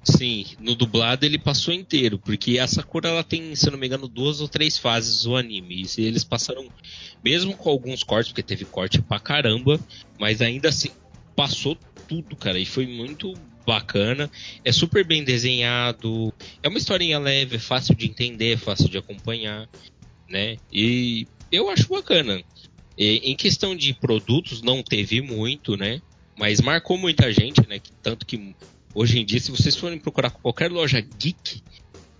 Sim, 0.08 0.46
no 0.60 0.76
dublado 0.76 1.26
ele 1.26 1.36
passou 1.36 1.74
inteiro, 1.74 2.16
porque 2.16 2.60
a 2.60 2.68
Sakura 2.68 3.08
ela 3.08 3.24
tem, 3.24 3.56
se 3.56 3.66
eu 3.66 3.72
não 3.72 3.78
me 3.78 3.88
engano, 3.88 4.06
duas 4.06 4.40
ou 4.40 4.46
três 4.46 4.78
fases 4.78 5.24
do 5.24 5.34
anime. 5.34 5.84
E 5.98 6.02
eles 6.02 6.22
passaram, 6.22 6.70
mesmo 7.24 7.56
com 7.56 7.68
alguns 7.68 8.04
cortes, 8.04 8.30
porque 8.30 8.42
teve 8.42 8.64
corte 8.64 9.02
pra 9.02 9.18
caramba, 9.18 9.80
mas 10.16 10.40
ainda 10.40 10.68
assim 10.68 10.90
passou 11.34 11.76
tudo, 12.06 12.36
cara, 12.36 12.56
e 12.56 12.64
foi 12.64 12.86
muito 12.86 13.34
bacana. 13.66 14.30
É 14.64 14.70
super 14.70 15.04
bem 15.04 15.24
desenhado, 15.24 16.32
é 16.62 16.68
uma 16.68 16.78
historinha 16.78 17.18
leve, 17.18 17.56
é 17.56 17.58
fácil 17.58 17.96
de 17.96 18.06
entender, 18.06 18.52
é 18.52 18.56
fácil 18.56 18.88
de 18.88 18.98
acompanhar, 18.98 19.68
né? 20.28 20.56
E 20.72 21.26
eu 21.50 21.68
acho 21.68 21.88
bacana. 21.88 22.40
E, 22.96 23.16
em 23.24 23.34
questão 23.34 23.74
de 23.74 23.92
produtos, 23.92 24.62
não 24.62 24.84
teve 24.84 25.20
muito, 25.20 25.76
né? 25.76 26.00
Mas 26.38 26.60
marcou 26.60 26.96
muita 26.96 27.32
gente, 27.32 27.66
né? 27.66 27.80
Tanto 28.02 28.24
que 28.24 28.54
Hoje 28.98 29.18
em 29.18 29.26
dia, 29.26 29.38
se 29.38 29.50
vocês 29.50 29.76
forem 29.76 29.98
procurar 29.98 30.30
qualquer 30.30 30.72
loja 30.72 31.02
geek, 31.02 31.62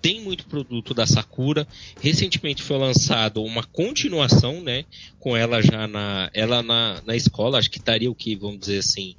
tem 0.02 0.20
muito 0.20 0.44
produto 0.44 0.92
da 0.92 1.06
Sakura. 1.06 1.66
Recentemente 2.02 2.62
foi 2.62 2.76
lançado 2.76 3.42
uma 3.42 3.62
continuação, 3.62 4.60
né? 4.60 4.84
Com 5.18 5.34
ela 5.34 5.62
já 5.62 5.88
na, 5.88 6.30
ela 6.34 6.62
na, 6.62 7.00
na 7.06 7.16
escola, 7.16 7.58
acho 7.58 7.70
que 7.70 7.78
estaria 7.78 8.10
o 8.10 8.14
que, 8.14 8.36
vamos 8.36 8.60
dizer 8.60 8.80
assim, 8.80 9.14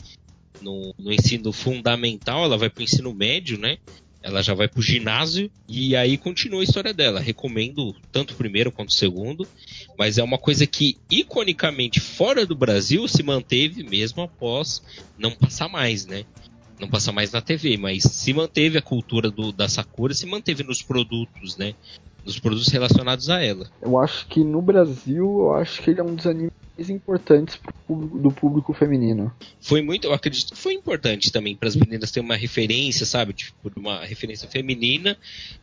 no, 0.61 0.93
no 0.99 1.11
ensino 1.11 1.51
fundamental, 1.51 2.43
ela 2.43 2.59
vai 2.59 2.69
para 2.69 2.81
o 2.81 2.83
ensino 2.83 3.11
médio, 3.11 3.57
né? 3.57 3.79
Ela 4.21 4.43
já 4.43 4.53
vai 4.53 4.67
para 4.67 4.79
o 4.79 4.83
ginásio 4.83 5.49
e 5.67 5.95
aí 5.95 6.15
continua 6.15 6.61
a 6.61 6.63
história 6.63 6.93
dela. 6.93 7.19
Recomendo 7.19 7.95
tanto 8.11 8.35
o 8.35 8.37
primeiro 8.37 8.71
quanto 8.71 8.89
o 8.89 8.93
segundo, 8.93 9.47
mas 9.97 10.19
é 10.19 10.23
uma 10.23 10.37
coisa 10.37 10.67
que 10.67 10.95
iconicamente 11.09 11.99
fora 11.99 12.45
do 12.45 12.55
Brasil 12.55 13.07
se 13.07 13.23
manteve 13.23 13.81
mesmo 13.81 14.21
após 14.21 14.83
não 15.17 15.31
passar 15.31 15.67
mais, 15.67 16.05
né? 16.05 16.23
Não 16.80 16.88
passa 16.88 17.11
mais 17.11 17.32
na 17.32 17.41
TV, 17.41 17.78
mas 17.78 18.03
se 18.03 18.34
manteve 18.34 18.78
a 18.78 18.82
cultura 18.82 19.32
do, 19.32 19.51
da 19.51 19.67
Sakura, 19.67 20.13
se 20.13 20.25
manteve 20.25 20.63
nos 20.63 20.82
produtos, 20.82 21.57
né? 21.57 21.73
Nos 22.25 22.39
produtos 22.39 22.67
relacionados 22.67 23.30
a 23.30 23.41
ela. 23.41 23.69
Eu 23.82 23.97
acho 23.97 24.28
que 24.28 24.43
no 24.43 24.61
Brasil, 24.61 25.25
eu 25.25 25.53
acho 25.53 25.82
que 25.82 25.89
ele 25.89 25.99
é 25.99 26.03
um 26.03 26.13
dos 26.13 26.28
animes 26.28 26.51
mais 26.78 26.89
importantes 26.89 27.59
público, 27.88 28.19
do 28.19 28.32
público 28.32 28.73
feminino. 28.73 29.34
Foi 29.59 29.82
muito, 29.82 30.05
eu 30.05 30.13
acredito 30.13 30.53
que 30.53 30.59
foi 30.59 30.73
importante 30.73 31.32
também 31.32 31.55
para 31.55 31.67
as 31.67 31.75
meninas 31.75 32.11
terem 32.11 32.28
uma 32.28 32.36
referência, 32.36 33.05
sabe? 33.05 33.34
Tipo, 33.34 33.71
uma 33.75 34.05
referência 34.05 34.47
feminina 34.47 35.17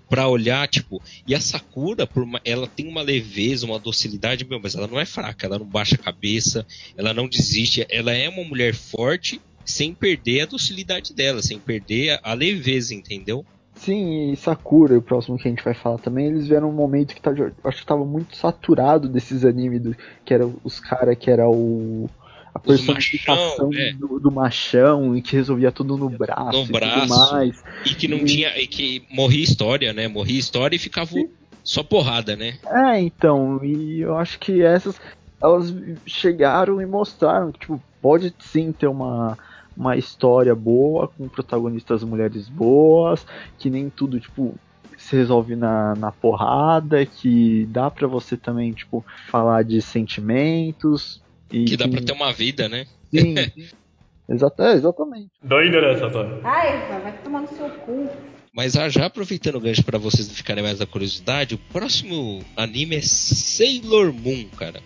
para 0.09 0.27
olhar, 0.27 0.67
tipo, 0.69 1.01
e 1.27 1.35
a 1.35 1.41
Sakura, 1.41 2.07
por 2.07 2.23
uma, 2.23 2.41
ela 2.45 2.67
tem 2.67 2.89
uma 2.89 3.03
leveza, 3.03 3.67
uma 3.67 3.79
docilidade, 3.79 4.45
meu, 4.45 4.61
mas 4.61 4.75
ela 4.75 4.89
não 4.89 4.99
é 4.99 5.05
fraca, 5.05 5.47
ela 5.47 5.59
não 5.59 5.67
baixa 5.67 5.95
a 5.95 5.99
cabeça, 5.99 6.67
ela 6.97 7.15
não 7.15 7.29
desiste, 7.29 7.87
ela 7.89 8.13
é 8.13 8.29
uma 8.29 8.45
mulher 8.45 8.75
forte 8.75 9.41
sem 9.65 9.95
perder 9.95 10.43
a 10.43 10.47
docilidade 10.47 11.15
dela, 11.15 11.43
sem 11.43 11.59
perder 11.59 12.19
a, 12.23 12.35
leveza, 12.35 12.95
entendeu? 12.95 13.45
Sim, 13.75 14.33
e 14.33 14.37
Sakura, 14.37 14.97
o 14.97 15.03
próximo 15.03 15.37
que 15.37 15.49
a 15.49 15.51
gente 15.51 15.65
vai 15.65 15.75
falar 15.75 15.99
também, 15.99 16.27
eles 16.27 16.47
vieram 16.47 16.71
um 16.71 16.75
momento 16.75 17.15
que 17.15 17.21
tá, 17.21 17.33
acho 17.65 17.81
que 17.81 17.87
tava 17.87 18.05
muito 18.05 18.37
saturado 18.37 19.09
desses 19.09 19.45
animes, 19.45 19.83
do, 19.83 19.97
que 20.25 20.33
era 20.33 20.49
os 20.63 20.79
caras 20.79 21.17
que 21.19 21.31
era 21.31 21.49
o 21.49 22.09
a 22.55 22.59
personificação 22.61 23.67
machão, 23.67 23.71
é. 23.75 23.93
do, 23.95 24.21
do, 24.21 24.31
machão 24.31 25.17
e 25.17 25.21
que 25.21 25.35
resolvia 25.35 25.73
tudo 25.73 25.97
no 25.97 26.09
braço, 26.09 26.57
no 26.57 26.67
braço 26.67 27.43
e. 27.43 27.53
E 27.91 27.95
que 27.97 28.07
não 28.07 28.19
e... 28.19 28.25
tinha. 28.25 28.57
E 28.57 28.69
que 28.69 29.03
morria 29.11 29.43
história, 29.43 29.93
né? 29.93 30.07
Morria 30.07 30.39
história 30.39 30.77
e 30.77 30.79
ficava 30.79 31.11
Sim. 31.11 31.29
só 31.65 31.83
porrada, 31.83 32.37
né? 32.37 32.57
É, 32.65 33.01
então, 33.01 33.59
e 33.65 34.03
eu 34.03 34.17
acho 34.17 34.39
que 34.39 34.63
essas 34.63 35.01
elas 35.43 35.75
chegaram 36.07 36.81
e 36.81 36.87
mostraram 36.87 37.53
que, 37.53 37.59
tipo, 37.59 37.83
pode 38.01 38.33
sim 38.39 38.73
ter 38.73 38.87
uma 38.87 39.37
uma 39.77 39.97
história 39.97 40.55
boa, 40.55 41.09
com 41.09 41.29
protagonistas 41.29 42.03
mulheres 42.03 42.49
boas, 42.49 43.27
que 43.59 43.69
nem 43.69 43.91
tudo, 43.91 44.21
tipo, 44.21 44.55
se 44.97 45.17
resolve 45.17 45.57
na, 45.57 45.95
na 45.97 46.13
porrada, 46.13 47.05
que 47.05 47.67
dá 47.71 47.91
para 47.91 48.07
você 48.07 48.37
também, 48.37 48.73
tipo, 48.73 49.05
falar 49.29 49.63
de 49.65 49.81
sentimentos. 49.83 51.23
E 51.51 51.65
que 51.65 51.77
dá 51.77 51.85
que... 51.85 51.91
pra 51.91 52.03
ter 52.03 52.13
uma 52.13 52.33
vida, 52.33 52.69
né? 52.69 52.87
Sim. 53.13 53.35
Exato, 54.27 54.63
é, 54.63 54.73
exatamente. 54.73 55.31
Doida 55.43 55.83
nessa, 55.83 56.09
Tony. 56.09 56.41
Ai, 56.43 56.89
vai 57.03 57.13
tomar 57.23 57.43
no 57.43 57.49
seu 57.49 57.69
cu. 57.69 58.09
Mas 58.55 58.73
já 58.73 59.07
aproveitando 59.07 59.57
o 59.57 59.61
gancho 59.61 59.85
para 59.85 59.99
vocês 59.99 60.29
não 60.29 60.35
ficarem 60.35 60.63
mais 60.63 60.79
da 60.79 60.87
curiosidade, 60.87 61.57
o 61.57 61.59
próximo 61.59 62.43
anime 62.57 62.97
é 62.97 63.03
Sailor 63.03 64.13
Moon, 64.13 64.47
cara. 64.57 64.81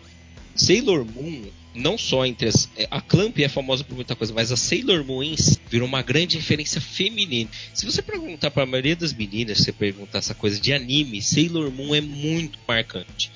Sailor 0.56 1.04
Moon 1.04 1.42
não 1.78 1.96
só 1.96 2.26
entre 2.26 2.48
as. 2.48 2.68
É, 2.76 2.86
a 2.90 3.00
Clamp 3.00 3.38
é 3.38 3.48
famosa 3.48 3.84
por 3.84 3.94
muita 3.94 4.16
coisa, 4.16 4.32
mas 4.32 4.52
a 4.52 4.56
Sailor 4.56 5.04
Moon 5.04 5.34
virou 5.70 5.86
uma 5.86 6.02
grande 6.02 6.36
referência 6.36 6.80
feminina. 6.80 7.50
Se 7.72 7.86
você 7.86 8.02
perguntar 8.02 8.50
para 8.50 8.64
a 8.64 8.66
maioria 8.66 8.96
das 8.96 9.12
meninas, 9.12 9.58
você 9.58 9.72
perguntar 9.72 10.18
essa 10.18 10.34
coisa 10.34 10.60
de 10.60 10.72
anime, 10.72 11.22
Sailor 11.22 11.70
Moon 11.70 11.94
é 11.94 12.00
muito 12.00 12.58
marcante. 12.66 13.30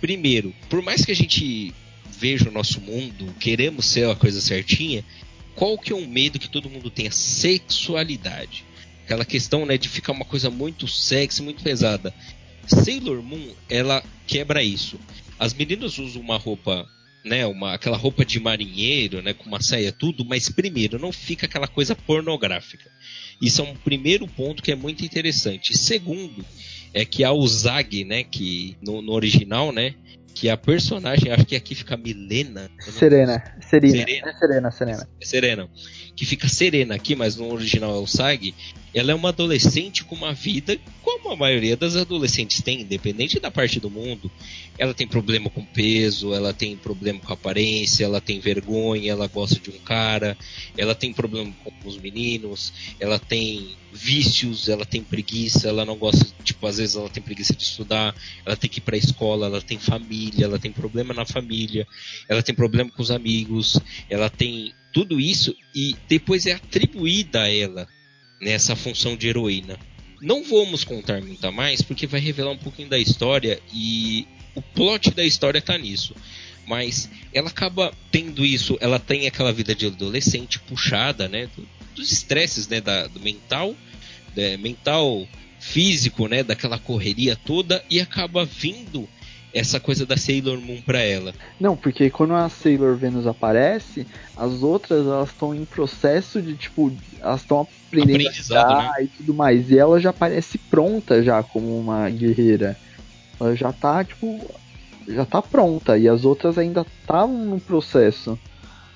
Primeiro, 0.00 0.54
por 0.68 0.82
mais 0.82 1.04
que 1.04 1.12
a 1.12 1.16
gente 1.16 1.72
veja 2.18 2.48
o 2.48 2.52
nosso 2.52 2.80
mundo, 2.80 3.34
queremos 3.38 3.86
ser 3.86 4.08
a 4.08 4.14
coisa 4.14 4.40
certinha, 4.40 5.04
qual 5.54 5.78
que 5.78 5.92
é 5.92 5.96
um 5.96 6.06
medo 6.06 6.38
que 6.38 6.48
todo 6.48 6.70
mundo 6.70 6.90
tem? 6.90 7.06
A 7.06 7.12
sexualidade. 7.12 8.64
Aquela 9.04 9.24
questão 9.24 9.66
né, 9.66 9.76
de 9.76 9.88
ficar 9.88 10.12
uma 10.12 10.24
coisa 10.24 10.50
muito 10.50 10.88
sexy, 10.88 11.42
muito 11.42 11.62
pesada. 11.62 12.14
Sailor 12.66 13.22
Moon, 13.22 13.52
ela 13.68 14.02
quebra 14.26 14.62
isso. 14.62 14.98
As 15.38 15.52
meninas 15.52 15.98
usam 15.98 16.22
uma 16.22 16.38
roupa 16.38 16.88
né, 17.24 17.46
uma, 17.46 17.74
aquela 17.74 17.96
roupa 17.96 18.24
de 18.24 18.40
marinheiro, 18.40 19.22
né, 19.22 19.32
com 19.32 19.44
uma 19.44 19.60
saia 19.62 19.92
tudo, 19.92 20.24
mas 20.24 20.48
primeiro 20.48 20.98
não 20.98 21.12
fica 21.12 21.46
aquela 21.46 21.68
coisa 21.68 21.94
pornográfica. 21.94 22.90
Isso 23.40 23.60
é 23.60 23.64
um 23.64 23.74
primeiro 23.74 24.26
ponto 24.26 24.62
que 24.62 24.72
é 24.72 24.74
muito 24.74 25.04
interessante. 25.04 25.76
Segundo, 25.76 26.44
é 26.92 27.04
que 27.04 27.24
a 27.24 27.32
Uzag, 27.32 28.04
né, 28.04 28.24
que 28.24 28.76
no, 28.82 29.00
no 29.00 29.12
original, 29.12 29.72
né, 29.72 29.94
que 30.34 30.48
a 30.48 30.56
personagem, 30.56 31.30
acho 31.30 31.44
que 31.44 31.56
aqui 31.56 31.74
fica 31.74 31.96
Milena. 31.96 32.70
Serena, 32.80 33.42
Serena, 33.60 33.96
Serena, 33.96 34.28
é 34.28 34.32
Serena, 34.32 34.70
Serena. 34.70 35.08
Serena. 35.20 35.70
Que 36.16 36.24
fica 36.24 36.48
Serena 36.48 36.94
aqui, 36.94 37.14
mas 37.14 37.36
no 37.36 37.52
original 37.52 37.94
é 37.94 37.98
o 37.98 38.06
Sag. 38.06 38.54
Ela 38.94 39.12
é 39.12 39.14
uma 39.14 39.30
adolescente 39.30 40.04
com 40.04 40.14
uma 40.14 40.34
vida 40.34 40.78
como 41.02 41.30
a 41.30 41.36
maioria 41.36 41.76
das 41.76 41.96
adolescentes 41.96 42.60
tem, 42.60 42.82
independente 42.82 43.40
da 43.40 43.50
parte 43.50 43.80
do 43.80 43.90
mundo. 43.90 44.30
Ela 44.76 44.92
tem 44.92 45.06
problema 45.06 45.48
com 45.48 45.64
peso, 45.64 46.34
ela 46.34 46.52
tem 46.52 46.76
problema 46.76 47.18
com 47.20 47.32
aparência, 47.32 48.04
ela 48.04 48.20
tem 48.20 48.40
vergonha, 48.40 49.12
ela 49.12 49.26
gosta 49.26 49.58
de 49.58 49.70
um 49.70 49.78
cara, 49.78 50.36
ela 50.76 50.94
tem 50.94 51.12
problema 51.12 51.52
com 51.64 51.88
os 51.88 51.96
meninos, 51.96 52.72
ela 53.00 53.18
tem 53.18 53.76
vícios, 53.92 54.68
ela 54.68 54.84
tem 54.84 55.02
preguiça, 55.02 55.68
ela 55.68 55.84
não 55.84 55.96
gosta, 55.96 56.26
tipo, 56.42 56.66
às 56.66 56.78
vezes 56.78 56.96
ela 56.96 57.08
tem 57.08 57.22
preguiça 57.22 57.54
de 57.54 57.62
estudar, 57.62 58.14
ela 58.44 58.56
tem 58.56 58.68
que 58.68 58.78
ir 58.78 58.82
pra 58.82 58.96
escola, 58.96 59.46
ela 59.46 59.60
tem 59.60 59.78
família, 59.78 60.44
ela 60.44 60.58
tem 60.58 60.72
problema 60.72 61.14
na 61.14 61.24
família, 61.24 61.86
ela 62.28 62.42
tem 62.42 62.54
problema 62.54 62.90
com 62.90 63.02
os 63.02 63.10
amigos, 63.10 63.78
ela 64.08 64.28
tem 64.28 64.72
tudo 64.92 65.18
isso 65.18 65.56
e 65.74 65.96
depois 66.08 66.46
é 66.46 66.52
atribuída 66.52 67.42
a 67.42 67.54
ela 67.54 67.88
nessa 68.42 68.76
função 68.76 69.16
de 69.16 69.28
heroína. 69.28 69.78
Não 70.20 70.44
vamos 70.44 70.84
contar 70.84 71.22
muito 71.22 71.50
mais 71.50 71.80
porque 71.80 72.06
vai 72.06 72.20
revelar 72.20 72.50
um 72.50 72.58
pouquinho 72.58 72.88
da 72.88 72.98
história 72.98 73.60
e 73.72 74.26
o 74.54 74.60
plot 74.60 75.12
da 75.12 75.24
história 75.24 75.58
está 75.58 75.78
nisso. 75.78 76.14
Mas 76.66 77.08
ela 77.32 77.48
acaba 77.48 77.92
tendo 78.10 78.44
isso, 78.44 78.76
ela 78.80 78.98
tem 78.98 79.26
aquela 79.26 79.52
vida 79.52 79.74
de 79.74 79.86
adolescente 79.86 80.60
puxada, 80.60 81.28
né? 81.28 81.48
dos 81.94 82.10
estresses, 82.12 82.68
né? 82.68 82.80
Da, 82.80 83.06
do 83.06 83.20
mental, 83.20 83.74
né, 84.34 84.56
mental, 84.56 85.26
físico, 85.60 86.26
né? 86.26 86.42
Daquela 86.42 86.78
correria 86.78 87.36
toda 87.36 87.84
e 87.88 88.00
acaba 88.00 88.44
vindo 88.44 89.08
essa 89.52 89.78
coisa 89.78 90.06
da 90.06 90.16
Sailor 90.16 90.60
Moon 90.60 90.80
pra 90.82 91.00
ela. 91.00 91.34
Não, 91.60 91.76
porque 91.76 92.08
quando 92.10 92.34
a 92.34 92.48
Sailor 92.48 92.96
Venus 92.96 93.26
aparece, 93.26 94.06
as 94.36 94.62
outras 94.62 95.06
elas 95.06 95.28
estão 95.28 95.54
em 95.54 95.64
processo 95.64 96.40
de 96.40 96.54
tipo, 96.54 96.92
elas 97.20 97.42
estão 97.42 97.60
aprendendo 97.60 98.28
a 98.54 98.82
né? 98.82 99.04
e 99.04 99.06
tudo 99.08 99.34
mais. 99.34 99.70
E 99.70 99.78
ela 99.78 100.00
já 100.00 100.10
aparece 100.10 100.56
pronta 100.58 101.22
já 101.22 101.42
como 101.42 101.78
uma 101.78 102.08
guerreira. 102.08 102.78
Ela 103.38 103.54
já 103.54 103.72
tá, 103.72 104.02
tipo, 104.04 104.50
já 105.06 105.24
tá 105.24 105.42
pronta. 105.42 105.98
E 105.98 106.08
as 106.08 106.24
outras 106.24 106.56
ainda 106.56 106.86
estavam 107.02 107.44
no 107.44 107.60
processo. 107.60 108.38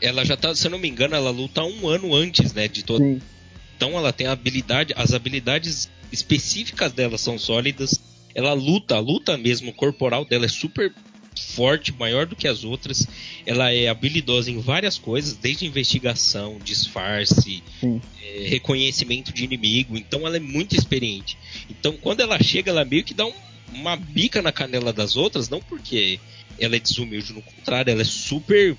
Ela 0.01 0.25
já 0.25 0.37
tá, 0.37 0.55
se 0.55 0.67
eu 0.67 0.71
não 0.71 0.79
me 0.79 0.89
engano, 0.89 1.15
ela 1.15 1.31
luta 1.31 1.63
um 1.63 1.89
ano 1.89 2.15
antes, 2.15 2.55
né? 2.55 2.67
De 2.69 2.83
todo. 2.83 3.21
Então 3.77 3.91
ela 3.93 4.13
tem 4.13 4.27
a 4.27 4.33
habilidade, 4.33 4.95
as 4.97 5.13
habilidades 5.13 5.91
específicas 6.11 6.93
dela 6.93 7.19
são 7.19 7.39
sólidas 7.39 8.01
ela 8.37 8.53
luta, 8.53 8.97
a 8.97 9.01
luta 9.01 9.39
mesmo 9.39 9.73
corporal 9.73 10.23
dela 10.23 10.45
é 10.45 10.49
super 10.49 10.93
forte, 11.35 11.91
maior 11.91 12.27
do 12.27 12.37
que 12.37 12.47
as 12.47 12.65
outras. 12.65 13.09
Ela 13.47 13.73
é 13.73 13.89
habilidosa 13.89 14.51
em 14.51 14.61
várias 14.61 14.99
coisas, 14.99 15.33
desde 15.33 15.65
investigação, 15.65 16.59
disfarce, 16.63 17.63
é, 18.23 18.47
reconhecimento 18.47 19.33
de 19.33 19.43
inimigo. 19.43 19.97
Então 19.97 20.27
ela 20.27 20.37
é 20.37 20.41
muito 20.41 20.77
experiente. 20.77 21.39
Então 21.71 21.97
quando 21.97 22.21
ela 22.21 22.39
chega, 22.43 22.71
ela 22.71 22.85
meio 22.85 23.05
que 23.05 23.15
dá 23.15 23.25
um, 23.25 23.33
uma 23.73 23.97
bica 23.97 24.43
na 24.43 24.53
canela 24.53 24.93
das 24.93 25.17
outras, 25.17 25.49
não 25.49 25.61
porque 25.63 26.21
ela 26.61 26.77
é 26.77 26.79
desumilde, 26.79 27.33
no 27.33 27.41
contrário, 27.41 27.91
ela 27.91 28.03
é 28.03 28.05
super. 28.05 28.77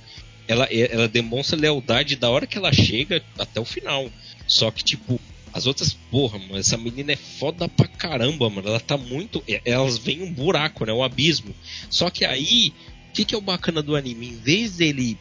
Ela, 0.47 0.66
ela 0.66 1.08
demonstra 1.08 1.60
lealdade 1.60 2.16
da 2.16 2.30
hora 2.30 2.45
que 2.45 2.60
ela 2.60 2.72
chega 2.72 3.24
até 3.39 3.60
o 3.60 3.66
final. 3.66 4.08
Só 4.45 4.70
que, 4.70 4.84
tipo, 4.84 5.20
as 5.53 5.65
outras, 5.65 5.93
porra, 6.11 6.37
mano, 6.37 6.57
essa 6.57 6.77
menina 6.77 7.13
é 7.13 7.15
foda 7.15 7.67
pra 7.67 7.87
caramba, 7.87 8.49
mano. 8.49 8.67
Ela 8.67 8.79
tá 8.79 8.97
muito. 8.97 9.43
É, 9.47 9.61
elas 9.65 9.97
vêm 9.97 10.21
um 10.21 10.31
buraco, 10.31 10.85
né? 10.85 10.93
Um 10.93 11.03
abismo. 11.03 11.55
Só 11.89 12.09
que 12.09 12.25
aí, 12.25 12.73
o 13.09 13.13
que, 13.13 13.25
que 13.25 13.35
é 13.35 13.37
o 13.37 13.41
bacana 13.41 13.81
do 13.81 13.95
anime? 13.95 14.29
Em 14.29 14.35
vez 14.35 14.77
dele. 14.77 15.17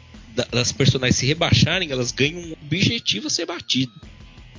Das 0.50 0.70
personagens 0.70 1.16
se 1.16 1.24
rebaixarem, 1.24 1.90
elas 1.90 2.12
ganham 2.12 2.38
um 2.38 2.52
objetivo 2.52 3.26
a 3.28 3.30
ser 3.30 3.46
batido. 3.46 3.92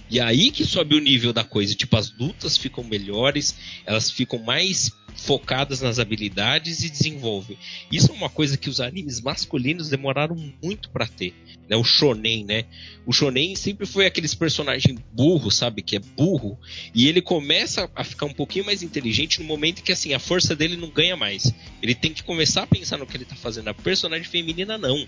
E 0.10 0.20
aí 0.20 0.50
que 0.50 0.66
sobe 0.66 0.96
o 0.96 1.00
nível 1.00 1.32
da 1.32 1.44
coisa. 1.44 1.76
Tipo, 1.76 1.98
as 1.98 2.12
lutas 2.18 2.58
ficam 2.58 2.84
melhores, 2.84 3.56
elas 3.86 4.10
ficam 4.10 4.40
mais 4.40 4.92
focadas 5.18 5.82
nas 5.82 6.00
habilidades 6.00 6.84
e 6.84 6.90
desenvolvem. 6.90 7.58
Isso 7.92 8.12
é 8.12 8.16
uma 8.16 8.30
coisa 8.30 8.58
que 8.58 8.70
os 8.70 8.80
animes 8.80 9.20
masculinos 9.20 9.90
demoraram 9.90 10.36
muito 10.64 10.90
para 10.90 11.08
ter, 11.08 11.34
né? 11.68 11.76
O 11.76 11.84
shonen, 11.84 12.46
né? 12.46 12.66
O 13.06 13.12
shonen 13.12 13.56
sempre 13.56 13.86
foi 13.86 14.06
aqueles 14.06 14.36
personagem 14.36 14.98
burro, 15.12 15.52
sabe, 15.52 15.82
que 15.82 15.96
é 15.96 16.00
burro, 16.00 16.58
e 16.94 17.08
ele 17.08 17.22
começa 17.22 17.90
a 17.96 18.04
ficar 18.04 18.28
um 18.28 18.34
pouquinho 18.34 18.66
mais 18.66 18.84
inteligente 18.84 19.40
no 19.40 19.46
momento 19.46 19.84
que 19.84 19.92
assim 19.92 20.14
a 20.14 20.20
força 20.20 20.56
dele 20.56 20.78
não 20.78 20.90
ganha 20.90 21.18
mais. 21.18 21.54
Ele 21.82 21.96
tem 21.96 22.14
que 22.14 22.24
começar 22.24 22.64
a 22.64 22.68
pensar 22.68 22.98
no 22.98 23.08
que 23.08 23.18
ele 23.18 23.26
tá 23.26 23.36
fazendo. 23.36 23.68
A 23.68 23.74
personagem 23.74 24.26
feminina 24.26 24.78
não. 24.78 25.08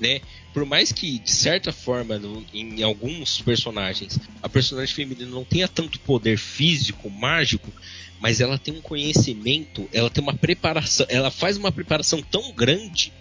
Né? 0.00 0.20
Por 0.52 0.64
mais 0.64 0.92
que, 0.92 1.18
de 1.18 1.30
certa 1.30 1.72
forma, 1.72 2.20
em 2.52 2.82
alguns 2.82 3.40
personagens, 3.40 4.18
a 4.42 4.48
personagem 4.48 4.94
feminina 4.94 5.30
não 5.30 5.44
tenha 5.44 5.68
tanto 5.68 6.00
poder 6.00 6.36
físico, 6.36 7.08
mágico, 7.08 7.72
mas 8.20 8.40
ela 8.40 8.58
tem 8.58 8.74
um 8.74 8.80
conhecimento, 8.80 9.88
ela 9.92 10.10
tem 10.10 10.22
uma 10.22 10.34
preparação, 10.34 11.06
ela 11.08 11.30
faz 11.30 11.56
uma 11.56 11.70
preparação 11.70 12.22
tão 12.22 12.52
grande, 12.52 13.12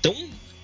tão 0.00 0.14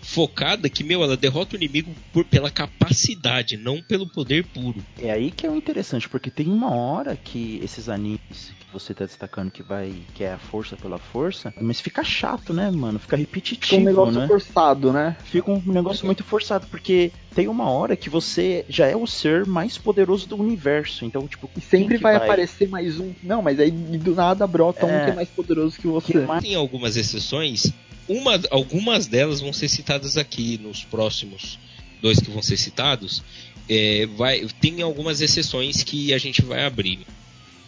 focada 0.02 0.68
que, 0.68 0.84
meu, 0.84 1.02
ela 1.02 1.16
derrota 1.16 1.54
o 1.54 1.58
inimigo 1.58 1.94
por, 2.12 2.24
pela 2.24 2.50
capacidade, 2.50 3.56
não 3.56 3.80
pelo 3.80 4.06
poder 4.06 4.44
puro. 4.44 4.82
É 4.98 5.10
aí 5.10 5.30
que 5.30 5.46
é 5.46 5.50
o 5.50 5.56
interessante, 5.56 6.08
porque 6.08 6.30
tem 6.30 6.48
uma 6.48 6.74
hora 6.74 7.16
que 7.16 7.60
esses 7.62 7.88
animes 7.88 8.52
você 8.72 8.94
tá 8.94 9.04
destacando 9.04 9.50
que 9.50 9.62
vai 9.62 9.92
que 10.14 10.24
é 10.24 10.32
a 10.32 10.38
força 10.38 10.76
pela 10.76 10.98
força, 10.98 11.52
mas 11.60 11.80
fica 11.80 12.02
chato, 12.02 12.54
né, 12.54 12.70
mano? 12.70 12.98
Fica 12.98 13.16
repetitivo, 13.16 13.66
Fica 13.66 13.76
um 13.76 13.84
negócio 13.84 14.20
né? 14.20 14.26
forçado, 14.26 14.92
né? 14.92 15.16
Fica 15.24 15.50
um 15.50 15.62
negócio 15.66 16.06
muito 16.06 16.24
forçado, 16.24 16.66
porque 16.68 17.12
tem 17.34 17.48
uma 17.48 17.68
hora 17.70 17.94
que 17.94 18.08
você 18.08 18.64
já 18.68 18.86
é 18.86 18.96
o 18.96 19.06
ser 19.06 19.46
mais 19.46 19.76
poderoso 19.76 20.26
do 20.26 20.36
universo, 20.36 21.04
então, 21.04 21.28
tipo... 21.28 21.50
E 21.56 21.60
sempre 21.60 21.98
vai, 21.98 22.18
vai, 22.18 22.28
aparecer 22.28 22.68
mais 22.68 22.98
um... 22.98 23.12
Não, 23.22 23.42
mas 23.42 23.60
aí 23.60 23.70
do 23.70 24.14
nada 24.14 24.46
brota 24.46 24.86
é... 24.86 25.02
um 25.02 25.04
que 25.04 25.10
é 25.10 25.14
mais 25.14 25.28
poderoso 25.28 25.78
que 25.78 25.86
você. 25.86 26.12
Que 26.12 26.40
Tem 26.40 26.54
algumas 26.54 26.96
exceções, 26.96 27.72
uma, 28.08 28.40
algumas 28.50 29.06
delas 29.06 29.40
vão 29.40 29.52
ser 29.52 29.68
citadas 29.68 30.16
aqui 30.16 30.58
nos 30.58 30.84
próximos 30.84 31.58
dois 32.00 32.18
que 32.18 32.30
vão 32.30 32.42
ser 32.42 32.56
citados, 32.56 33.22
é, 33.68 34.06
vai, 34.06 34.46
tem 34.60 34.82
algumas 34.82 35.20
exceções 35.20 35.84
que 35.84 36.12
a 36.12 36.18
gente 36.18 36.42
vai 36.42 36.64
abrir. 36.64 37.06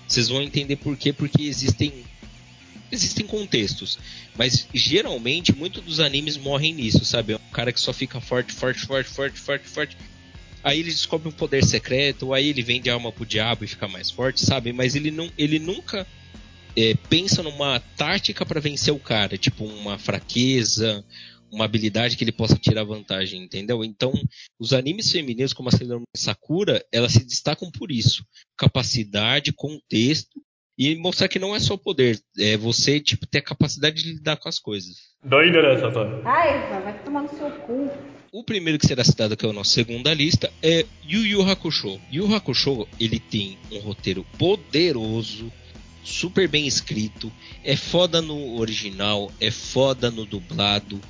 Vocês 0.07 0.29
vão 0.29 0.43
entender 0.43 0.77
por 0.77 0.97
quê, 0.97 1.13
porque 1.13 1.45
existem 1.45 1.93
existem 2.93 3.27
contextos, 3.27 3.99
mas 4.37 4.69
geralmente 4.73 5.53
muitos 5.53 5.83
dos 5.83 5.99
animes 5.99 6.37
morrem 6.37 6.73
nisso, 6.73 7.05
sabe? 7.05 7.33
É 7.33 7.37
um 7.37 7.53
cara 7.53 7.73
que 7.73 7.81
só 7.81 7.93
fica 7.93 8.21
forte, 8.21 8.53
forte, 8.53 8.87
forte, 8.87 9.11
forte, 9.11 9.39
forte, 9.39 9.69
forte. 9.69 9.97
Aí 10.63 10.79
ele 10.79 10.91
descobre 10.91 11.29
um 11.29 11.33
poder 11.33 11.65
secreto, 11.65 12.33
aí 12.33 12.49
ele 12.49 12.63
vende 12.63 12.89
alma 12.89 13.11
pro 13.11 13.27
diabo 13.27 13.65
e 13.65 13.69
fica 13.69 13.89
mais 13.89 14.11
forte, 14.11 14.45
sabe? 14.45 14.73
Mas 14.73 14.95
ele 14.95 15.11
não, 15.11 15.31
ele 15.37 15.59
nunca 15.59 16.07
é, 16.77 16.95
pensa 17.09 17.43
numa 17.43 17.81
tática 17.97 18.45
para 18.45 18.61
vencer 18.61 18.93
o 18.93 18.99
cara, 18.99 19.39
tipo 19.39 19.65
uma 19.65 19.99
fraqueza, 19.99 21.05
uma 21.51 21.65
habilidade 21.65 22.17
que 22.17 22.25
ele 22.25 22.33
possa 22.33 22.57
tirar 22.57 22.85
vantagem, 22.85 23.43
entendeu? 23.43 23.85
Então, 23.85 24.13
os 24.59 24.73
animes 24.73 25.11
femininos 25.11 25.53
como 25.53 25.69
a 25.69 25.73
Sailor 25.73 25.99
Moon 25.99 26.05
Sakura, 26.17 26.85
elas 26.93 27.13
se 27.13 27.25
destacam 27.25 27.71
por 27.71 27.91
isso. 27.91 28.25
Capacidade, 28.57 29.53
contexto 29.53 30.41
e 30.77 30.97
mostrar 30.97 31.29
que 31.29 31.39
não 31.39 31.55
é 31.55 31.61
só 31.61 31.77
poder, 31.77 32.19
é 32.37 32.57
você 32.57 32.99
tipo 32.99 33.27
ter 33.27 33.39
a 33.39 33.43
capacidade 33.43 34.03
de 34.03 34.15
lidar 34.15 34.37
com 34.37 34.49
as 34.49 34.59
coisas. 34.59 34.97
Doida 35.23 35.59
essa, 35.59 35.87
Ai, 36.25 36.83
vai 36.83 37.05
tomar 37.05 37.23
no 37.23 37.29
seu 37.29 37.51
cu. 37.51 37.91
O 38.33 38.43
primeiro 38.43 38.81
que 38.81 38.87
será 38.87 39.05
citado, 39.05 39.37
que 39.37 39.47
é 39.47 39.49
o 39.49 39.53
nosso 39.53 39.71
segunda 39.71 40.13
lista, 40.13 40.53
é 40.61 40.85
Yu 41.09 41.25
Yu 41.25 41.49
Hakusho. 41.49 42.01
Yu 42.11 42.27
Yu 42.27 42.35
Hakusho, 42.35 42.89
ele 42.99 43.21
tem 43.21 43.57
um 43.71 43.79
roteiro 43.79 44.27
poderoso, 44.37 45.53
super 46.05 46.47
bem 46.47 46.67
escrito, 46.67 47.33
é 47.65 47.75
foda 47.75 48.21
no 48.21 48.61
original, 48.61 49.33
é 49.41 49.51
foda 49.51 50.11
no 50.11 50.27
dublado, 50.27 51.01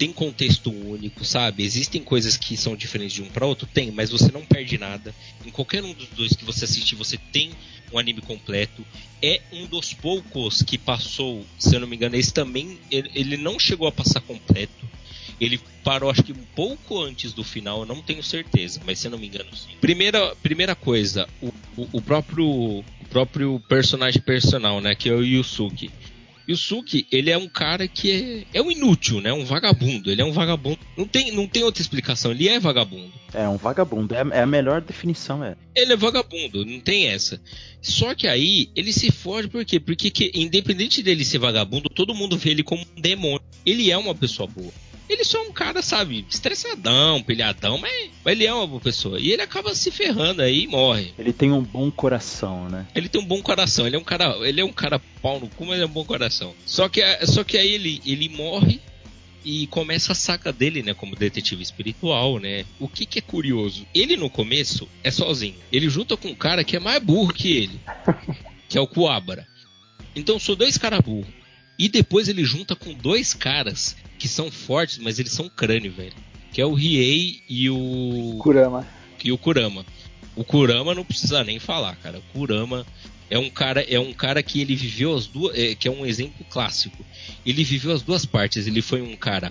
tem 0.00 0.14
contexto 0.14 0.70
único, 0.72 1.26
sabe? 1.26 1.62
Existem 1.62 2.02
coisas 2.02 2.34
que 2.34 2.56
são 2.56 2.74
diferentes 2.74 3.14
de 3.14 3.22
um 3.22 3.28
para 3.28 3.44
outro, 3.44 3.66
tem, 3.66 3.90
mas 3.90 4.08
você 4.08 4.32
não 4.32 4.46
perde 4.46 4.78
nada. 4.78 5.14
Em 5.44 5.50
qualquer 5.50 5.84
um 5.84 5.92
dos 5.92 6.08
dois 6.08 6.34
que 6.34 6.42
você 6.42 6.64
assistir, 6.64 6.94
você 6.94 7.18
tem 7.18 7.50
um 7.92 7.98
anime 7.98 8.22
completo. 8.22 8.82
É 9.22 9.42
um 9.52 9.66
dos 9.66 9.92
poucos 9.92 10.62
que 10.62 10.78
passou, 10.78 11.44
se 11.58 11.76
eu 11.76 11.80
não 11.80 11.86
me 11.86 11.96
engano, 11.96 12.16
esse 12.16 12.32
também 12.32 12.78
ele, 12.90 13.36
não 13.36 13.58
chegou 13.58 13.86
a 13.86 13.92
passar 13.92 14.22
completo. 14.22 14.88
Ele 15.38 15.60
parou, 15.84 16.10
acho 16.10 16.22
que 16.22 16.32
um 16.32 16.46
pouco 16.54 16.98
antes 17.02 17.34
do 17.34 17.44
final, 17.44 17.80
eu 17.80 17.86
não 17.86 18.00
tenho 18.00 18.22
certeza, 18.22 18.80
mas 18.86 18.98
se 18.98 19.06
eu 19.06 19.10
não 19.10 19.18
me 19.18 19.26
engano, 19.26 19.54
sim. 19.54 19.76
Primeira, 19.82 20.34
primeira 20.36 20.74
coisa, 20.74 21.28
o, 21.42 21.48
o, 21.76 21.88
o 21.92 22.00
próprio 22.00 22.82
próprio 23.10 23.60
personagem 23.68 24.20
personal, 24.20 24.80
né, 24.80 24.94
que 24.94 25.08
é 25.08 25.12
o 25.12 25.22
Yusuke 25.22 25.90
e 26.50 26.52
o 26.52 26.56
Suki, 26.56 27.06
ele 27.12 27.30
é 27.30 27.38
um 27.38 27.48
cara 27.48 27.86
que 27.86 28.44
é, 28.52 28.58
é 28.58 28.60
um 28.60 28.72
inútil, 28.72 29.20
né? 29.20 29.32
Um 29.32 29.44
vagabundo. 29.44 30.10
Ele 30.10 30.20
é 30.20 30.24
um 30.24 30.32
vagabundo. 30.32 30.80
Não 30.96 31.06
tem, 31.06 31.30
não 31.30 31.46
tem 31.46 31.62
outra 31.62 31.80
explicação. 31.80 32.32
Ele 32.32 32.48
é 32.48 32.58
vagabundo. 32.58 33.12
É 33.32 33.48
um 33.48 33.56
vagabundo. 33.56 34.12
É, 34.16 34.26
é 34.32 34.42
a 34.42 34.46
melhor 34.46 34.80
definição, 34.80 35.44
é. 35.44 35.54
Ele 35.76 35.92
é 35.92 35.96
vagabundo, 35.96 36.66
não 36.66 36.80
tem 36.80 37.06
essa. 37.06 37.40
Só 37.80 38.16
que 38.16 38.26
aí 38.26 38.68
ele 38.74 38.92
se 38.92 39.12
foge 39.12 39.46
por 39.46 39.64
quê? 39.64 39.78
Porque 39.78 40.10
que, 40.10 40.32
independente 40.34 41.04
dele 41.04 41.24
ser 41.24 41.38
vagabundo, 41.38 41.88
todo 41.88 42.16
mundo 42.16 42.36
vê 42.36 42.50
ele 42.50 42.64
como 42.64 42.82
um 42.96 43.00
demônio. 43.00 43.42
Ele 43.64 43.88
é 43.88 43.96
uma 43.96 44.14
pessoa 44.14 44.48
boa. 44.48 44.72
Ele 45.10 45.24
só 45.24 45.38
é 45.38 45.48
um 45.48 45.52
cara, 45.52 45.82
sabe, 45.82 46.24
estressadão, 46.30 47.20
pilhadão, 47.20 47.78
mas, 47.78 48.10
ele 48.24 48.46
é 48.46 48.54
uma 48.54 48.64
boa 48.64 48.80
pessoa. 48.80 49.18
E 49.18 49.32
ele 49.32 49.42
acaba 49.42 49.74
se 49.74 49.90
ferrando 49.90 50.40
aí 50.40 50.62
e 50.62 50.66
morre. 50.68 51.12
Ele 51.18 51.32
tem 51.32 51.50
um 51.50 51.60
bom 51.60 51.90
coração, 51.90 52.68
né? 52.68 52.86
Ele 52.94 53.08
tem 53.08 53.20
um 53.20 53.26
bom 53.26 53.42
coração, 53.42 53.88
ele 53.88 53.96
é 53.96 53.98
um 53.98 54.04
cara, 54.04 54.36
ele 54.46 54.60
é 54.60 54.64
um 54.64 54.72
cara 54.72 55.00
pau 55.20 55.40
no 55.40 55.48
cu, 55.48 55.66
mas 55.66 55.80
é 55.80 55.84
um 55.84 55.88
bom 55.88 56.04
coração. 56.04 56.54
Só 56.64 56.88
que, 56.88 57.02
só 57.26 57.42
que 57.42 57.58
aí 57.58 57.72
ele, 57.74 58.00
ele 58.06 58.28
morre 58.28 58.80
e 59.44 59.66
começa 59.66 60.12
a 60.12 60.14
saga 60.14 60.52
dele, 60.52 60.80
né, 60.80 60.94
como 60.94 61.16
detetive 61.16 61.60
espiritual, 61.60 62.38
né? 62.38 62.64
O 62.78 62.86
que 62.86 63.04
que 63.04 63.18
é 63.18 63.22
curioso? 63.22 63.84
Ele 63.92 64.16
no 64.16 64.30
começo 64.30 64.88
é 65.02 65.10
sozinho. 65.10 65.56
Ele 65.72 65.90
junta 65.90 66.16
com 66.16 66.28
um 66.28 66.36
cara 66.36 66.62
que 66.62 66.76
é 66.76 66.80
mais 66.80 67.02
burro 67.02 67.32
que 67.32 67.50
ele, 67.50 67.80
que 68.68 68.78
é 68.78 68.80
o 68.80 68.86
Coabra. 68.86 69.44
Então 70.14 70.38
são 70.38 70.54
dois 70.54 70.78
caras 70.78 71.00
burros. 71.00 71.39
E 71.80 71.88
depois 71.88 72.28
ele 72.28 72.44
junta 72.44 72.76
com 72.76 72.92
dois 72.92 73.32
caras 73.32 73.96
que 74.18 74.28
são 74.28 74.50
fortes, 74.50 74.98
mas 74.98 75.18
eles 75.18 75.32
são 75.32 75.48
crânio, 75.48 75.90
velho. 75.90 76.12
Que 76.52 76.60
é 76.60 76.66
o 76.66 76.74
Riei 76.74 77.40
e 77.48 77.70
o 77.70 78.38
Kurama. 78.38 78.86
E 79.24 79.32
o 79.32 79.38
Kurama. 79.38 79.86
O 80.36 80.44
Kurama 80.44 80.94
não 80.94 81.06
precisa 81.06 81.42
nem 81.42 81.58
falar, 81.58 81.96
cara. 81.96 82.18
O 82.18 82.38
Kurama 82.38 82.86
é 83.30 83.38
um 83.38 83.48
cara, 83.48 83.80
é 83.80 83.98
um 83.98 84.12
cara 84.12 84.42
que 84.42 84.60
ele 84.60 84.76
viveu 84.76 85.16
as 85.16 85.26
duas, 85.26 85.56
é, 85.56 85.74
que 85.74 85.88
é 85.88 85.90
um 85.90 86.04
exemplo 86.04 86.44
clássico. 86.50 87.02
Ele 87.46 87.64
viveu 87.64 87.92
as 87.92 88.02
duas 88.02 88.26
partes. 88.26 88.66
Ele 88.66 88.82
foi 88.82 89.00
um 89.00 89.16
cara 89.16 89.50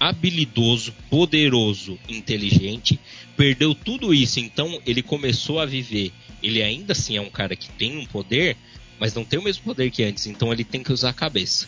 habilidoso, 0.00 0.92
poderoso, 1.08 1.96
inteligente, 2.08 2.98
perdeu 3.36 3.72
tudo 3.72 4.12
isso, 4.12 4.40
então 4.40 4.82
ele 4.84 5.00
começou 5.00 5.60
a 5.60 5.64
viver. 5.64 6.10
Ele 6.42 6.60
ainda 6.60 6.90
assim 6.90 7.16
é 7.16 7.20
um 7.20 7.30
cara 7.30 7.54
que 7.54 7.68
tem 7.70 7.98
um 7.98 8.04
poder, 8.04 8.56
mas 9.02 9.14
não 9.14 9.24
tem 9.24 9.36
o 9.36 9.42
mesmo 9.42 9.64
poder 9.64 9.90
que 9.90 10.04
antes, 10.04 10.28
então 10.28 10.52
ele 10.52 10.62
tem 10.62 10.80
que 10.80 10.92
usar 10.92 11.10
a 11.10 11.12
cabeça. 11.12 11.66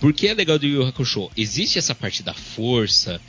Por 0.00 0.14
que 0.14 0.28
é 0.28 0.32
legal 0.32 0.58
do 0.58 0.64
Yu 0.64 0.82
Hakusho? 0.82 1.30
Existe 1.36 1.78
essa 1.78 1.94
parte 1.94 2.22
da 2.22 2.32
força, 2.32 3.20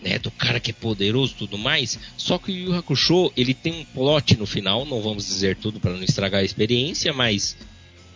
né, 0.00 0.20
do 0.20 0.30
cara 0.30 0.60
que 0.60 0.70
é 0.70 0.72
poderoso 0.72 1.34
tudo 1.36 1.58
mais, 1.58 1.98
só 2.16 2.38
que 2.38 2.52
o 2.52 2.54
Yu 2.54 2.74
Hakusho, 2.76 3.32
ele 3.36 3.54
tem 3.54 3.72
um 3.72 3.84
plot 3.86 4.36
no 4.36 4.46
final, 4.46 4.86
não 4.86 5.02
vamos 5.02 5.26
dizer 5.26 5.56
tudo 5.56 5.80
para 5.80 5.90
não 5.94 6.04
estragar 6.04 6.42
a 6.42 6.44
experiência, 6.44 7.12
mas 7.12 7.56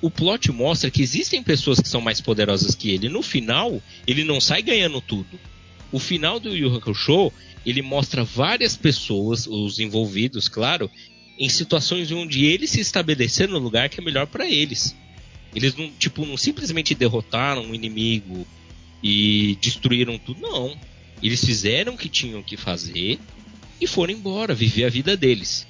o 0.01 0.09
plot 0.09 0.53
mostra 0.53 0.89
que 0.89 1.03
existem 1.03 1.43
pessoas 1.43 1.81
que 1.81 1.89
são 1.89 2.01
mais 2.01 2.21
poderosas 2.21 2.77
que 2.77 2.91
ele. 2.91 3.09
No 3.09 3.25
final, 3.25 3.83
ele 4.07 4.23
não 4.23 4.41
sai 4.41 4.63
ganhando 4.63 5.01
tudo. 5.01 5.37
O 5.91 5.99
final 5.99 6.39
do 6.39 6.57
Yu 6.57 6.77
Hakusho, 6.77 7.33
ele 7.67 7.83
mostra 7.83 8.23
várias 8.23 8.77
pessoas, 8.77 9.49
os 9.49 9.81
envolvidos, 9.81 10.49
claro, 10.49 10.89
em 11.39 11.49
situações 11.49 12.11
onde 12.13 12.45
ele 12.45 12.67
se 12.67 12.81
estabelecer 12.81 13.49
no 13.49 13.59
lugar 13.59 13.89
que 13.89 14.01
é 14.01 14.05
melhor 14.05 14.27
para 14.27 14.49
eles. 14.49 14.95
Eles 15.55 15.75
não, 15.77 15.91
tipo, 15.93 16.25
não 16.25 16.37
simplesmente 16.37 16.95
derrotaram 16.95 17.63
um 17.63 17.75
inimigo 17.75 18.47
e 19.03 19.57
destruíram 19.61 20.19
tudo, 20.19 20.41
não. 20.41 20.77
Eles 21.23 21.45
fizeram 21.45 21.95
o 21.95 21.99
que 21.99 22.09
tinham 22.09 22.43
que 22.43 22.57
fazer 22.57 23.19
e 23.81 23.87
foram 23.87 24.13
embora, 24.13 24.55
viver 24.55 24.85
a 24.85 24.91
vida 24.91 25.17
deles. 25.17 25.67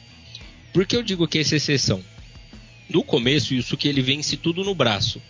Por 0.73 0.87
que 0.87 0.97
eu 0.97 1.03
digo 1.03 1.29
que 1.29 1.39
essa 1.39 1.55
é 1.55 1.59
exceção? 1.59 2.03
No 2.89 3.03
começo, 3.03 3.53
o 3.53 3.57
Yusuke 3.57 3.89
ele 3.89 4.03
vence 4.03 4.37
tudo 4.37 4.65
no 4.65 4.75
braço. 4.75 5.21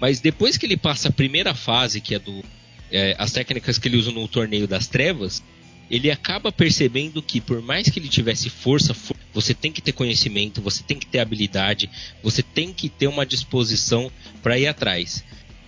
Mas 0.00 0.20
depois 0.20 0.56
que 0.56 0.66
ele 0.66 0.76
passa 0.76 1.08
a 1.08 1.12
primeira 1.12 1.54
fase, 1.54 2.00
que 2.00 2.14
é 2.14 2.18
do 2.18 2.44
é, 2.90 3.14
as 3.18 3.32
técnicas 3.32 3.78
que 3.78 3.88
ele 3.88 3.96
usa 3.96 4.10
no 4.10 4.26
torneio 4.26 4.66
das 4.66 4.86
trevas, 4.86 5.42
ele 5.90 6.10
acaba 6.10 6.50
percebendo 6.50 7.22
que 7.22 7.40
por 7.40 7.60
mais 7.62 7.88
que 7.88 7.98
ele 7.98 8.08
tivesse 8.08 8.48
força, 8.48 8.94
você 9.32 9.54
tem 9.54 9.72
que 9.72 9.80
ter 9.80 9.92
conhecimento, 9.92 10.60
você 10.60 10.82
tem 10.82 10.98
que 10.98 11.06
ter 11.06 11.18
habilidade, 11.18 11.90
você 12.22 12.42
tem 12.42 12.72
que 12.72 12.88
ter 12.88 13.06
uma 13.06 13.26
disposição 13.26 14.10
para 14.42 14.58
ir 14.58 14.66
atrás. 14.66 15.24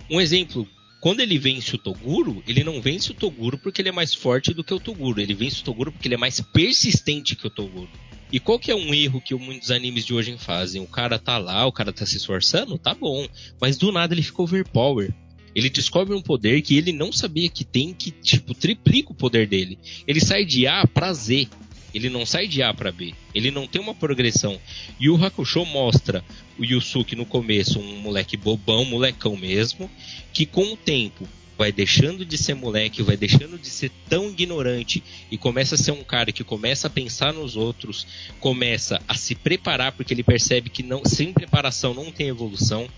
Um 0.09 0.19
exemplo, 0.19 0.67
quando 1.01 1.19
ele 1.19 1.37
vence 1.37 1.75
o 1.75 1.77
Toguro, 1.77 2.43
ele 2.47 2.63
não 2.63 2.81
vence 2.81 3.11
o 3.11 3.15
Toguro 3.15 3.57
porque 3.57 3.81
ele 3.81 3.89
é 3.89 3.91
mais 3.91 4.13
forte 4.13 4.53
do 4.53 4.63
que 4.63 4.73
o 4.73 4.79
Toguro, 4.79 5.19
ele 5.19 5.33
vence 5.33 5.61
o 5.61 5.63
Toguro 5.63 5.91
porque 5.91 6.07
ele 6.07 6.15
é 6.15 6.17
mais 6.17 6.39
persistente 6.39 7.35
que 7.35 7.47
o 7.47 7.49
Toguro. 7.49 7.89
E 8.31 8.39
qual 8.39 8.57
que 8.57 8.71
é 8.71 8.75
um 8.75 8.93
erro 8.93 9.21
que 9.21 9.35
muitos 9.35 9.69
animes 9.69 10.05
de 10.05 10.13
hoje 10.13 10.35
fazem? 10.39 10.81
O 10.81 10.87
cara 10.87 11.19
tá 11.19 11.37
lá, 11.37 11.67
o 11.67 11.71
cara 11.71 11.93
tá 11.93 12.03
se 12.03 12.17
esforçando, 12.17 12.79
tá 12.79 12.95
bom, 12.95 13.27
mas 13.61 13.77
do 13.77 13.91
nada 13.91 14.13
ele 14.13 14.23
fica 14.23 14.41
overpower. 14.41 15.13
Ele 15.53 15.69
descobre 15.69 16.15
um 16.15 16.21
poder 16.21 16.61
que 16.63 16.75
ele 16.75 16.91
não 16.91 17.11
sabia 17.11 17.47
que 17.47 17.63
tem, 17.63 17.93
que 17.93 18.09
tipo 18.09 18.55
triplica 18.55 19.11
o 19.11 19.15
poder 19.15 19.45
dele. 19.45 19.77
Ele 20.07 20.19
sai 20.19 20.45
de 20.45 20.65
A 20.65 20.87
para 20.87 21.13
Z. 21.13 21.47
Ele 21.93 22.09
não 22.09 22.25
sai 22.25 22.47
de 22.47 22.61
A 22.63 22.73
para 22.73 22.91
B. 22.91 23.13
Ele 23.33 23.51
não 23.51 23.67
tem 23.67 23.81
uma 23.81 23.93
progressão. 23.93 24.59
E 24.99 25.09
o 25.09 25.23
Hakusho 25.23 25.65
mostra 25.65 26.23
o 26.57 26.65
Yusuke 26.65 27.15
no 27.15 27.25
começo 27.25 27.79
um 27.79 27.97
moleque 27.97 28.35
bobão, 28.35 28.85
molecão 28.85 29.35
mesmo, 29.35 29.89
que 30.33 30.45
com 30.45 30.73
o 30.73 30.77
tempo 30.77 31.27
vai 31.57 31.71
deixando 31.71 32.25
de 32.25 32.37
ser 32.37 32.55
moleque, 32.55 33.03
vai 33.03 33.15
deixando 33.15 33.57
de 33.57 33.67
ser 33.67 33.91
tão 34.09 34.29
ignorante 34.29 35.03
e 35.29 35.37
começa 35.37 35.75
a 35.75 35.77
ser 35.77 35.91
um 35.91 36.03
cara 36.03 36.31
que 36.31 36.43
começa 36.43 36.87
a 36.87 36.89
pensar 36.89 37.31
nos 37.31 37.55
outros, 37.55 38.07
começa 38.39 39.01
a 39.07 39.15
se 39.15 39.35
preparar 39.35 39.91
porque 39.91 40.13
ele 40.13 40.23
percebe 40.23 40.69
que 40.69 40.83
não, 40.83 41.05
sem 41.05 41.31
preparação 41.31 41.93
não 41.93 42.11
tem 42.11 42.27
evolução 42.27 42.89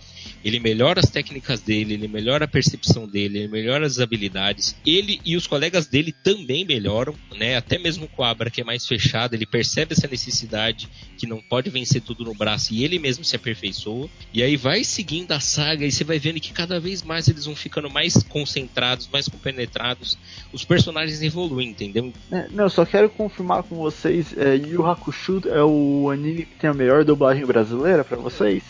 ele 0.43 0.59
melhora 0.59 0.99
as 0.99 1.09
técnicas 1.09 1.61
dele, 1.61 1.95
ele 1.95 2.07
melhora 2.07 2.45
a 2.45 2.47
percepção 2.47 3.07
dele, 3.07 3.39
ele 3.39 3.47
melhora 3.47 3.85
as 3.85 3.99
habilidades. 3.99 4.75
Ele 4.85 5.19
e 5.25 5.35
os 5.35 5.47
colegas 5.47 5.87
dele 5.87 6.11
também 6.11 6.65
melhoram, 6.65 7.15
né? 7.35 7.55
Até 7.57 7.77
mesmo 7.77 8.09
o 8.15 8.23
Abra, 8.23 8.49
que 8.49 8.61
é 8.61 8.63
mais 8.63 8.85
fechado, 8.85 9.33
ele 9.33 9.45
percebe 9.45 9.93
essa 9.93 10.07
necessidade 10.07 10.87
que 11.17 11.27
não 11.27 11.41
pode 11.41 11.69
vencer 11.69 12.01
tudo 12.01 12.23
no 12.23 12.33
braço 12.33 12.73
e 12.73 12.83
ele 12.83 12.99
mesmo 12.99 13.23
se 13.23 13.35
aperfeiçoa. 13.35 14.09
E 14.33 14.43
aí 14.43 14.55
vai 14.55 14.83
seguindo 14.83 15.31
a 15.31 15.39
saga 15.39 15.85
e 15.85 15.91
você 15.91 16.03
vai 16.03 16.19
vendo 16.19 16.39
que 16.39 16.53
cada 16.53 16.79
vez 16.79 17.03
mais 17.03 17.27
eles 17.27 17.45
vão 17.45 17.55
ficando 17.55 17.89
mais 17.89 18.21
concentrados, 18.23 19.09
mais 19.11 19.27
compenetrados. 19.27 20.17
Os 20.53 20.63
personagens 20.63 21.21
evoluem, 21.21 21.69
entendeu? 21.69 22.13
É, 22.31 22.47
não, 22.51 22.69
só 22.69 22.85
quero 22.85 23.09
confirmar 23.09 23.63
com 23.63 23.75
vocês, 23.75 24.35
é, 24.37 24.55
Yu 24.55 24.85
Hakusho 24.85 25.41
é 25.45 25.63
o 25.63 26.09
anime 26.11 26.45
que 26.45 26.55
tem 26.59 26.69
a 26.69 26.73
melhor 26.73 27.03
dublagem 27.03 27.45
brasileira 27.45 28.03
para 28.03 28.17
vocês? 28.17 28.63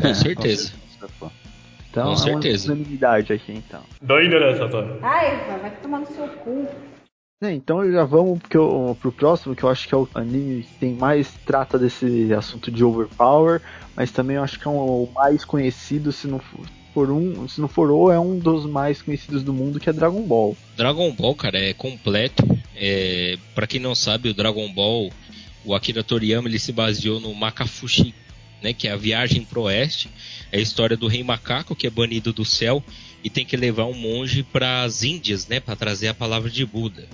Com 0.00 0.14
certeza. 0.14 0.72
Então, 1.90 2.10
Com 2.10 2.16
certeza. 2.16 2.68
É 2.68 2.70
uma 2.70 2.76
unanimidade 2.76 3.32
aqui, 3.32 3.52
então. 3.52 3.82
Ai, 5.02 5.58
vai 5.58 5.70
tomar 5.82 6.00
no 6.00 6.06
seu 6.06 6.28
cu. 6.28 6.66
É, 7.40 7.52
então 7.52 7.88
já 7.90 8.04
vamos 8.04 8.40
porque 8.40 8.56
eu, 8.56 8.96
pro 9.00 9.12
próximo, 9.12 9.54
que 9.54 9.62
eu 9.62 9.68
acho 9.68 9.86
que 9.86 9.94
é 9.94 9.96
o 9.96 10.08
anime 10.12 10.64
que 10.64 10.74
tem 10.80 10.94
mais 10.94 11.32
trata 11.46 11.78
desse 11.78 12.34
assunto 12.34 12.68
de 12.68 12.82
overpower, 12.82 13.62
mas 13.94 14.10
também 14.10 14.36
eu 14.36 14.42
acho 14.42 14.58
que 14.58 14.66
é 14.66 14.70
um, 14.70 15.04
o 15.04 15.10
mais 15.14 15.44
conhecido, 15.44 16.10
se 16.10 16.26
não 16.26 16.40
for 16.92 17.12
um, 17.12 17.46
se 17.46 17.60
não 17.60 17.68
for 17.68 17.92
o, 17.92 18.10
é 18.10 18.18
um 18.18 18.36
dos 18.36 18.66
mais 18.66 19.00
conhecidos 19.00 19.44
do 19.44 19.52
mundo, 19.52 19.78
que 19.78 19.88
é 19.88 19.92
Dragon 19.92 20.22
Ball. 20.22 20.56
Dragon 20.76 21.12
Ball, 21.12 21.34
cara, 21.36 21.58
é 21.60 21.72
completo. 21.72 22.42
É, 22.74 23.38
para 23.54 23.68
quem 23.68 23.78
não 23.78 23.94
sabe, 23.94 24.30
o 24.30 24.34
Dragon 24.34 24.68
Ball, 24.72 25.08
o 25.64 25.76
Akira 25.76 26.02
Toriyama, 26.02 26.48
ele 26.48 26.58
se 26.58 26.72
baseou 26.72 27.20
no 27.20 27.32
Makafushi, 27.34 28.12
né, 28.62 28.72
que 28.72 28.88
é 28.88 28.92
a 28.92 28.96
viagem 28.96 29.44
pro 29.44 29.62
oeste. 29.62 30.08
É 30.50 30.58
a 30.58 30.60
história 30.60 30.96
do 30.96 31.06
rei 31.06 31.22
macaco 31.22 31.74
que 31.74 31.86
é 31.86 31.90
banido 31.90 32.32
do 32.32 32.44
céu 32.44 32.82
e 33.22 33.30
tem 33.30 33.44
que 33.44 33.56
levar 33.56 33.84
um 33.86 33.94
monge 33.94 34.42
para 34.42 34.82
as 34.82 35.02
Índias, 35.02 35.48
né, 35.48 35.60
para 35.60 35.76
trazer 35.76 36.08
a 36.08 36.14
palavra 36.14 36.50
de 36.50 36.64
Buda. 36.64 37.08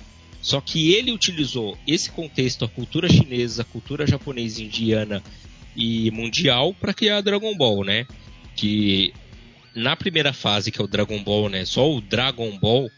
Só 0.45 0.61
que 0.61 0.93
ele 0.93 1.11
utilizou 1.11 1.79
esse 1.87 2.11
contexto, 2.11 2.67
a 2.67 2.69
cultura 2.69 3.09
chinesa, 3.09 3.63
a 3.63 3.65
cultura 3.65 4.07
japonesa, 4.07 4.63
indiana 4.63 5.23
e 5.75 6.11
mundial 6.11 6.75
para 6.75 6.93
criar 6.93 7.23
Dragon 7.23 7.57
Ball, 7.57 7.83
né? 7.83 8.07
Que 8.55 9.15
na 9.75 9.97
primeira 9.97 10.35
fase, 10.35 10.71
que 10.71 10.79
é 10.81 10.85
o 10.85 10.87
Dragon 10.87 11.23
Ball, 11.23 11.49
né? 11.49 11.65
Só 11.65 11.91
o 11.91 11.99
Dragon 11.99 12.59
Ball, 12.59 12.91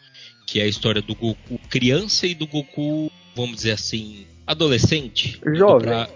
que 0.44 0.58
é 0.58 0.64
a 0.64 0.66
história 0.66 1.00
do 1.00 1.14
Goku 1.14 1.60
criança 1.70 2.26
e 2.26 2.34
do 2.34 2.48
Goku, 2.48 3.12
vamos 3.36 3.58
dizer 3.58 3.72
assim, 3.72 4.26
adolescente. 4.44 5.40
Jovem. 5.54 5.86
Pra... 5.86 6.10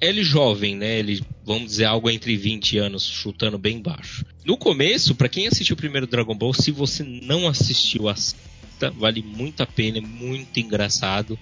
Ele 0.00 0.22
jovem, 0.22 0.76
né? 0.76 0.98
Ele, 0.98 1.22
vamos 1.44 1.70
dizer, 1.70 1.84
algo 1.84 2.10
entre 2.10 2.36
20 2.36 2.78
anos, 2.78 3.06
chutando 3.06 3.58
bem 3.58 3.80
baixo. 3.80 4.24
No 4.44 4.56
começo, 4.56 5.14
para 5.14 5.28
quem 5.28 5.46
assistiu 5.46 5.74
o 5.74 5.76
primeiro 5.76 6.06
Dragon 6.06 6.34
Ball, 6.34 6.52
se 6.52 6.70
você 6.70 7.02
não 7.02 7.48
assistiu, 7.48 8.08
assista, 8.08 8.38
vale 8.96 9.22
muito 9.22 9.62
a 9.62 9.66
pena, 9.66 9.98
é 9.98 10.00
muito 10.00 10.60
engraçado. 10.60 11.38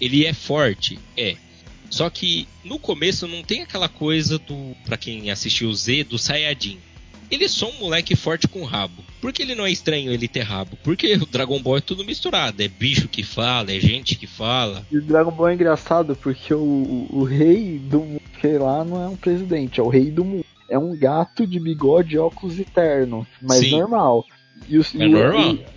Ele 0.00 0.24
é 0.24 0.32
forte, 0.32 0.98
é. 1.16 1.36
Só 1.90 2.08
que 2.10 2.46
no 2.64 2.78
começo 2.78 3.26
não 3.26 3.42
tem 3.42 3.62
aquela 3.62 3.88
coisa 3.88 4.38
do, 4.38 4.76
para 4.84 4.96
quem 4.96 5.30
assistiu 5.30 5.68
o 5.68 5.74
Z, 5.74 6.04
do 6.04 6.18
Saiyajin. 6.18 6.78
Ele 7.30 7.44
é 7.44 7.48
só 7.48 7.68
um 7.68 7.80
moleque 7.80 8.14
forte 8.14 8.48
com 8.48 8.64
rabo. 8.64 9.04
Por 9.20 9.32
que 9.32 9.42
ele 9.42 9.54
não 9.54 9.66
é 9.66 9.70
estranho 9.70 10.12
ele 10.12 10.28
ter 10.28 10.42
rabo? 10.42 10.78
Porque 10.82 11.14
o 11.14 11.26
Dragon 11.26 11.60
Ball 11.60 11.78
é 11.78 11.80
tudo 11.80 12.04
misturado. 12.04 12.62
É 12.62 12.68
bicho 12.68 13.08
que 13.08 13.22
fala, 13.22 13.72
é 13.72 13.80
gente 13.80 14.16
que 14.16 14.26
fala. 14.26 14.86
E 14.90 14.98
o 14.98 15.02
Dragon 15.02 15.30
Ball 15.30 15.48
é 15.48 15.54
engraçado 15.54 16.14
porque 16.14 16.54
o, 16.54 16.58
o, 16.58 17.08
o 17.10 17.24
rei 17.24 17.78
do 17.78 18.00
mundo, 18.00 18.22
que 18.40 18.58
lá 18.58 18.84
não 18.84 19.02
é 19.02 19.08
um 19.08 19.16
presidente, 19.16 19.80
é 19.80 19.82
o 19.82 19.88
rei 19.88 20.10
do 20.10 20.24
mundo. 20.24 20.44
É 20.68 20.78
um 20.78 20.96
gato 20.96 21.46
de 21.46 21.60
bigode 21.60 22.16
e 22.16 22.18
óculos 22.18 22.58
eterno, 22.58 23.26
mas 23.40 23.60
Sim. 23.60 23.78
normal. 23.78 24.24
E 24.68 24.78
o, 24.78 24.82
É 24.98 25.06
o- 25.06 25.08
normal. 25.10 25.54
e- 25.54 25.76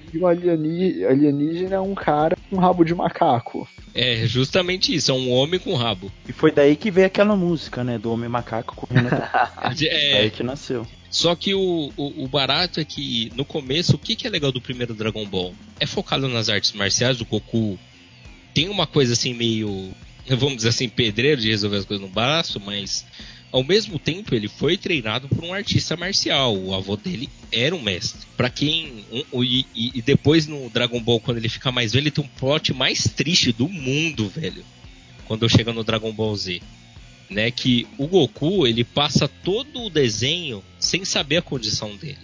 e 0.99 1.05
alienígena 1.05 1.75
é 1.75 1.79
um 1.79 1.93
cara 1.93 2.35
com 2.49 2.57
rabo 2.57 2.83
de 2.83 2.95
macaco. 2.95 3.67
É 3.93 4.25
justamente 4.25 4.93
isso, 4.93 5.11
é 5.11 5.13
um 5.13 5.31
homem 5.31 5.59
com 5.59 5.75
rabo. 5.75 6.11
E 6.27 6.31
foi 6.33 6.51
daí 6.51 6.75
que 6.75 6.89
veio 6.89 7.07
aquela 7.07 7.35
música, 7.35 7.83
né? 7.83 7.97
Do 7.97 8.11
Homem 8.11 8.29
Macaco 8.29 8.75
correndo. 8.75 9.07
é 9.83 9.85
É, 9.87 10.17
aí 10.21 10.29
que 10.31 10.41
nasceu. 10.43 10.85
Só 11.11 11.35
que 11.35 11.53
o, 11.55 11.91
o, 11.97 12.23
o, 12.23 12.27
barato 12.27 12.79
é 12.79 12.85
que, 12.85 13.31
no 13.35 13.43
começo, 13.43 13.95
o 13.95 13.99
que, 13.99 14.15
que 14.15 14.27
é 14.27 14.29
legal 14.29 14.51
do 14.51 14.61
primeiro 14.61 14.93
Dragon 14.93 15.25
Ball? 15.25 15.53
É 15.79 15.85
focado 15.87 16.27
nas 16.27 16.49
artes 16.49 16.71
marciais, 16.73 17.19
o 17.19 17.25
Goku 17.25 17.79
tem 18.53 18.69
uma 18.69 18.85
coisa 18.85 19.13
assim 19.13 19.33
meio, 19.33 19.91
vamos 20.27 20.57
dizer 20.57 20.69
assim, 20.69 20.87
pedreiro 20.87 21.41
de 21.41 21.49
resolver 21.49 21.77
as 21.77 21.85
coisas 21.85 22.05
no 22.05 22.11
braço, 22.13 22.59
mas 22.63 23.05
ao 23.51 23.63
mesmo 23.63 23.97
tempo 23.97 24.35
ele 24.35 24.47
foi 24.47 24.77
treinado 24.77 25.27
por 25.27 25.43
um 25.43 25.53
artista 25.53 25.95
marcial. 25.95 26.55
O 26.55 26.73
avô 26.73 26.95
dele 26.95 27.29
era 27.51 27.75
um 27.75 27.81
mestre. 27.81 28.27
Para 28.37 28.49
quem 28.49 29.05
um, 29.31 29.43
e, 29.43 29.65
e, 29.73 30.01
depois 30.01 30.47
no 30.47 30.69
Dragon 30.69 31.01
Ball 31.01 31.19
quando 31.19 31.37
ele 31.37 31.49
fica 31.49 31.71
mais 31.71 31.93
velho, 31.93 32.03
ele 32.03 32.11
tem 32.11 32.23
um 32.23 32.27
plot 32.27 32.73
mais 32.73 33.03
triste 33.03 33.51
do 33.51 33.67
mundo, 33.67 34.29
velho. 34.29 34.63
Quando 35.25 35.49
chega 35.49 35.73
no 35.73 35.83
Dragon 35.83 36.11
Ball 36.11 36.35
Z 36.35 36.61
né, 37.29 37.51
que 37.51 37.87
o 37.97 38.07
Goku 38.07 38.65
ele 38.65 38.83
passa 38.83 39.27
todo 39.27 39.83
o 39.83 39.89
desenho 39.89 40.63
sem 40.79 41.05
saber 41.05 41.37
a 41.37 41.41
condição 41.41 41.95
dele. 41.95 42.17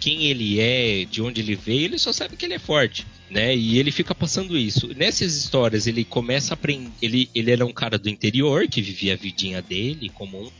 Quem 0.00 0.24
ele 0.26 0.58
é, 0.58 1.04
de 1.04 1.22
onde 1.22 1.40
ele 1.40 1.54
veio, 1.54 1.84
ele 1.84 1.98
só 1.98 2.12
sabe 2.12 2.36
que 2.36 2.44
ele 2.44 2.54
é 2.54 2.58
forte, 2.58 3.06
né? 3.30 3.56
E 3.56 3.78
ele 3.78 3.92
fica 3.92 4.14
passando 4.14 4.58
isso. 4.58 4.88
Nessas 4.96 5.36
histórias 5.36 5.86
ele 5.86 6.04
começa 6.04 6.52
a 6.52 6.54
aprender, 6.54 6.90
ele 7.00 7.30
ele 7.34 7.50
era 7.50 7.64
um 7.64 7.72
cara 7.72 7.96
do 7.96 8.08
interior 8.08 8.66
que 8.66 8.82
vivia 8.82 9.14
a 9.14 9.16
vidinha 9.16 9.62
dele 9.62 10.10
comum. 10.10 10.50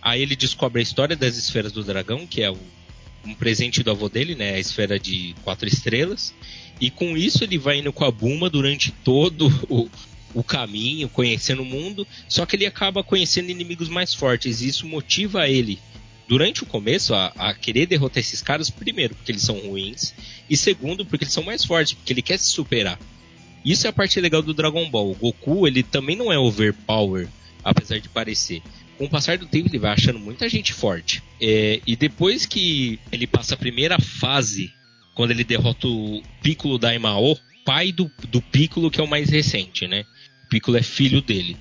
Aí 0.00 0.22
ele 0.22 0.36
descobre 0.36 0.80
a 0.80 0.82
história 0.82 1.16
das 1.16 1.36
esferas 1.36 1.72
do 1.72 1.82
dragão, 1.82 2.26
que 2.26 2.42
é 2.42 2.50
o, 2.50 2.58
um 3.24 3.34
presente 3.34 3.82
do 3.82 3.90
avô 3.90 4.08
dele, 4.08 4.34
né? 4.34 4.54
A 4.54 4.58
esfera 4.58 4.98
de 4.98 5.34
quatro 5.42 5.68
estrelas. 5.68 6.34
E 6.80 6.90
com 6.90 7.16
isso 7.16 7.44
ele 7.44 7.58
vai 7.58 7.78
indo 7.78 7.92
com 7.92 8.04
a 8.04 8.10
Buma 8.10 8.48
durante 8.48 8.90
todo 8.90 9.46
o, 9.68 9.88
o 10.34 10.42
caminho, 10.42 11.08
conhecendo 11.08 11.62
o 11.62 11.66
mundo, 11.66 12.06
só 12.28 12.46
que 12.46 12.56
ele 12.56 12.66
acaba 12.66 13.04
conhecendo 13.04 13.50
inimigos 13.50 13.88
mais 13.88 14.14
fortes 14.14 14.60
e 14.60 14.68
isso 14.68 14.86
motiva 14.86 15.48
ele 15.48 15.78
durante 16.32 16.62
o 16.62 16.66
começo 16.66 17.12
a, 17.12 17.26
a, 17.36 17.52
querer 17.52 17.84
derrotar 17.84 18.18
esses 18.18 18.40
caras, 18.40 18.70
primeiro, 18.70 19.14
porque 19.14 19.30
eles 19.30 19.42
são 19.42 19.58
ruins, 19.58 20.14
e 20.48 20.56
segundo, 20.56 21.04
porque 21.04 21.24
eles 21.24 21.34
são 21.34 21.42
mais 21.42 21.62
fortes, 21.62 21.92
porque 21.92 22.10
ele 22.10 22.22
quer 22.22 22.38
se 22.38 22.46
superar. 22.46 22.98
Isso 23.62 23.86
é 23.86 23.90
a 23.90 23.92
parte 23.92 24.18
legal 24.18 24.40
do 24.40 24.54
Dragon 24.54 24.88
Ball. 24.88 25.10
O 25.10 25.14
Goku, 25.14 25.66
ele 25.66 25.82
também 25.82 26.16
não 26.16 26.32
é 26.32 26.38
overpower, 26.38 27.28
apesar 27.62 27.98
de 27.98 28.08
parecer. 28.08 28.62
Com 28.96 29.04
o 29.04 29.10
passar 29.10 29.36
do 29.36 29.44
tempo, 29.44 29.68
ele 29.68 29.78
vai 29.78 29.92
achando 29.92 30.18
muita 30.18 30.48
gente 30.48 30.72
forte. 30.72 31.22
É, 31.38 31.82
e 31.86 31.94
depois 31.96 32.46
que 32.46 32.98
ele 33.12 33.26
passa 33.26 33.52
a 33.52 33.58
primeira 33.58 34.00
fase, 34.00 34.72
quando 35.14 35.32
ele 35.32 35.44
derrota 35.44 35.86
o 35.86 36.22
Piccolo 36.42 36.78
Daimao, 36.78 37.38
pai 37.62 37.92
do, 37.92 38.10
do 38.30 38.40
Piccolo, 38.40 38.90
que 38.90 39.02
é 39.02 39.04
o 39.04 39.06
mais 39.06 39.28
recente, 39.28 39.86
né? 39.86 40.06
Piccolo 40.48 40.78
é 40.78 40.82
filho 40.82 41.20
dele. 41.20 41.58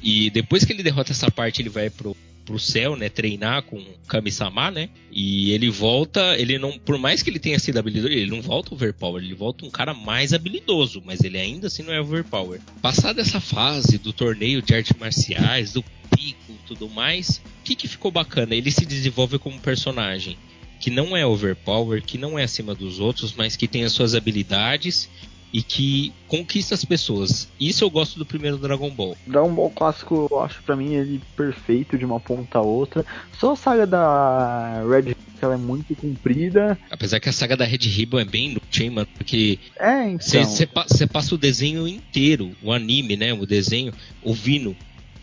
E 0.00 0.30
depois 0.30 0.64
que 0.64 0.72
ele 0.72 0.84
derrota 0.84 1.10
essa 1.10 1.28
parte, 1.28 1.60
ele 1.60 1.70
vai 1.70 1.90
pro, 1.90 2.16
pro 2.46 2.58
céu, 2.58 2.96
né? 2.96 3.10
Treinar 3.10 3.62
com 3.64 3.84
Kami-sama, 4.06 4.70
né? 4.70 4.88
E 5.10 5.50
ele 5.50 5.68
volta, 5.68 6.38
ele 6.38 6.58
não, 6.58 6.78
por 6.78 6.96
mais 6.96 7.22
que 7.22 7.28
ele 7.28 7.38
tenha 7.38 7.58
sido 7.58 7.78
habilidoso, 7.78 8.12
ele 8.12 8.30
não 8.30 8.40
volta 8.40 8.72
overpower, 8.72 9.22
ele 9.22 9.34
volta 9.34 9.66
um 9.66 9.70
cara 9.70 9.92
mais 9.92 10.32
habilidoso, 10.32 11.02
mas 11.04 11.20
ele 11.22 11.38
ainda 11.38 11.66
assim 11.66 11.82
não 11.82 11.92
é 11.92 12.00
overpower. 12.00 12.60
Passada 12.80 13.20
essa 13.20 13.40
fase 13.40 13.98
do 13.98 14.12
torneio 14.12 14.62
de 14.62 14.74
artes 14.74 14.96
marciais, 14.98 15.72
do 15.72 15.82
pico 16.16 16.54
tudo 16.66 16.88
mais, 16.88 17.42
o 17.60 17.64
que, 17.64 17.74
que 17.74 17.88
ficou 17.88 18.10
bacana? 18.10 18.54
Ele 18.54 18.70
se 18.70 18.86
desenvolve 18.86 19.38
como 19.38 19.58
personagem 19.60 20.36
que 20.78 20.90
não 20.90 21.16
é 21.16 21.24
overpower, 21.24 22.02
que 22.02 22.18
não 22.18 22.38
é 22.38 22.44
acima 22.44 22.74
dos 22.74 23.00
outros, 23.00 23.32
mas 23.34 23.56
que 23.56 23.66
tem 23.66 23.84
as 23.84 23.92
suas 23.92 24.14
habilidades 24.14 25.08
e 25.52 25.62
que 25.62 26.12
conquista 26.28 26.74
as 26.74 26.84
pessoas. 26.84 27.48
Isso 27.58 27.84
eu 27.84 27.90
gosto 27.90 28.18
do 28.18 28.26
primeiro 28.26 28.58
Dragon 28.58 28.90
Ball. 28.90 29.16
Dragon 29.26 29.54
Ball 29.54 29.70
clássico, 29.70 30.28
eu 30.30 30.40
acho 30.40 30.62
para 30.62 30.76
mim 30.76 30.94
ele 30.94 31.20
perfeito 31.36 31.96
de 31.96 32.04
uma 32.04 32.20
ponta 32.20 32.58
a 32.58 32.62
outra. 32.62 33.04
Só 33.38 33.52
a 33.52 33.56
saga 33.56 33.86
da 33.86 34.82
Red 34.88 35.14
que 35.36 35.44
ela 35.44 35.54
é 35.54 35.58
muito 35.58 35.94
comprida. 35.94 36.78
Apesar 36.90 37.20
que 37.20 37.28
a 37.28 37.32
saga 37.32 37.56
da 37.56 37.64
Red 37.64 37.78
Ribbon 37.82 38.20
é 38.20 38.24
bem 38.24 38.50
inútil, 38.50 38.90
mano, 38.90 39.08
porque 39.14 39.58
é, 39.78 40.08
então. 40.08 40.44
você 40.44 41.06
passa 41.06 41.34
o 41.34 41.38
desenho 41.38 41.86
inteiro, 41.86 42.52
o 42.62 42.72
anime, 42.72 43.16
né, 43.16 43.32
o 43.34 43.44
desenho, 43.44 43.92
ouvindo 44.22 44.74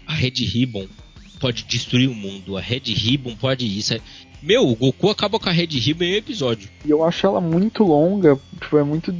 a 0.05 0.13
Red 0.13 0.35
Ribbon 0.45 0.87
pode 1.39 1.63
destruir 1.63 2.09
o 2.09 2.15
mundo, 2.15 2.57
a 2.57 2.61
Red 2.61 2.83
Ribbon 2.85 3.35
pode 3.35 3.65
isso. 3.65 3.93
Meu, 4.43 4.67
o 4.67 4.75
Goku 4.75 5.09
acaba 5.09 5.39
com 5.39 5.47
a 5.47 5.53
Red 5.53 5.67
Ribbon 5.67 6.03
em 6.03 6.13
um 6.15 6.17
episódio. 6.17 6.69
E 6.83 6.91
eu 6.91 7.01
acho 7.01 7.25
ela 7.25 7.39
muito 7.39 7.81
longa, 7.85 8.37
tipo, 8.59 8.77
é 8.77 8.83
muito 8.83 9.15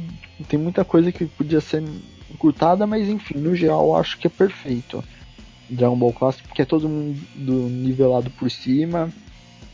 tem 0.48 0.58
muita 0.58 0.84
coisa 0.84 1.10
que 1.10 1.24
podia 1.24 1.62
ser 1.62 1.82
encurtada, 2.30 2.86
mas 2.86 3.08
enfim, 3.08 3.38
no 3.38 3.56
geral 3.56 3.86
eu 3.86 3.96
acho 3.96 4.18
que 4.18 4.26
é 4.26 4.30
perfeito. 4.30 5.02
Dragon 5.70 5.96
Ball 5.96 6.12
Classic, 6.12 6.46
porque 6.46 6.60
é 6.60 6.66
todo 6.66 6.86
mundo 6.86 7.68
nivelado 7.70 8.28
por 8.32 8.50
cima. 8.50 9.10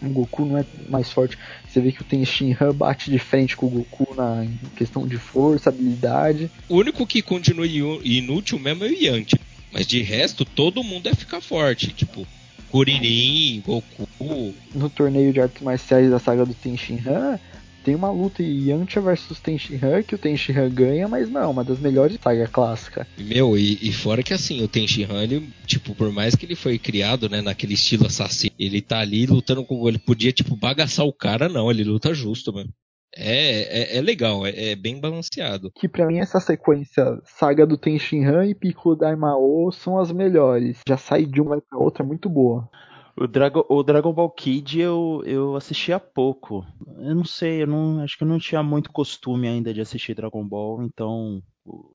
O 0.00 0.08
Goku 0.08 0.44
não 0.44 0.56
é 0.56 0.64
mais 0.88 1.10
forte. 1.10 1.36
Você 1.68 1.80
vê 1.80 1.90
que 1.90 2.00
o 2.00 2.04
Tenshinhan 2.04 2.72
bate 2.72 3.10
de 3.10 3.18
frente 3.18 3.56
com 3.56 3.66
o 3.66 3.70
Goku 3.70 4.14
na 4.14 4.46
questão 4.76 5.04
de 5.04 5.18
força, 5.18 5.68
habilidade. 5.68 6.48
O 6.68 6.76
único 6.76 7.04
que 7.04 7.20
continua 7.20 7.66
inútil 7.66 8.60
mesmo 8.60 8.84
é 8.84 8.88
o 8.88 8.92
Yanti. 8.92 9.36
Mas 9.72 9.84
de 9.84 10.00
resto, 10.00 10.44
todo 10.44 10.84
mundo 10.84 11.08
é 11.08 11.14
ficar 11.14 11.40
forte. 11.40 11.88
Tipo, 11.88 12.24
Kuririn, 12.70 13.62
Goku. 13.66 14.54
No 14.74 14.88
torneio 14.88 15.32
de 15.32 15.40
artes 15.40 15.62
marciais 15.62 16.10
da 16.10 16.18
saga 16.18 16.44
do 16.46 16.54
Tenshinhan, 16.54 17.38
tem 17.84 17.94
uma 17.94 18.10
luta 18.10 18.42
Yantia 18.42 19.00
versus 19.00 19.40
Tenshinhan 19.40 20.02
que 20.02 20.14
o 20.14 20.18
Tenshinhan 20.18 20.68
ganha, 20.70 21.08
mas 21.08 21.30
não, 21.30 21.40
é 21.40 21.46
uma 21.46 21.64
das 21.64 21.78
melhores 21.78 22.18
saga 22.22 22.46
clássica. 22.46 23.06
Meu, 23.18 23.56
e, 23.56 23.78
e, 23.80 23.92
fora 23.92 24.22
que 24.22 24.34
assim, 24.34 24.62
o 24.62 24.68
Tenshinhan, 24.68 25.22
ele, 25.22 25.48
tipo, 25.66 25.94
por 25.94 26.12
mais 26.12 26.34
que 26.34 26.44
ele 26.44 26.54
foi 26.54 26.78
criado, 26.78 27.28
né, 27.28 27.40
naquele 27.40 27.74
estilo 27.74 28.06
assassino, 28.06 28.54
ele 28.58 28.80
tá 28.80 29.00
ali 29.00 29.26
lutando 29.26 29.64
com. 29.64 29.88
Ele 29.88 29.98
podia, 29.98 30.32
tipo, 30.32 30.54
bagaçar 30.54 31.06
o 31.06 31.12
cara, 31.12 31.48
não, 31.48 31.70
ele 31.70 31.84
luta 31.84 32.12
justo, 32.12 32.52
mano. 32.52 32.70
É, 33.16 33.96
é, 33.96 33.96
é, 33.96 34.00
legal, 34.00 34.46
é, 34.46 34.70
é, 34.70 34.76
bem 34.76 35.00
balanceado. 35.00 35.70
Que 35.74 35.88
para 35.88 36.06
mim 36.06 36.18
essa 36.18 36.38
sequência 36.38 37.20
saga 37.24 37.66
do 37.66 37.76
Tenshinhan 37.76 38.46
e 38.46 38.54
Piccolo 38.54 38.96
Daimao 38.96 39.72
são 39.72 39.98
as 39.98 40.12
melhores. 40.12 40.80
Já 40.86 40.96
sai 40.96 41.26
de 41.26 41.40
uma 41.40 41.60
pra 41.60 41.78
outra 41.78 42.04
muito 42.04 42.28
boa. 42.28 42.68
O 43.16 43.26
Dragon, 43.26 43.64
o 43.68 43.82
Dragon 43.82 44.12
Ball 44.12 44.30
Kid 44.30 44.80
eu, 44.80 45.22
eu 45.26 45.56
assisti 45.56 45.92
há 45.92 45.98
pouco. 45.98 46.64
Eu 46.98 47.14
não 47.14 47.24
sei, 47.24 47.62
eu 47.62 47.66
não, 47.66 48.00
acho 48.00 48.16
que 48.16 48.24
eu 48.24 48.28
não 48.28 48.38
tinha 48.38 48.62
muito 48.62 48.92
costume 48.92 49.48
ainda 49.48 49.74
de 49.74 49.80
assistir 49.80 50.14
Dragon 50.14 50.46
Ball, 50.46 50.82
então 50.82 51.42
o, 51.64 51.92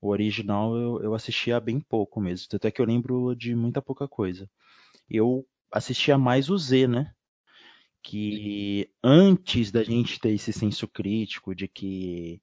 o 0.00 0.08
original 0.08 0.76
eu, 0.76 1.02
eu 1.02 1.14
assistia 1.14 1.60
bem 1.60 1.80
pouco 1.80 2.20
mesmo. 2.20 2.46
Até 2.54 2.70
que 2.70 2.80
eu 2.80 2.86
lembro 2.86 3.34
de 3.34 3.54
muita 3.54 3.82
pouca 3.82 4.06
coisa. 4.06 4.48
Eu 5.10 5.44
assistia 5.72 6.16
mais 6.16 6.48
o 6.48 6.56
Z, 6.56 6.86
né? 6.86 7.10
Que 8.04 8.90
antes 9.02 9.72
da 9.72 9.82
gente 9.82 10.20
ter 10.20 10.32
esse 10.32 10.52
senso 10.52 10.86
crítico 10.86 11.54
de 11.54 11.66
que 11.66 12.42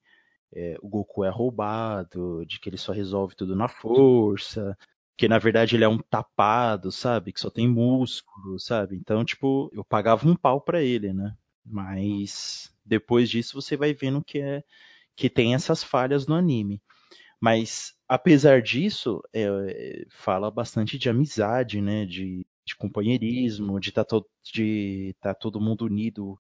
é, 0.54 0.78
o 0.82 0.90
Goku 0.90 1.24
é 1.24 1.30
roubado, 1.30 2.46
de 2.48 2.60
que 2.60 2.70
ele 2.70 2.78
só 2.78 2.92
resolve 2.92 3.36
tudo 3.36 3.56
na 3.56 3.68
força, 3.70 4.78
que 5.18 5.28
na 5.28 5.38
verdade 5.40 5.76
ele 5.76 5.84
é 5.84 5.88
um 5.90 6.00
tapado, 6.00 6.92
sabe? 6.92 7.32
Que 7.32 7.40
só 7.40 7.50
tem 7.50 7.68
músculo, 7.68 8.60
sabe? 8.60 8.98
Então, 8.98 9.24
tipo, 9.24 9.70
eu 9.74 9.86
pagava 9.86 10.28
um 10.28 10.36
pau 10.36 10.60
para 10.62 10.82
ele, 10.82 11.14
né? 11.14 11.36
Mas 11.66 12.74
depois 12.86 13.30
disso 13.30 13.62
você 13.62 13.78
vai 13.78 13.94
vendo 13.94 14.24
que 14.24 14.40
é 14.40 14.64
que 15.16 15.30
tem 15.30 15.54
essas 15.54 15.84
falhas 15.84 16.26
no 16.28 16.36
anime. 16.36 16.82
Mas 17.40 17.94
apesar 18.08 18.62
disso, 18.62 19.22
é, 19.34 20.06
fala 20.10 20.52
bastante 20.52 20.98
de 20.98 21.10
amizade, 21.10 21.82
né? 21.82 22.06
De, 22.06 22.46
de 22.66 22.76
companheirismo, 22.76 23.80
de 23.80 23.90
estar 23.90 24.06
tá 24.06 24.20
de 24.44 25.16
tá 25.20 25.34
todo 25.34 25.62
mundo 25.62 25.86
unido 25.86 26.40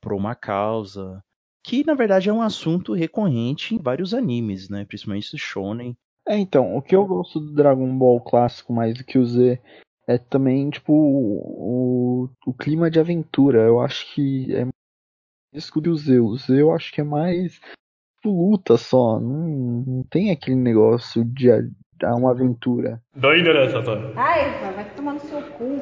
por 0.00 0.12
uma 0.12 0.34
causa, 0.34 1.22
que 1.62 1.84
na 1.84 1.94
verdade 1.94 2.28
é 2.28 2.32
um 2.32 2.42
assunto 2.42 2.94
recorrente 2.94 3.74
em 3.74 3.78
vários 3.78 4.14
animes, 4.14 4.68
né? 4.68 4.84
Principalmente 4.84 5.36
shonen. 5.36 5.96
É, 6.26 6.36
então, 6.36 6.76
o 6.76 6.82
que 6.82 6.94
eu 6.94 7.06
gosto 7.06 7.40
do 7.40 7.52
Dragon 7.52 7.96
Ball 7.96 8.20
clássico 8.20 8.72
mais 8.72 8.96
do 8.96 9.04
que 9.04 9.18
o 9.18 9.24
Z 9.24 9.60
é 10.06 10.18
também, 10.18 10.70
tipo, 10.70 10.92
o, 10.92 12.30
o, 12.46 12.54
clima 12.54 12.90
de 12.90 12.98
aventura. 12.98 13.60
Eu 13.60 13.80
acho 13.80 14.14
que 14.14 14.54
é 14.54 14.66
mais 15.52 15.70
que 15.70 15.78
o 15.78 15.96
Z. 15.96 16.20
O 16.20 16.36
Z 16.36 16.60
eu 16.60 16.72
acho 16.72 16.92
que 16.92 17.00
é 17.00 17.04
mais 17.04 17.60
luta 18.24 18.76
só. 18.76 19.20
Não, 19.20 19.48
não 19.86 20.02
tem 20.04 20.30
aquele 20.30 20.56
negócio 20.56 21.24
de 21.24 21.50
a, 22.02 22.14
uma 22.14 22.30
aventura. 22.30 23.02
Ai, 24.16 24.74
vai 24.74 24.94
tomar 24.94 25.14
no 25.14 25.20
seu 25.20 25.42
cu. 25.52 25.80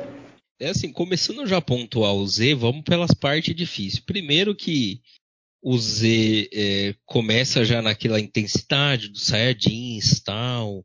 É 0.59 0.69
assim, 0.69 0.91
começando 0.91 1.47
já 1.47 1.59
a 1.59 1.63
pontuar 1.63 2.15
o 2.15 2.27
Z, 2.27 2.55
vamos 2.55 2.83
pelas 2.83 3.13
partes 3.13 3.55
difíceis. 3.55 4.01
Primeiro 4.01 4.55
que 4.55 5.03
o 5.63 5.77
Z 5.77 6.49
é, 6.53 6.95
começa 7.05 7.65
já 7.65 7.83
naquela 7.83 8.21
intensidade 8.21 9.09
dos 9.09 9.27
Saiyajins 9.27 10.21
tal, 10.21 10.85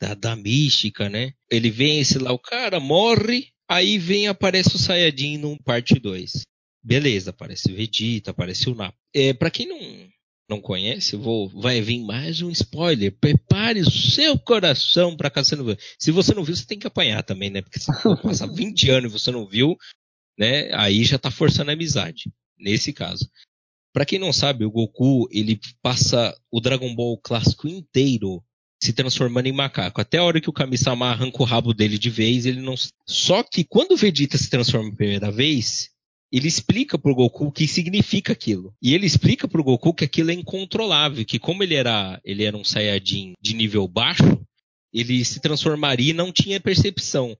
da, 0.00 0.14
da 0.14 0.36
mística, 0.36 1.08
né? 1.08 1.32
Ele 1.50 1.70
vence 1.70 2.18
lá, 2.18 2.32
o 2.32 2.38
cara 2.38 2.80
morre, 2.80 3.48
aí 3.68 3.98
vem 3.98 4.28
aparece 4.28 4.76
o 4.76 4.78
Saiyajin 4.78 5.38
no 5.38 5.56
parte 5.62 5.98
2. 5.98 6.42
Beleza, 6.82 7.30
aparece 7.30 7.72
o 7.72 7.74
Vegeta, 7.74 8.30
aparece 8.30 8.68
o 8.68 8.74
Napa. 8.74 8.96
É, 9.14 9.32
pra 9.32 9.50
quem 9.50 9.66
não, 9.66 10.08
não 10.48 10.60
conhece, 10.60 11.14
vou, 11.14 11.48
vai 11.48 11.80
vir 11.80 12.00
mais 12.00 12.40
um 12.40 12.50
spoiler. 12.50 13.12
Prepare 13.12 13.80
o 13.80 13.90
seu 13.90 14.38
coração 14.38 15.14
pra 15.14 15.30
cá 15.30 15.44
você 15.44 15.54
não 15.54 15.64
viu. 15.64 15.76
Se 15.98 16.10
você 16.10 16.32
não 16.32 16.42
viu, 16.42 16.56
você 16.56 16.64
tem 16.64 16.78
que 16.78 16.86
apanhar 16.86 17.22
também, 17.22 17.50
né? 17.50 17.60
Porque 17.60 17.78
se 17.78 17.92
passar 18.22 18.46
20 18.52 18.90
anos 18.90 19.10
e 19.10 19.18
você 19.18 19.30
não 19.30 19.46
viu, 19.46 19.76
né? 20.38 20.74
Aí 20.74 21.04
já 21.04 21.18
tá 21.18 21.30
forçando 21.30 21.70
a 21.70 21.74
amizade, 21.74 22.32
nesse 22.58 22.92
caso. 22.92 23.28
Pra 23.92 24.06
quem 24.06 24.18
não 24.18 24.32
sabe, 24.32 24.64
o 24.64 24.70
Goku, 24.70 25.28
ele 25.30 25.60
passa 25.82 26.34
o 26.50 26.60
Dragon 26.60 26.94
Ball 26.94 27.18
clássico 27.18 27.68
inteiro 27.68 28.42
se 28.82 28.92
transformando 28.92 29.46
em 29.46 29.52
macaco. 29.52 30.00
Até 30.00 30.18
a 30.18 30.24
hora 30.24 30.40
que 30.40 30.48
o 30.48 30.52
Kami-sama 30.52 31.10
arranca 31.10 31.42
o 31.42 31.44
rabo 31.44 31.74
dele 31.74 31.98
de 31.98 32.08
vez, 32.08 32.46
ele 32.46 32.60
não. 32.60 32.74
Só 33.06 33.42
que 33.42 33.64
quando 33.64 33.92
o 33.92 33.96
Vegeta 33.96 34.38
se 34.38 34.48
transforma 34.48 34.88
a 34.90 34.96
primeira 34.96 35.30
vez, 35.30 35.90
ele 36.30 36.48
explica 36.48 36.98
pro 36.98 37.14
Goku 37.14 37.46
o 37.46 37.52
que 37.52 37.66
significa 37.66 38.32
aquilo. 38.32 38.74
E 38.82 38.94
ele 38.94 39.06
explica 39.06 39.48
pro 39.48 39.64
Goku 39.64 39.94
que 39.94 40.04
aquilo 40.04 40.30
é 40.30 40.34
incontrolável, 40.34 41.24
que 41.24 41.38
como 41.38 41.62
ele 41.62 41.74
era, 41.74 42.20
ele 42.24 42.44
era 42.44 42.56
um 42.56 42.64
Saiyajin 42.64 43.34
de 43.40 43.54
nível 43.54 43.88
baixo, 43.88 44.40
ele 44.92 45.24
se 45.24 45.40
transformaria 45.40 46.10
e 46.10 46.14
não 46.14 46.32
tinha 46.32 46.60
percepção. 46.60 47.36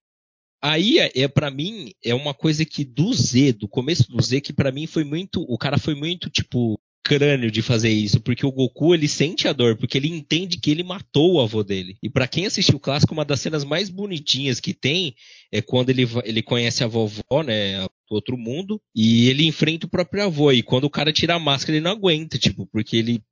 Aí 0.61 0.99
é, 0.99 1.12
é 1.14 1.28
para 1.28 1.51
mim 1.51 1.93
é 2.03 2.14
uma 2.14 2.34
coisa 2.34 2.64
que 2.64 2.84
do 2.84 3.12
Z, 3.12 3.53
do 3.53 3.68
começo 3.68 4.11
do 4.11 4.20
Z, 4.20 4.41
que 4.41 4.53
para 4.53 4.72
mim 4.72 4.86
foi 4.86 5.05
muito, 5.05 5.43
o 5.43 5.57
cara 5.57 5.78
foi 5.78 5.95
muito 5.95 6.28
tipo 6.28 6.80
crânio 7.05 7.51
de 7.51 7.62
fazer 7.62 7.89
isso, 7.89 8.20
porque 8.20 8.45
o 8.45 8.53
Goku 8.53 8.95
ele 8.95 9.09
sente 9.09 9.49
a 9.49 9.53
dor, 9.55 9.76
porque 9.76 9.97
ele 9.97 10.09
entende 10.09 10.59
que 10.59 10.70
ele 10.70 10.82
matou 10.82 11.34
o 11.34 11.41
avô 11.41 11.62
dele. 11.62 11.97
E 12.03 12.11
para 12.11 12.28
quem 12.28 12.45
assistiu 12.45 12.76
o 12.76 12.80
clássico, 12.80 13.14
uma 13.14 13.24
das 13.24 13.41
cenas 13.41 13.64
mais 13.64 13.89
bonitinhas 13.89 14.61
que 14.61 14.74
tem 14.74 15.14
é 15.51 15.62
quando 15.62 15.89
ele, 15.89 16.07
ele 16.24 16.43
conhece 16.43 16.84
a 16.84 16.86
vovó, 16.86 17.43
né, 17.43 17.86
outro 18.14 18.36
mundo, 18.36 18.80
e 18.94 19.28
ele 19.28 19.46
enfrenta 19.46 19.86
o 19.86 19.90
próprio 19.90 20.24
avô. 20.24 20.52
E 20.52 20.62
quando 20.62 20.84
o 20.84 20.90
cara 20.90 21.12
tira 21.12 21.34
a 21.34 21.38
máscara, 21.38 21.76
ele 21.76 21.84
não 21.84 21.92
aguenta, 21.92 22.38
tipo, 22.38 22.66
porque 22.66 22.96
ele 22.96 23.22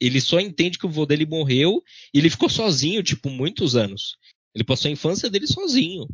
ele 0.00 0.20
só 0.20 0.40
entende 0.40 0.76
que 0.76 0.84
o 0.84 0.88
avô 0.88 1.06
dele 1.06 1.24
morreu 1.24 1.80
e 2.12 2.18
ele 2.18 2.28
ficou 2.28 2.48
sozinho, 2.48 3.02
tipo, 3.02 3.30
muitos 3.30 3.76
anos. 3.76 4.16
Ele 4.54 4.64
passou 4.64 4.88
a 4.88 4.92
infância 4.92 5.30
dele 5.30 5.46
sozinho. 5.46 6.06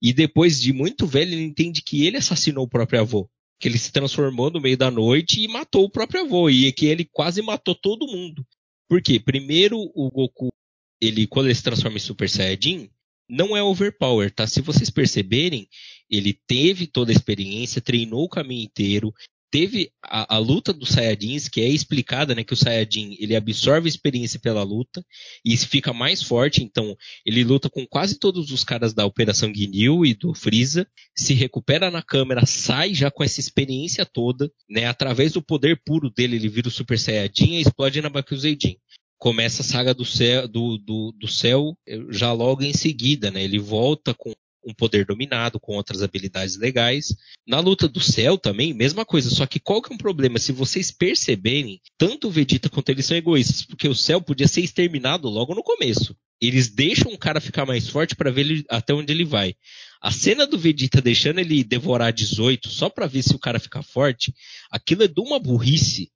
E 0.00 0.12
depois 0.12 0.60
de 0.60 0.72
muito 0.72 1.06
velho, 1.06 1.32
ele 1.32 1.44
entende 1.44 1.82
que 1.82 2.06
ele 2.06 2.16
assassinou 2.16 2.64
o 2.64 2.68
próprio 2.68 3.00
avô 3.00 3.30
que 3.62 3.68
ele 3.68 3.78
se 3.78 3.92
transformou 3.92 4.50
no 4.50 4.60
meio 4.60 4.76
da 4.76 4.90
noite 4.90 5.40
e 5.40 5.46
matou 5.46 5.84
o 5.84 5.90
próprio 5.90 6.22
avô, 6.22 6.50
e 6.50 6.72
que 6.72 6.86
ele 6.86 7.04
quase 7.04 7.40
matou 7.40 7.76
todo 7.76 8.08
mundo. 8.08 8.44
Por 8.88 9.00
quê? 9.00 9.20
Primeiro, 9.20 9.78
o 9.94 10.10
Goku, 10.10 10.52
ele, 11.00 11.28
quando 11.28 11.46
ele 11.46 11.54
se 11.54 11.62
transforma 11.62 11.96
em 11.96 12.00
Super 12.00 12.28
Saiyajin, 12.28 12.90
não 13.28 13.56
é 13.56 13.62
overpower, 13.62 14.34
tá? 14.34 14.48
Se 14.48 14.60
vocês 14.60 14.90
perceberem, 14.90 15.68
ele 16.12 16.38
teve 16.46 16.86
toda 16.86 17.10
a 17.10 17.14
experiência, 17.14 17.80
treinou 17.80 18.24
o 18.24 18.28
caminho 18.28 18.64
inteiro, 18.64 19.14
teve 19.50 19.90
a, 20.02 20.36
a, 20.36 20.38
luta 20.38 20.72
dos 20.72 20.90
Saiyajins, 20.90 21.46
que 21.46 21.60
é 21.60 21.68
explicada, 21.68 22.34
né, 22.34 22.42
que 22.42 22.54
o 22.54 22.56
Saiyajin, 22.56 23.16
ele 23.18 23.36
absorve 23.36 23.86
experiência 23.86 24.40
pela 24.40 24.62
luta 24.62 25.04
e 25.44 25.56
fica 25.58 25.92
mais 25.92 26.22
forte, 26.22 26.62
então 26.62 26.96
ele 27.24 27.44
luta 27.44 27.68
com 27.68 27.86
quase 27.86 28.18
todos 28.18 28.50
os 28.50 28.64
caras 28.64 28.94
da 28.94 29.04
Operação 29.04 29.52
Ginyu 29.54 30.06
e 30.06 30.14
do 30.14 30.34
Freeza, 30.34 30.86
se 31.14 31.34
recupera 31.34 31.90
na 31.90 32.02
câmera, 32.02 32.46
sai 32.46 32.94
já 32.94 33.10
com 33.10 33.22
essa 33.22 33.40
experiência 33.40 34.06
toda, 34.06 34.50
né, 34.68 34.86
através 34.86 35.32
do 35.32 35.42
poder 35.42 35.80
puro 35.84 36.10
dele, 36.10 36.36
ele 36.36 36.48
vira 36.48 36.68
o 36.68 36.70
Super 36.70 36.98
Saiyajin 36.98 37.56
e 37.56 37.60
explode 37.60 38.00
na 38.00 38.08
Bakuzeijin. 38.08 38.76
Começa 39.18 39.62
a 39.62 39.64
saga 39.64 39.94
do 39.94 40.04
céu, 40.04 40.48
do, 40.48 40.78
do, 40.78 41.12
do 41.12 41.28
céu 41.28 41.76
já 42.10 42.32
logo 42.32 42.64
em 42.64 42.72
seguida, 42.72 43.30
né? 43.30 43.44
Ele 43.44 43.56
volta 43.56 44.12
com 44.12 44.32
um 44.64 44.72
poder 44.72 45.04
dominado, 45.04 45.58
com 45.58 45.74
outras 45.74 46.02
habilidades 46.02 46.56
legais. 46.56 47.14
Na 47.46 47.60
luta 47.60 47.88
do 47.88 48.00
céu 48.00 48.38
também, 48.38 48.72
mesma 48.72 49.04
coisa, 49.04 49.30
só 49.30 49.46
que 49.46 49.58
qual 49.58 49.82
que 49.82 49.92
é 49.92 49.94
um 49.94 49.98
problema? 49.98 50.38
Se 50.38 50.52
vocês 50.52 50.90
perceberem, 50.90 51.80
tanto 51.98 52.28
o 52.28 52.30
Vegeta 52.30 52.68
quanto 52.68 52.88
eles 52.90 53.06
são 53.06 53.16
egoístas, 53.16 53.62
porque 53.62 53.88
o 53.88 53.94
céu 53.94 54.20
podia 54.20 54.48
ser 54.48 54.60
exterminado 54.60 55.28
logo 55.28 55.54
no 55.54 55.62
começo. 55.62 56.16
Eles 56.40 56.68
deixam 56.68 57.12
o 57.12 57.18
cara 57.18 57.40
ficar 57.40 57.64
mais 57.64 57.88
forte 57.88 58.16
para 58.16 58.30
ver 58.30 58.40
ele, 58.42 58.64
até 58.68 58.92
onde 58.92 59.12
ele 59.12 59.24
vai. 59.24 59.54
A 60.00 60.10
cena 60.10 60.46
do 60.46 60.58
Vegeta 60.58 61.00
deixando 61.00 61.38
ele 61.38 61.62
devorar 61.62 62.12
18 62.12 62.68
só 62.68 62.90
para 62.90 63.06
ver 63.06 63.22
se 63.22 63.34
o 63.34 63.38
cara 63.38 63.60
fica 63.60 63.82
forte, 63.82 64.34
aquilo 64.70 65.04
é 65.04 65.08
de 65.08 65.20
uma 65.20 65.38
burrice. 65.38 66.10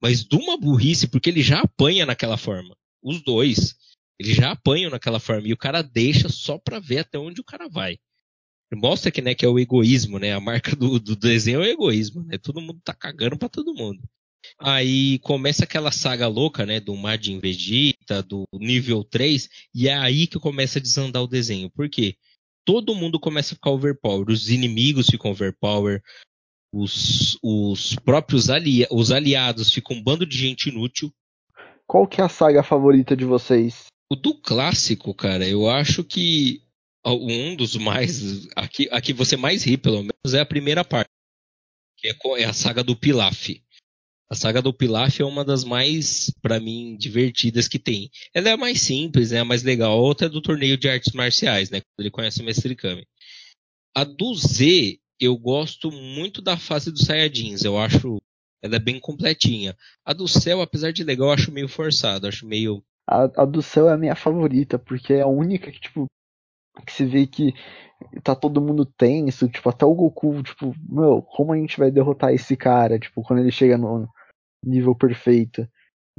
Mas 0.00 0.24
de 0.24 0.36
uma 0.36 0.56
burrice, 0.56 1.08
porque 1.08 1.30
ele 1.30 1.42
já 1.42 1.60
apanha 1.60 2.06
naquela 2.06 2.36
forma. 2.36 2.76
Os 3.02 3.22
dois. 3.22 3.74
Eles 4.18 4.36
já 4.36 4.52
apanham 4.52 4.90
naquela 4.90 5.18
forma 5.18 5.48
e 5.48 5.52
o 5.52 5.56
cara 5.56 5.82
deixa 5.82 6.28
só 6.28 6.58
pra 6.58 6.78
ver 6.78 6.98
até 6.98 7.18
onde 7.18 7.40
o 7.40 7.44
cara 7.44 7.68
vai. 7.68 7.98
Mostra 8.74 9.10
que, 9.10 9.20
né, 9.20 9.34
que 9.34 9.44
é 9.44 9.48
o 9.48 9.58
egoísmo, 9.58 10.18
né? 10.18 10.32
A 10.32 10.40
marca 10.40 10.74
do, 10.74 10.98
do 10.98 11.14
desenho 11.14 11.62
é 11.62 11.66
o 11.66 11.70
egoísmo, 11.70 12.22
né? 12.22 12.38
Todo 12.38 12.60
mundo 12.60 12.80
tá 12.82 12.94
cagando 12.94 13.36
pra 13.36 13.48
todo 13.48 13.74
mundo. 13.74 14.02
Aí 14.58 15.18
começa 15.20 15.64
aquela 15.64 15.92
saga 15.92 16.26
louca, 16.26 16.66
né, 16.66 16.80
do 16.80 16.96
Majin 16.96 17.38
Vegeta, 17.38 18.22
do 18.22 18.44
nível 18.52 19.04
3, 19.04 19.48
e 19.74 19.88
é 19.88 19.94
aí 19.94 20.26
que 20.26 20.38
começa 20.38 20.78
a 20.78 20.82
desandar 20.82 21.22
o 21.22 21.28
desenho. 21.28 21.70
Por 21.70 21.88
quê? 21.88 22.16
Todo 22.64 22.94
mundo 22.94 23.20
começa 23.20 23.54
a 23.54 23.56
ficar 23.56 23.70
overpower, 23.70 24.28
os 24.28 24.48
inimigos 24.48 25.06
ficam 25.06 25.30
overpower, 25.30 26.02
os, 26.72 27.38
os 27.42 27.96
próprios 27.96 28.50
ali, 28.50 28.86
os 28.90 29.10
aliados 29.10 29.72
ficam 29.72 29.96
um 29.96 30.02
bando 30.02 30.24
de 30.24 30.36
gente 30.36 30.68
inútil. 30.68 31.12
Qual 31.86 32.06
que 32.06 32.20
é 32.20 32.24
a 32.24 32.28
saga 32.28 32.62
favorita 32.62 33.16
de 33.16 33.24
vocês? 33.24 33.91
O 34.12 34.14
do 34.14 34.34
clássico, 34.34 35.14
cara, 35.14 35.48
eu 35.48 35.70
acho 35.70 36.04
que 36.04 36.60
um 37.02 37.56
dos 37.56 37.76
mais. 37.76 38.46
Aqui, 38.54 38.86
aqui 38.92 39.10
você 39.10 39.38
mais 39.38 39.64
ri, 39.64 39.78
pelo 39.78 40.02
menos, 40.02 40.34
é 40.34 40.40
a 40.40 40.44
primeira 40.44 40.84
parte. 40.84 41.08
Que 41.96 42.08
é, 42.08 42.42
é 42.42 42.44
a 42.44 42.52
saga 42.52 42.84
do 42.84 42.94
Pilaf. 42.94 43.48
A 44.30 44.34
saga 44.34 44.60
do 44.60 44.74
Pilaf 44.74 45.18
é 45.18 45.24
uma 45.24 45.42
das 45.42 45.64
mais, 45.64 46.30
para 46.42 46.60
mim, 46.60 46.94
divertidas 46.98 47.66
que 47.66 47.78
tem. 47.78 48.10
Ela 48.34 48.50
é 48.50 48.52
a 48.52 48.56
mais 48.58 48.82
simples, 48.82 49.30
né? 49.30 49.40
A 49.40 49.46
mais 49.46 49.62
legal. 49.62 49.92
A 49.92 50.02
outra 50.02 50.26
é 50.26 50.30
do 50.30 50.42
torneio 50.42 50.76
de 50.76 50.90
artes 50.90 51.14
marciais, 51.14 51.70
né? 51.70 51.80
Quando 51.80 52.00
ele 52.00 52.10
conhece 52.10 52.42
o 52.42 52.44
Mestre 52.44 52.76
Kami. 52.76 53.06
A 53.96 54.04
do 54.04 54.34
Z, 54.34 55.00
eu 55.18 55.38
gosto 55.38 55.90
muito 55.90 56.42
da 56.42 56.58
fase 56.58 56.92
dos 56.92 57.06
Saiyajins. 57.06 57.64
Eu 57.64 57.78
acho 57.78 58.20
ela 58.62 58.76
é 58.76 58.78
bem 58.78 59.00
completinha. 59.00 59.74
A 60.04 60.12
do 60.12 60.28
céu, 60.28 60.60
apesar 60.60 60.92
de 60.92 61.02
legal, 61.02 61.28
eu 61.28 61.32
acho 61.32 61.50
meio 61.50 61.66
forçado. 61.66 62.28
Acho 62.28 62.46
meio 62.46 62.84
a, 63.12 63.42
a 63.42 63.44
do 63.44 63.62
céu 63.62 63.88
é 63.88 63.92
a 63.92 63.98
minha 63.98 64.16
favorita, 64.16 64.78
porque 64.78 65.14
é 65.14 65.22
a 65.22 65.26
única 65.26 65.70
que, 65.70 65.80
tipo, 65.80 66.06
que 66.86 66.92
se 66.92 67.04
vê 67.04 67.26
que 67.26 67.52
tá 68.22 68.34
todo 68.34 68.60
mundo 68.60 68.84
tenso, 68.84 69.48
tipo, 69.48 69.68
até 69.68 69.84
o 69.84 69.94
Goku, 69.94 70.42
tipo, 70.42 70.74
meu, 70.88 71.22
como 71.22 71.52
a 71.52 71.56
gente 71.56 71.78
vai 71.78 71.90
derrotar 71.90 72.32
esse 72.32 72.56
cara, 72.56 72.98
tipo, 72.98 73.22
quando 73.22 73.40
ele 73.40 73.50
chega 73.50 73.76
no 73.76 74.08
nível 74.64 74.94
perfeito. 74.94 75.68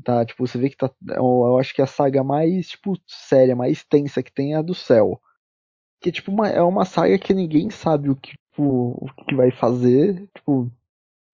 Tá, 0.03 0.25
tipo, 0.25 0.45
você 0.45 0.57
vê 0.57 0.69
que 0.69 0.77
tá, 0.77 0.91
eu 1.09 1.57
acho 1.59 1.73
que 1.73 1.81
a 1.81 1.87
saga 1.87 2.23
mais, 2.23 2.69
tipo, 2.69 2.97
séria, 3.07 3.55
mais 3.55 3.83
tensa 3.83 4.23
que 4.23 4.33
tem 4.33 4.53
é 4.53 4.57
a 4.57 4.61
do 4.61 4.73
céu. 4.73 5.21
Que, 6.01 6.11
tipo, 6.11 6.31
uma, 6.31 6.49
é 6.49 6.61
uma 6.61 6.85
saga 6.85 7.17
que 7.19 7.33
ninguém 7.33 7.69
sabe 7.69 8.09
o 8.09 8.15
que, 8.15 8.33
tipo, 8.51 8.63
o 8.63 9.25
que 9.27 9.35
vai 9.35 9.51
fazer, 9.51 10.27
tipo, 10.35 10.71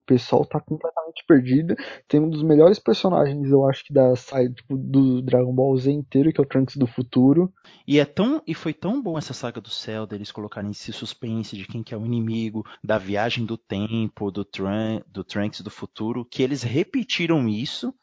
pessoal 0.10 0.44
tá 0.44 0.60
completamente 0.60 1.24
perdido. 1.28 1.76
Tem 2.08 2.20
um 2.20 2.30
dos 2.30 2.42
melhores 2.42 2.80
personagens, 2.80 3.52
eu 3.52 3.70
acho 3.70 3.84
que 3.84 3.94
da 3.94 4.16
saga 4.16 4.50
tipo, 4.50 4.76
do 4.76 5.22
Dragon 5.22 5.54
Ball 5.54 5.78
Z 5.78 5.92
inteiro, 5.92 6.34
que 6.34 6.42
é 6.42 6.44
o 6.44 6.48
Trunks 6.48 6.78
do 6.78 6.88
futuro. 6.88 7.54
E 7.88 8.00
é 8.00 8.06
tão 8.06 8.42
e 8.48 8.56
foi 8.56 8.74
tão 8.74 9.00
bom 9.00 9.20
essa 9.20 9.34
saga 9.34 9.62
do 9.62 9.70
céu 9.70 10.08
deles 10.08 10.32
colocarem 10.32 10.72
esse 10.72 10.92
suspense 10.92 11.56
de 11.56 11.68
quem 11.68 11.84
que 11.84 11.94
é 11.94 11.98
o 11.98 12.06
inimigo, 12.06 12.66
da 12.84 12.98
viagem 12.98 13.46
do 13.46 13.56
tempo, 13.56 14.32
do, 14.32 14.44
Trun 14.44 15.02
do 15.08 15.24
Trunks 15.24 15.62
do 15.62 15.70
futuro, 15.70 16.26
que 16.26 16.42
eles 16.42 16.64
repetiram 16.64 17.48
isso 17.48 17.94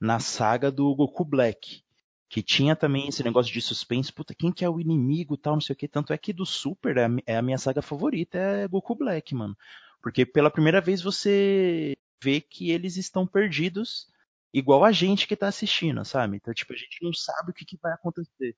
na 0.00 0.20
saga 0.20 0.70
do 0.70 0.94
Goku 0.94 1.24
Black. 1.24 1.82
Que 2.30 2.42
tinha 2.42 2.76
também 2.76 3.08
esse 3.08 3.24
negócio 3.24 3.52
de 3.52 3.60
suspense, 3.60 4.12
puta, 4.12 4.34
quem 4.34 4.52
que 4.52 4.64
é 4.64 4.68
o 4.68 4.78
inimigo 4.78 5.36
tal, 5.36 5.54
não 5.54 5.60
sei 5.62 5.72
o 5.72 5.76
que. 5.76 5.88
Tanto 5.88 6.12
é 6.12 6.18
que 6.18 6.32
do 6.32 6.44
Super 6.44 6.98
é 6.98 7.06
a, 7.06 7.10
é 7.26 7.36
a 7.38 7.42
minha 7.42 7.56
saga 7.56 7.80
favorita, 7.80 8.36
é 8.38 8.68
Goku 8.68 8.94
Black, 8.94 9.34
mano. 9.34 9.56
Porque 10.02 10.24
pela 10.24 10.50
primeira 10.50 10.80
vez 10.80 11.02
você 11.02 11.96
vê 12.22 12.40
que 12.40 12.70
eles 12.70 12.96
estão 12.96 13.26
perdidos, 13.26 14.06
igual 14.52 14.84
a 14.84 14.92
gente 14.92 15.26
que 15.26 15.36
tá 15.36 15.48
assistindo, 15.48 16.04
sabe? 16.04 16.36
Então, 16.36 16.52
tipo, 16.54 16.72
a 16.72 16.76
gente 16.76 17.02
não 17.02 17.12
sabe 17.12 17.50
o 17.50 17.54
que, 17.54 17.64
que 17.64 17.76
vai 17.76 17.92
acontecer. 17.92 18.56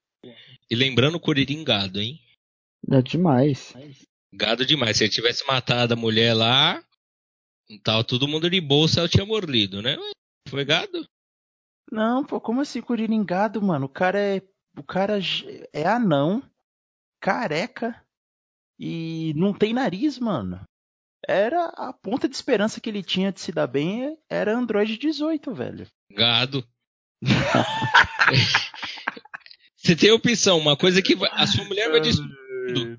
E 0.70 0.74
lembrando 0.74 1.16
o 1.16 1.20
Kuririn 1.20 1.64
gado, 1.64 2.00
hein? 2.00 2.20
É 2.90 3.02
demais. 3.02 3.74
Gado 4.32 4.64
demais. 4.64 4.96
Se 4.96 5.04
ele 5.04 5.12
tivesse 5.12 5.46
matado 5.46 5.94
a 5.94 5.96
mulher 5.96 6.34
lá, 6.34 6.82
tava 7.82 8.04
todo 8.04 8.28
mundo 8.28 8.48
de 8.48 8.60
bolsa, 8.60 9.00
ela 9.00 9.08
tinha 9.08 9.24
morrido, 9.24 9.82
né? 9.82 9.96
Foi 10.48 10.64
gado? 10.64 11.06
Não, 11.90 12.24
pô, 12.24 12.40
como 12.40 12.60
assim 12.60 12.80
Kuririn 12.80 13.24
gado, 13.24 13.60
mano? 13.60 13.86
O 13.86 13.88
cara 13.88 14.18
é. 14.18 14.42
O 14.78 14.84
cara 14.84 15.18
é 15.72 15.84
anão, 15.84 16.40
careca 17.20 18.06
e 18.78 19.34
não 19.34 19.52
tem 19.52 19.74
nariz, 19.74 20.16
mano 20.16 20.64
era 21.26 21.66
a 21.76 21.92
ponta 21.92 22.28
de 22.28 22.34
esperança 22.34 22.80
que 22.80 22.88
ele 22.88 23.02
tinha 23.02 23.32
de 23.32 23.40
se 23.40 23.52
dar 23.52 23.66
bem 23.66 24.16
era 24.28 24.56
Android 24.56 24.96
18, 24.96 25.54
velho. 25.54 25.86
Gado. 26.12 26.64
Você 29.76 29.96
tem 29.96 30.10
opção, 30.10 30.58
uma 30.58 30.76
coisa 30.76 31.02
que 31.02 31.16
a 31.32 31.46
sua 31.46 31.64
mulher 31.64 31.90
vai 31.90 32.00
destruir. 32.00 32.98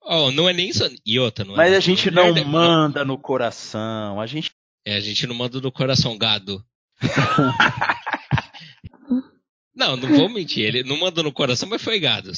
Oh, 0.00 0.30
não 0.30 0.48
é 0.48 0.52
nem 0.52 0.68
isso. 0.68 0.84
E 1.04 1.18
outra, 1.18 1.44
não 1.44 1.56
Mas 1.56 1.72
é 1.72 1.76
a 1.76 1.80
gente 1.80 2.10
não 2.10 2.28
mulher, 2.28 2.46
manda 2.46 3.04
não. 3.04 3.14
no 3.14 3.20
coração. 3.20 4.20
A 4.20 4.26
gente. 4.26 4.52
É, 4.86 4.96
a 4.96 5.00
gente 5.00 5.26
não 5.26 5.34
manda 5.34 5.60
no 5.60 5.72
coração, 5.72 6.16
gado. 6.18 6.62
não, 9.74 9.96
não 9.96 10.08
vou 10.10 10.28
mentir. 10.28 10.64
Ele 10.64 10.82
não 10.82 10.98
mandou 10.98 11.24
no 11.24 11.32
coração, 11.32 11.68
mas 11.68 11.82
foi 11.82 11.98
gado. 11.98 12.30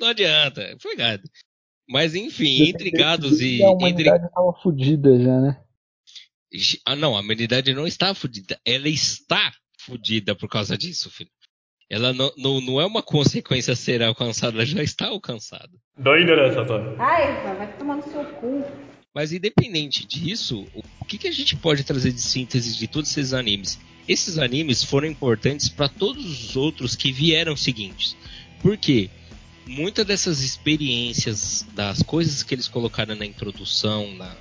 Não 0.00 0.08
adianta, 0.08 0.76
foi 0.80 0.96
gado. 0.96 1.22
Mas 1.88 2.14
enfim, 2.14 2.62
entre 2.68 2.90
gados 2.90 3.40
e. 3.40 3.62
A 3.62 3.70
humanidade 3.70 4.30
tava 4.32 4.52
fodida 4.62 5.18
já, 5.18 5.40
né? 5.40 5.60
Ah, 6.86 6.96
não, 6.96 7.16
a 7.16 7.20
humanidade 7.20 7.74
não 7.74 7.86
está 7.86 8.14
fodida. 8.14 8.58
Ela 8.64 8.88
está 8.88 9.52
fodida 9.80 10.34
por 10.34 10.48
causa 10.48 10.78
disso, 10.78 11.10
filho. 11.10 11.30
Ela 11.90 12.12
não, 12.12 12.32
não, 12.36 12.60
não 12.60 12.80
é 12.80 12.86
uma 12.86 13.02
consequência 13.02 13.76
ser 13.76 14.02
alcançada, 14.02 14.56
ela 14.56 14.64
já 14.64 14.82
está 14.82 15.08
alcançada. 15.08 15.70
Ai, 16.98 17.56
vai 17.56 17.76
tomar 17.76 17.96
no 17.96 18.02
seu 18.02 18.24
cu. 18.24 18.64
Mas 19.14 19.32
independente 19.32 20.06
disso, 20.06 20.66
o 20.74 21.04
que, 21.04 21.18
que 21.18 21.28
a 21.28 21.32
gente 21.32 21.54
pode 21.54 21.84
trazer 21.84 22.12
de 22.12 22.20
síntese 22.20 22.76
de 22.76 22.88
todos 22.88 23.10
esses 23.10 23.32
animes? 23.32 23.78
Esses 24.08 24.38
animes 24.38 24.82
foram 24.82 25.06
importantes 25.06 25.68
para 25.68 25.88
todos 25.88 26.24
os 26.24 26.56
outros 26.56 26.96
que 26.96 27.12
vieram 27.12 27.56
seguintes. 27.56 28.16
Por 28.60 28.76
quê? 28.76 29.08
Muitas 29.66 30.06
dessas 30.06 30.40
experiências, 30.40 31.66
das 31.74 32.02
coisas 32.02 32.42
que 32.42 32.54
eles 32.54 32.68
colocaram 32.68 33.14
na 33.14 33.24
introdução, 33.24 34.12
na, 34.14 34.36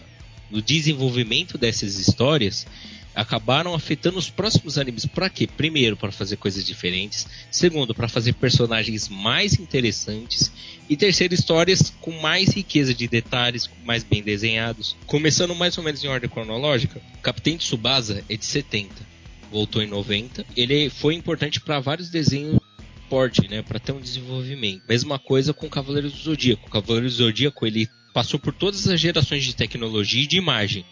no 0.51 0.61
desenvolvimento 0.61 1.57
dessas 1.57 1.97
histórias, 1.97 2.67
acabaram 3.15 3.73
afetando 3.73 4.17
os 4.17 4.29
próximos 4.29 4.77
animes. 4.77 5.05
Para 5.05 5.29
quê? 5.29 5.47
Primeiro, 5.47 5.95
para 5.95 6.11
fazer 6.11 6.37
coisas 6.37 6.65
diferentes. 6.65 7.27
Segundo, 7.51 7.93
para 7.93 8.07
fazer 8.07 8.33
personagens 8.33 9.07
mais 9.07 9.53
interessantes. 9.53 10.51
E 10.89 10.97
terceiro, 10.97 11.33
histórias 11.33 11.93
com 12.01 12.11
mais 12.19 12.49
riqueza 12.49 12.93
de 12.93 13.07
detalhes, 13.07 13.69
mais 13.85 14.03
bem 14.03 14.21
desenhados. 14.21 14.95
Começando 15.05 15.55
mais 15.55 15.77
ou 15.77 15.83
menos 15.83 16.03
em 16.03 16.07
ordem 16.07 16.29
cronológica, 16.29 17.01
Capitão 17.21 17.57
Tsubasa 17.57 18.23
é 18.27 18.35
de 18.35 18.45
70. 18.45 18.93
Voltou 19.51 19.81
em 19.81 19.87
90. 19.87 20.45
Ele 20.55 20.89
foi 20.89 21.13
importante 21.13 21.61
para 21.61 21.79
vários 21.79 22.09
desenhos 22.09 22.59
porte, 23.13 23.47
né, 23.47 23.61
para 23.61 23.79
ter 23.79 23.91
um 23.91 24.01
desenvolvimento. 24.01 24.81
Mesma 24.89 25.19
coisa 25.19 25.53
com 25.53 25.69
Cavaleiros 25.69 26.13
do 26.13 26.17
Zodíaco. 26.17 26.67
O 26.67 26.71
Cavaleiros 26.71 27.15
do 27.15 27.23
Zodíaco 27.25 27.63
ele 27.67 27.87
passou 28.11 28.39
por 28.39 28.51
todas 28.51 28.87
as 28.87 28.99
gerações 28.99 29.43
de 29.43 29.55
tecnologia 29.55 30.23
e 30.23 30.27
de 30.27 30.37
imagem. 30.37 30.83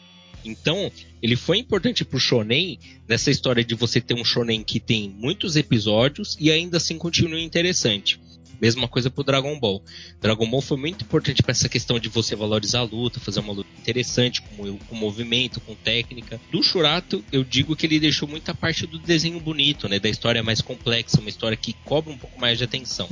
Então, 0.46 0.92
ele 1.20 1.36
foi 1.36 1.58
importante 1.58 2.06
pro 2.06 2.20
shonen 2.20 2.78
nessa 3.08 3.32
história 3.32 3.66
de 3.66 3.74
você 3.74 4.00
ter 4.00 4.14
um 4.14 4.24
shonen 4.24 4.64
que 4.64 4.80
tem 4.80 5.10
muitos 5.10 5.56
episódios 5.56 6.38
e 6.40 6.52
ainda 6.52 6.78
assim 6.78 6.96
continua 6.96 7.42
interessante. 7.42 8.20
Mesma 8.62 8.88
coisa 8.88 9.10
pro 9.10 9.24
Dragon 9.24 9.60
Ball. 9.60 9.82
Dragon 10.22 10.48
Ball 10.48 10.62
foi 10.62 10.78
muito 10.78 11.04
importante 11.04 11.42
para 11.42 11.52
essa 11.52 11.68
questão 11.68 12.00
de 12.00 12.10
você 12.10 12.36
valorizar 12.36 12.82
a 12.82 12.84
luta, 12.84 13.20
fazer 13.20 13.40
uma 13.40 13.54
luta 13.54 13.70
interessante, 13.80 14.40
com, 14.44 14.78
com 14.78 14.96
movimento, 14.96 15.60
com 15.60 15.74
técnica. 15.74 16.40
Do 16.52 16.62
Shurato, 16.62 17.26
eu 17.32 17.44
digo 17.44 17.76
que 17.76 17.88
ele 17.88 18.00
deixou 18.00 18.28
muita 18.28 18.54
parte 18.54 18.86
do 18.86 19.00
desenho 19.00 19.40
bonito, 19.40 19.90
né? 19.90 20.00
Da 20.00 20.08
história 20.08 20.44
mais 20.44 20.62
complexa, 20.62 21.20
uma 21.20 21.30
história 21.30 21.58
que 21.58 21.74
cobra 21.84 22.14
um 22.14 22.18
pouco 22.18 22.40
mais 22.40 22.60
de 22.60 22.64
atenção. 22.64 23.10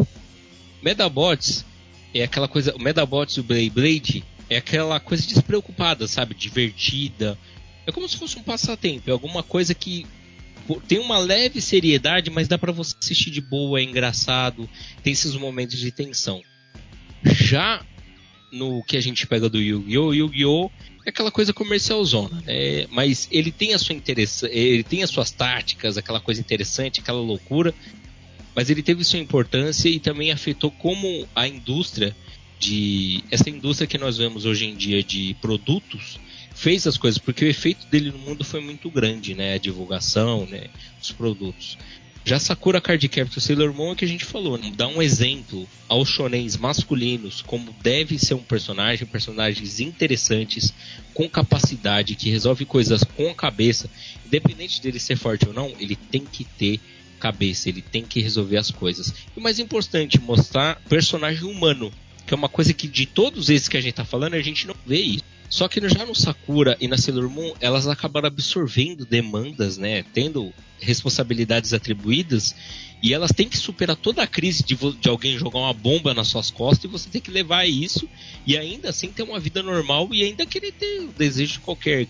Medabots 0.83 1.65
é 2.13 2.21
aquela 2.21 2.47
coisa. 2.47 2.75
O 2.75 2.79
Medabots 2.79 3.37
e 3.37 3.39
o 3.39 3.43
Blade 3.43 4.23
é 4.49 4.57
aquela 4.57 4.99
coisa 4.99 5.25
despreocupada, 5.25 6.07
sabe? 6.07 6.35
Divertida. 6.35 7.37
É 7.87 7.91
como 7.91 8.07
se 8.07 8.17
fosse 8.17 8.37
um 8.37 8.43
passatempo, 8.43 9.09
é 9.09 9.13
alguma 9.13 9.41
coisa 9.41 9.73
que 9.73 10.05
tem 10.75 10.99
uma 10.99 11.17
leve 11.17 11.61
seriedade, 11.61 12.29
mas 12.29 12.47
dá 12.47 12.57
para 12.57 12.71
você 12.71 12.95
assistir 12.99 13.31
de 13.31 13.41
boa, 13.41 13.79
é 13.79 13.83
engraçado, 13.83 14.69
tem 15.01 15.13
esses 15.13 15.33
momentos 15.35 15.77
de 15.77 15.91
tensão. 15.91 16.41
Já 17.23 17.85
no 18.51 18.83
que 18.83 18.97
a 18.97 19.01
gente 19.01 19.27
pega 19.27 19.49
do 19.49 19.59
Yu-Gi-Oh! 19.59 20.13
Yu-Gi-Oh! 20.13 20.71
é 21.05 21.09
aquela 21.09 21.31
coisa 21.31 21.53
comercial 21.53 22.03
zona, 22.03 22.41
né? 22.45 22.85
Mas 22.89 23.27
ele 23.31 23.51
tem 23.51 23.73
a 23.73 23.79
sua 23.79 23.95
ele 24.49 24.83
tem 24.83 25.03
as 25.03 25.09
suas 25.09 25.31
táticas, 25.31 25.97
aquela 25.97 26.19
coisa 26.19 26.39
interessante, 26.41 26.99
aquela 26.99 27.21
loucura, 27.21 27.73
mas 28.55 28.69
ele 28.69 28.83
teve 28.83 29.03
sua 29.03 29.19
importância 29.19 29.89
e 29.89 29.99
também 29.99 30.31
afetou 30.31 30.71
como 30.71 31.27
a 31.35 31.47
indústria 31.47 32.15
de 32.59 33.23
essa 33.31 33.49
indústria 33.49 33.87
que 33.87 33.97
nós 33.97 34.17
vemos 34.17 34.45
hoje 34.45 34.65
em 34.65 34.75
dia 34.75 35.01
de 35.01 35.35
produtos 35.41 36.19
fez 36.59 36.85
as 36.85 36.97
coisas, 36.97 37.17
porque 37.17 37.45
o 37.45 37.47
efeito 37.47 37.87
dele 37.87 38.11
no 38.11 38.17
mundo 38.17 38.43
foi 38.43 38.59
muito 38.59 38.91
grande, 38.91 39.33
né? 39.33 39.53
A 39.53 39.57
divulgação, 39.57 40.45
né? 40.45 40.67
Os 41.01 41.09
produtos. 41.09 41.77
Já 42.25 42.37
Sakura 42.37 42.81
Card 42.81 43.07
Captor 43.07 43.41
Sailor 43.41 43.73
Moon 43.73 43.93
é 43.93 43.95
que 43.95 44.03
a 44.03 44.07
gente 44.07 44.25
falou, 44.25 44.57
né? 44.57 44.71
dá 44.75 44.85
um 44.85 45.01
exemplo 45.01 45.67
aos 45.87 46.09
shonens 46.09 46.57
masculinos 46.57 47.41
como 47.41 47.73
deve 47.81 48.19
ser 48.19 48.33
um 48.33 48.43
personagem, 48.43 49.07
personagens 49.07 49.79
interessantes, 49.79 50.73
com 51.13 51.29
capacidade, 51.29 52.15
que 52.15 52.29
resolve 52.29 52.65
coisas 52.65 53.05
com 53.05 53.29
a 53.29 53.33
cabeça, 53.33 53.89
independente 54.25 54.81
dele 54.81 54.99
ser 54.99 55.15
forte 55.15 55.47
ou 55.47 55.53
não, 55.53 55.73
ele 55.79 55.95
tem 55.95 56.25
que 56.25 56.43
ter 56.43 56.79
cabeça, 57.21 57.69
ele 57.69 57.81
tem 57.81 58.03
que 58.03 58.21
resolver 58.21 58.57
as 58.57 58.69
coisas. 58.69 59.13
E 59.35 59.39
o 59.39 59.41
mais 59.41 59.59
importante, 59.59 60.19
mostrar 60.19 60.79
personagem 60.89 61.45
humano, 61.45 61.89
que 62.27 62.33
é 62.33 62.37
uma 62.37 62.49
coisa 62.49 62.73
que 62.73 62.87
de 62.87 63.05
todos 63.05 63.49
esses 63.49 63.69
que 63.69 63.77
a 63.77 63.81
gente 63.81 63.95
tá 63.95 64.05
falando, 64.05 64.33
a 64.33 64.41
gente 64.41 64.67
não 64.67 64.75
vê 64.85 64.99
isso. 64.99 65.38
Só 65.49 65.67
que 65.67 65.87
já 65.89 66.05
no 66.05 66.13
Sakura 66.13 66.77
e 66.79 66.87
na 66.87 66.97
Sailor 66.97 67.29
Moon, 67.29 67.53
elas 67.59 67.87
acabaram 67.87 68.27
absorvendo 68.27 69.05
demandas, 69.05 69.77
né? 69.77 70.03
Tendo 70.13 70.53
responsabilidades 70.79 71.73
atribuídas. 71.73 72.55
E 73.01 73.13
elas 73.13 73.31
têm 73.31 73.49
que 73.49 73.57
superar 73.57 73.95
toda 73.95 74.21
a 74.21 74.27
crise 74.27 74.63
de, 74.63 74.75
de 74.75 75.09
alguém 75.09 75.37
jogar 75.37 75.59
uma 75.59 75.73
bomba 75.73 76.13
nas 76.13 76.27
suas 76.27 76.51
costas 76.51 76.83
e 76.83 76.91
você 76.91 77.09
tem 77.09 77.21
que 77.21 77.31
levar 77.31 77.65
isso. 77.65 78.07
E 78.45 78.57
ainda 78.57 78.89
assim 78.89 79.07
ter 79.11 79.23
uma 79.23 79.39
vida 79.39 79.63
normal 79.63 80.09
e 80.11 80.23
ainda 80.23 80.45
querer 80.45 80.73
ter 80.73 80.99
o 81.01 81.07
desejo 81.07 81.53
de 81.53 81.59
qualquer 81.59 82.07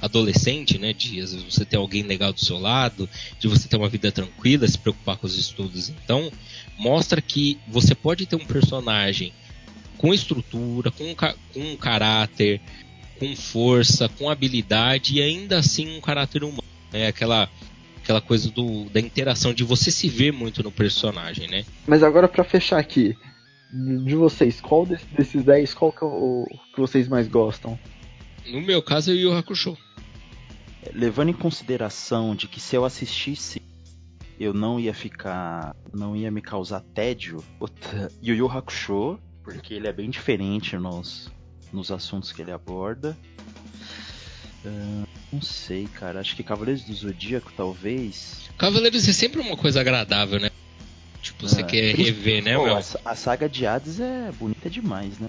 adolescente, 0.00 0.78
né? 0.78 0.92
De 0.92 1.20
às 1.20 1.32
vezes 1.32 1.54
você 1.54 1.64
ter 1.64 1.76
alguém 1.76 2.04
legal 2.04 2.32
do 2.32 2.42
seu 2.42 2.58
lado, 2.58 3.08
de 3.38 3.48
você 3.48 3.68
ter 3.68 3.76
uma 3.76 3.88
vida 3.88 4.10
tranquila, 4.10 4.66
se 4.66 4.78
preocupar 4.78 5.16
com 5.16 5.26
os 5.26 5.36
estudos. 5.36 5.90
Então, 5.90 6.32
mostra 6.78 7.20
que 7.20 7.58
você 7.66 7.94
pode 7.94 8.24
ter 8.24 8.36
um 8.36 8.46
personagem 8.46 9.32
com 9.98 10.14
estrutura, 10.14 10.90
com, 10.90 11.14
com 11.14 11.60
um 11.60 11.76
caráter, 11.76 12.60
com 13.18 13.34
força, 13.36 14.08
com 14.08 14.30
habilidade 14.30 15.16
e 15.16 15.22
ainda 15.22 15.58
assim 15.58 15.96
um 15.96 16.00
caráter 16.00 16.44
humano. 16.44 16.62
É 16.92 17.08
aquela 17.08 17.48
aquela 18.02 18.20
coisa 18.22 18.50
do, 18.50 18.84
da 18.84 19.00
interação 19.00 19.52
de 19.52 19.62
você 19.62 19.90
se 19.90 20.08
ver 20.08 20.32
muito 20.32 20.62
no 20.62 20.72
personagem, 20.72 21.46
né? 21.46 21.66
Mas 21.86 22.02
agora 22.02 22.26
para 22.26 22.42
fechar 22.42 22.78
aqui, 22.78 23.14
de 23.70 24.14
vocês, 24.14 24.62
qual 24.62 24.86
desses 24.86 25.44
10, 25.44 25.74
qual 25.74 25.92
que 25.92 26.02
é 26.02 26.06
o 26.06 26.46
que 26.74 26.80
vocês 26.80 27.06
mais 27.06 27.28
gostam? 27.28 27.78
No 28.46 28.62
meu 28.62 28.82
caso 28.82 29.10
é 29.10 29.14
o 29.14 29.16
Yu 29.16 29.32
Hakusho. 29.34 29.76
Levando 30.94 31.28
em 31.28 31.34
consideração 31.34 32.34
de 32.34 32.48
que 32.48 32.60
se 32.60 32.76
eu 32.76 32.84
assistisse 32.84 33.60
eu 34.40 34.54
não 34.54 34.78
ia 34.78 34.94
ficar, 34.94 35.74
não 35.92 36.16
ia 36.16 36.30
me 36.30 36.40
causar 36.40 36.80
tédio, 36.80 37.44
Yu 38.22 38.36
Yu 38.36 38.48
Hakusho 38.48 39.18
porque 39.52 39.74
ele 39.74 39.86
é 39.86 39.92
bem 39.92 40.10
diferente 40.10 40.76
nos, 40.76 41.30
nos 41.72 41.90
assuntos 41.90 42.32
que 42.32 42.42
ele 42.42 42.52
aborda. 42.52 43.16
Uh, 44.64 45.06
não 45.32 45.40
sei, 45.40 45.86
cara. 45.86 46.20
Acho 46.20 46.36
que 46.36 46.42
Cavaleiros 46.42 46.84
do 46.84 46.94
Zodíaco, 46.94 47.52
talvez. 47.56 48.50
Cavaleiros 48.58 49.08
é 49.08 49.12
sempre 49.12 49.40
uma 49.40 49.56
coisa 49.56 49.80
agradável, 49.80 50.38
né? 50.38 50.50
Tipo, 51.22 51.48
você 51.48 51.60
é, 51.60 51.64
quer 51.64 51.94
rever, 51.94 52.42
né, 52.42 52.56
pô, 52.56 52.64
meu? 52.64 52.76
A, 52.76 52.82
a, 53.04 53.14
saga 53.14 53.48
de 53.48 53.66
Hades 53.66 54.00
é 54.00 54.30
bonita 54.38 54.70
demais, 54.70 55.18
né? 55.18 55.28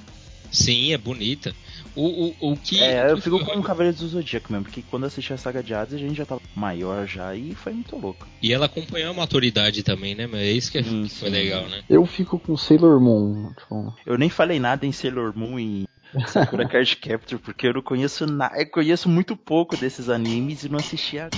Sim, 0.52 0.94
é 0.94 0.98
bonita. 0.98 1.54
O, 1.96 2.28
o, 2.28 2.52
o 2.52 2.58
que. 2.58 2.82
É, 2.82 3.12
eu 3.12 3.18
fico 3.22 3.40
com 3.46 3.60
o 3.60 3.64
Cavaleiros 3.64 4.00
do 4.00 4.08
Zodíaco 4.08 4.52
mesmo, 4.52 4.66
porque 4.66 4.84
quando 4.90 5.06
assisti 5.06 5.34
a 5.34 5.38
saga 5.38 5.62
de 5.62 5.74
Hades 5.74 5.94
a 5.94 5.98
gente 5.98 6.16
já 6.16 6.26
tava 6.26 6.42
maior 6.56 7.08
já 7.08 7.36
e 7.36 7.54
foi 7.56 7.74
muito 7.74 7.96
louco. 7.98 8.28
E 8.42 8.54
ela 8.54 8.68
acompanhou 8.68 9.12
a 9.12 9.14
maturidade 9.14 9.84
também, 9.84 10.16
né? 10.16 10.28
Mas 10.28 10.42
é 10.42 10.52
isso 10.52 10.72
que, 10.72 10.78
é, 10.78 10.84
sim, 10.84 11.08
foi 11.10 11.30
sim. 11.30 11.36
legal, 11.36 11.68
né? 11.68 11.84
Eu 11.90 12.06
fico 12.06 12.40
com 12.40 12.56
Sailor 12.56 13.00
Moon. 13.00 13.52
Tipo... 13.54 13.94
Eu 14.06 14.18
nem 14.18 14.30
falei 14.30 14.60
nada 14.60 14.86
em 14.86 14.92
Sailor 14.92 15.38
Moon 15.38 15.60
e 15.60 15.88
Sakura 16.28 16.68
Card 16.68 16.96
Capture, 16.98 17.42
porque 17.42 17.68
eu 17.68 17.74
não 17.74 17.82
conheço 17.82 18.26
nada. 18.26 18.60
Eu 18.60 18.70
conheço 18.70 19.10
muito 19.10 19.36
pouco 19.36 19.76
desses 19.78 20.10
animes 20.10 20.64
e 20.64 20.70
não 20.70 20.80
assisti 20.80 21.20
a. 21.20 21.30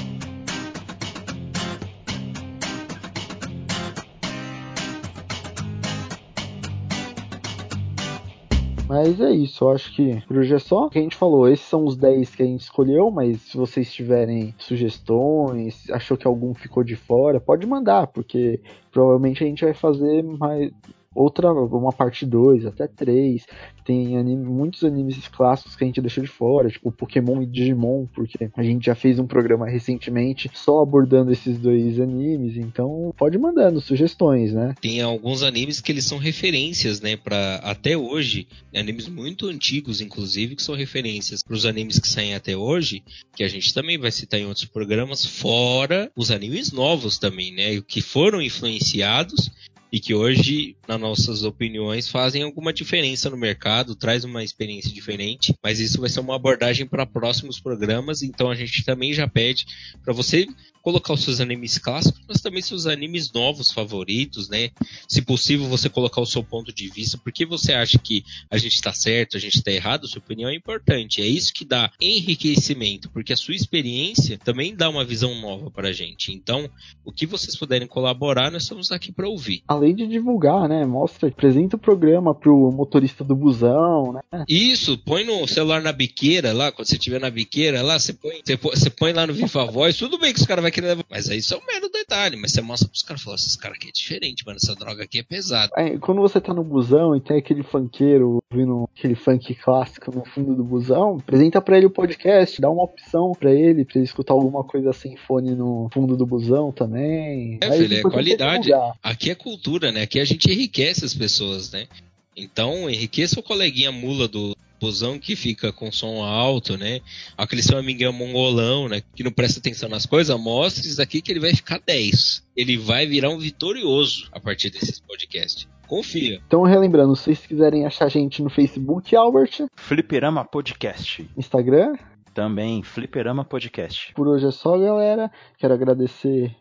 Mas 8.92 9.22
é 9.22 9.32
isso, 9.32 9.64
eu 9.64 9.72
acho 9.72 9.96
que 9.96 10.22
por 10.28 10.36
hoje 10.36 10.54
é 10.54 10.60
só. 10.60 10.88
O 10.88 10.89
que 10.89 11.00
a 11.00 11.02
gente 11.02 11.16
falou, 11.16 11.48
esses 11.48 11.66
são 11.66 11.86
os 11.86 11.96
10 11.96 12.36
que 12.36 12.44
a 12.44 12.46
gente 12.46 12.60
escolheu, 12.60 13.10
mas 13.10 13.39
se 13.44 13.56
vocês 13.56 13.89
tiverem 13.89 14.54
sugestões, 14.58 15.89
achou 15.89 16.18
que 16.18 16.28
algum 16.28 16.54
ficou 16.54 16.84
de 16.84 16.98
fora, 16.98 17.39
pode 17.39 17.66
mandar, 17.66 18.08
porque 18.08 18.60
provavelmente 18.92 19.46
a 19.46 19.48
gente 19.48 19.64
vai 19.64 19.74
fazer 19.74 20.22
mais 20.24 20.74
outra, 21.14 21.51
uma 21.51 21.91
parte 21.91 22.26
2, 22.26 22.66
até 22.66 22.88
3. 22.88 23.45
Tem 23.84 24.18
anime, 24.18 24.45
muitos 24.45 24.84
animes 24.84 25.28
clássicos 25.28 25.76
que 25.76 25.84
a 25.84 25.88
gente 25.88 26.01
deixou 26.01 26.24
de 26.24 26.30
fora, 26.30 26.70
tipo 26.70 26.91
Pokémon 26.91 27.41
e 27.41 27.45
Digimon, 27.45 28.05
porque 28.14 28.49
a 28.55 28.64
gente 28.64 28.86
já 28.86 28.95
fez 28.95 29.20
um 29.20 29.28
programa 29.28 29.68
recentemente 29.68 30.49
só 30.53 30.82
abordando 30.82 31.32
esses 31.32 31.57
dois 31.57 31.99
animes, 31.99 32.57
então 32.57 33.14
pode 33.18 33.38
mandando 33.38 33.82
sugestões, 33.82 34.53
né? 34.53 34.76
Tem 34.82 35.01
alguns 35.01 35.43
animes 35.43 35.82
que 35.82 35.91
eles 35.91 36.05
são 36.05 36.18
referências, 36.18 37.01
né, 37.01 37.18
para 37.18 37.55
até 37.64 37.97
hoje, 37.97 38.47
animes 38.74 39.07
muito 39.07 39.47
antigos 39.47 40.01
inclusive 40.01 40.55
que 40.55 40.64
são 40.64 40.76
referências 40.76 41.43
para 41.43 41.55
os 41.55 41.66
animes 41.66 41.99
que 41.99 42.07
saem 42.07 42.36
até 42.36 42.55
hoje, 42.55 43.03
que 43.36 43.43
a 43.43 43.47
gente 43.47 43.74
também 43.74 43.97
vai 43.97 44.12
citar 44.12 44.39
em 44.39 44.45
outros 44.45 44.66
programas, 44.66 45.26
fora 45.26 46.12
os 46.16 46.32
animes 46.32 46.72
novos 46.72 47.18
também, 47.18 47.53
né, 47.53 47.82
que 47.82 48.01
foram 48.01 48.41
influenciados 48.41 49.51
e 49.92 50.00
que 50.00 50.14
hoje, 50.14 50.76
nas 50.88 51.00
nossas 51.00 51.44
opiniões, 51.44 52.08
fazem 52.08 52.44
alguma 52.44 52.72
diferença 52.72 53.30
no 53.30 53.38
mercado, 53.38 53.96
traz 53.96 54.24
uma 54.24 54.44
experiência 54.44 54.92
diferente, 54.92 55.54
mas 55.62 55.80
isso 55.80 56.00
vai 56.00 56.10
ser 56.10 56.22
uma 56.22 56.36
abordagem 56.36 56.86
para 56.86 57.06
próximos 57.06 57.60
programas, 57.60 58.22
então 58.22 58.50
a 58.50 58.56
gente 58.56 58.86
também 58.86 59.14
já 59.14 59.28
pede 59.28 59.66
para 60.04 60.14
você 60.14 60.48
colocar 60.82 61.14
os 61.14 61.24
seus 61.24 61.39
animes 61.39 61.78
clássicos, 61.78 62.22
mas 62.28 62.42
também 62.42 62.62
seus 62.62 62.86
animes 62.86 63.32
novos 63.32 63.72
favoritos, 63.72 64.50
né? 64.50 64.72
Se 65.08 65.22
possível, 65.22 65.68
você 65.68 65.89
colocar 65.89 66.22
o 66.22 66.26
seu 66.26 66.44
ponto 66.44 66.74
de 66.74 66.89
vista, 66.89 67.18
porque 67.18 67.46
você 67.46 67.74
acha 67.74 67.98
que 68.00 68.24
a 68.50 68.58
gente 68.58 68.76
está 68.76 68.94
certo, 68.94 69.38
a 69.38 69.39
gente 69.39 69.58
está 69.58 69.72
errado, 69.72 70.08
sua 70.08 70.20
opinião 70.20 70.50
é 70.50 70.56
importante. 70.56 71.22
É 71.22 71.26
isso 71.26 71.54
que 71.54 71.64
dá 71.64 71.92
enriquecimento, 72.02 73.10
porque 73.12 73.34
a 73.34 73.38
sua 73.38 73.56
experiência 73.56 74.38
também 74.38 74.76
dá 74.76 74.89
uma 74.89 75.06
visão 75.06 75.39
nova 75.39 75.70
para 75.70 75.89
a 75.89 75.94
gente. 75.94 76.32
Então, 76.32 76.70
o 77.06 77.12
que 77.12 77.26
vocês 77.26 77.56
puderem 77.56 77.88
colaborar, 77.88 78.52
nós 78.52 78.64
estamos 78.64 78.92
aqui 78.92 79.12
para 79.12 79.30
ouvir. 79.30 79.64
Além 79.82 79.95
de 79.95 80.05
divulgar, 80.05 80.69
né? 80.69 80.86
Mostra, 80.86 81.27
apresenta 81.27 81.75
o 81.75 81.79
programa 81.79 82.36
pro 82.36 82.71
motorista 82.71 83.23
do 83.23 83.36
busão, 83.36 84.13
né? 84.13 84.45
Isso, 84.47 84.95
põe 84.99 85.23
no 85.23 85.47
celular 85.47 85.82
na 85.82 85.91
biqueira 85.91 86.53
lá, 86.53 86.71
quando 86.71 86.88
você 86.88 86.97
estiver 86.97 87.19
na 87.19 87.32
biqueira 87.32 87.82
lá, 87.82 87.97
você 87.97 88.13
põe, 88.13 88.41
você 88.45 88.55
põe, 88.57 88.75
você 88.75 88.89
põe 88.91 89.13
lá 89.13 89.25
no 89.25 89.34
Viva 89.34 89.65
Voz, 89.65 89.97
tudo 89.97 90.19
bem 90.19 90.34
que 90.34 90.39
os 90.39 90.45
caras 90.45 90.61
vão 90.61 90.71
querer 90.71 90.88
levar, 90.88 91.05
mas 91.09 91.29
aí 91.29 91.39
isso 91.39 91.55
é 91.55 91.57
um 91.57 91.65
mero 91.65 91.89
detalhe, 91.89 92.38
mas 92.38 92.51
você 92.51 92.61
mostra 92.61 92.88
pros 92.88 93.01
caras, 93.01 93.23
fala, 93.23 93.36
esse 93.36 93.57
cara 93.57 93.73
aqui 93.73 93.88
é 93.88 93.91
diferente, 93.91 94.45
mano, 94.45 94.59
essa 94.61 94.75
droga 94.75 95.03
aqui 95.03 95.17
é 95.19 95.23
pesada. 95.23 95.71
Aí, 95.75 95.97
quando 95.97 96.21
você 96.21 96.39
tá 96.39 96.53
no 96.53 96.63
busão 96.63 97.15
e 97.15 97.19
tem 97.19 97.38
aquele 97.38 97.63
funkeiro 97.63 98.43
ouvindo 98.51 98.88
aquele 98.95 99.15
funk 99.15 99.55
clássico 99.55 100.11
no 100.13 100.23
fundo 100.25 100.53
do 100.53 100.63
busão, 100.63 101.17
apresenta 101.17 101.61
pra 101.61 101.77
ele 101.77 101.88
o 101.88 101.89
podcast, 101.89 102.61
dá 102.61 102.69
uma 102.69 102.84
opção 102.84 103.32
pra 103.32 103.51
ele, 103.51 103.86
pra 103.86 103.95
ele 103.95 104.05
escutar 104.05 104.34
alguma 104.34 104.63
coisa 104.63 104.93
sem 104.93 105.15
fone 105.15 105.55
no 105.55 105.89
fundo 105.91 106.15
do 106.15 106.25
busão 106.25 106.71
também. 106.71 107.57
É, 107.61 107.67
Aí, 107.67 107.79
filho, 107.79 107.97
é 107.97 108.01
qualidade. 108.01 108.69
Aqui 109.01 109.32
é 109.32 109.36
cultura, 109.36 109.70
né? 109.80 110.01
Aqui 110.01 110.19
a 110.19 110.26
gente 110.26 110.51
enriquece 110.51 111.05
as 111.05 111.13
pessoas, 111.13 111.72
né? 111.72 111.88
Então, 112.36 112.89
enriqueça 112.89 113.39
o 113.39 113.43
coleguinha 113.43 113.91
mula 113.91 114.28
do 114.28 114.55
busão 114.80 115.19
que 115.19 115.36
fica 115.36 115.72
com 115.72 115.91
som 115.91 116.24
alto, 116.24 116.76
né? 116.76 117.01
Aquele 117.38 117.61
seu 117.61 117.78
amiguinho 117.78 118.11
mongolão, 118.11 118.89
né? 118.89 119.03
Que 119.15 119.24
não 119.24 119.32
presta 119.32 119.59
atenção 119.59 119.88
nas 119.88 120.07
coisas, 120.07 120.36
mostre 120.39 120.88
isso 120.88 121.01
aqui 121.01 121.22
que 121.22 121.32
ele 121.32 121.39
vai 121.39 121.53
ficar 121.53 121.80
10. 121.86 122.43
Ele 122.55 122.78
vai 122.78 123.05
virar 123.05 123.30
um 123.30 123.38
vitorioso 123.38 124.28
a 124.32 124.39
partir 124.39 124.72
desse 124.72 125.01
podcast. 125.03 125.67
Confia. 125.88 126.41
Então, 126.47 126.63
relembrando, 126.63 127.15
se 127.15 127.26
vocês 127.26 127.45
quiserem 127.45 127.86
achar 127.86 128.05
a 128.05 128.09
gente 128.09 128.41
no 128.41 128.49
Facebook, 128.49 129.15
Albert, 129.15 129.67
Fliperama 129.76 130.43
Podcast. 130.45 131.30
Instagram, 131.38 131.95
Também 132.34 132.82
Fliperama 132.82 133.43
Podcast. 133.45 134.13
por 134.15 134.28
hoje 134.28 134.47
é 134.47 134.51
só, 134.51 134.80
galera. 134.80 135.30
Quero 135.59 135.74
agradecer 135.74 136.55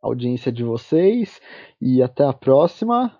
audiência 0.00 0.50
de 0.50 0.64
vocês 0.64 1.40
e 1.80 2.02
até 2.02 2.24
a 2.24 2.32
próxima. 2.32 3.16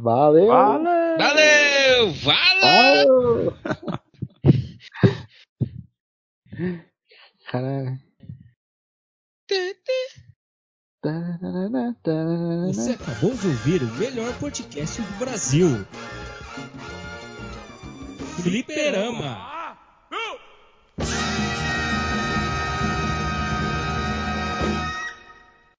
Valeu! 0.00 0.48
Valeu! 0.48 1.18
Valeu! 1.18 2.12
Valeu! 2.22 3.52
Caralho. 7.50 7.98
Você 12.66 12.92
acabou 12.92 13.34
de 13.34 13.46
ouvir 13.46 13.82
o 13.82 13.92
melhor 13.94 14.32
podcast 14.38 15.00
do 15.02 15.18
Brasil. 15.18 15.68
Fliperama. 18.42 19.53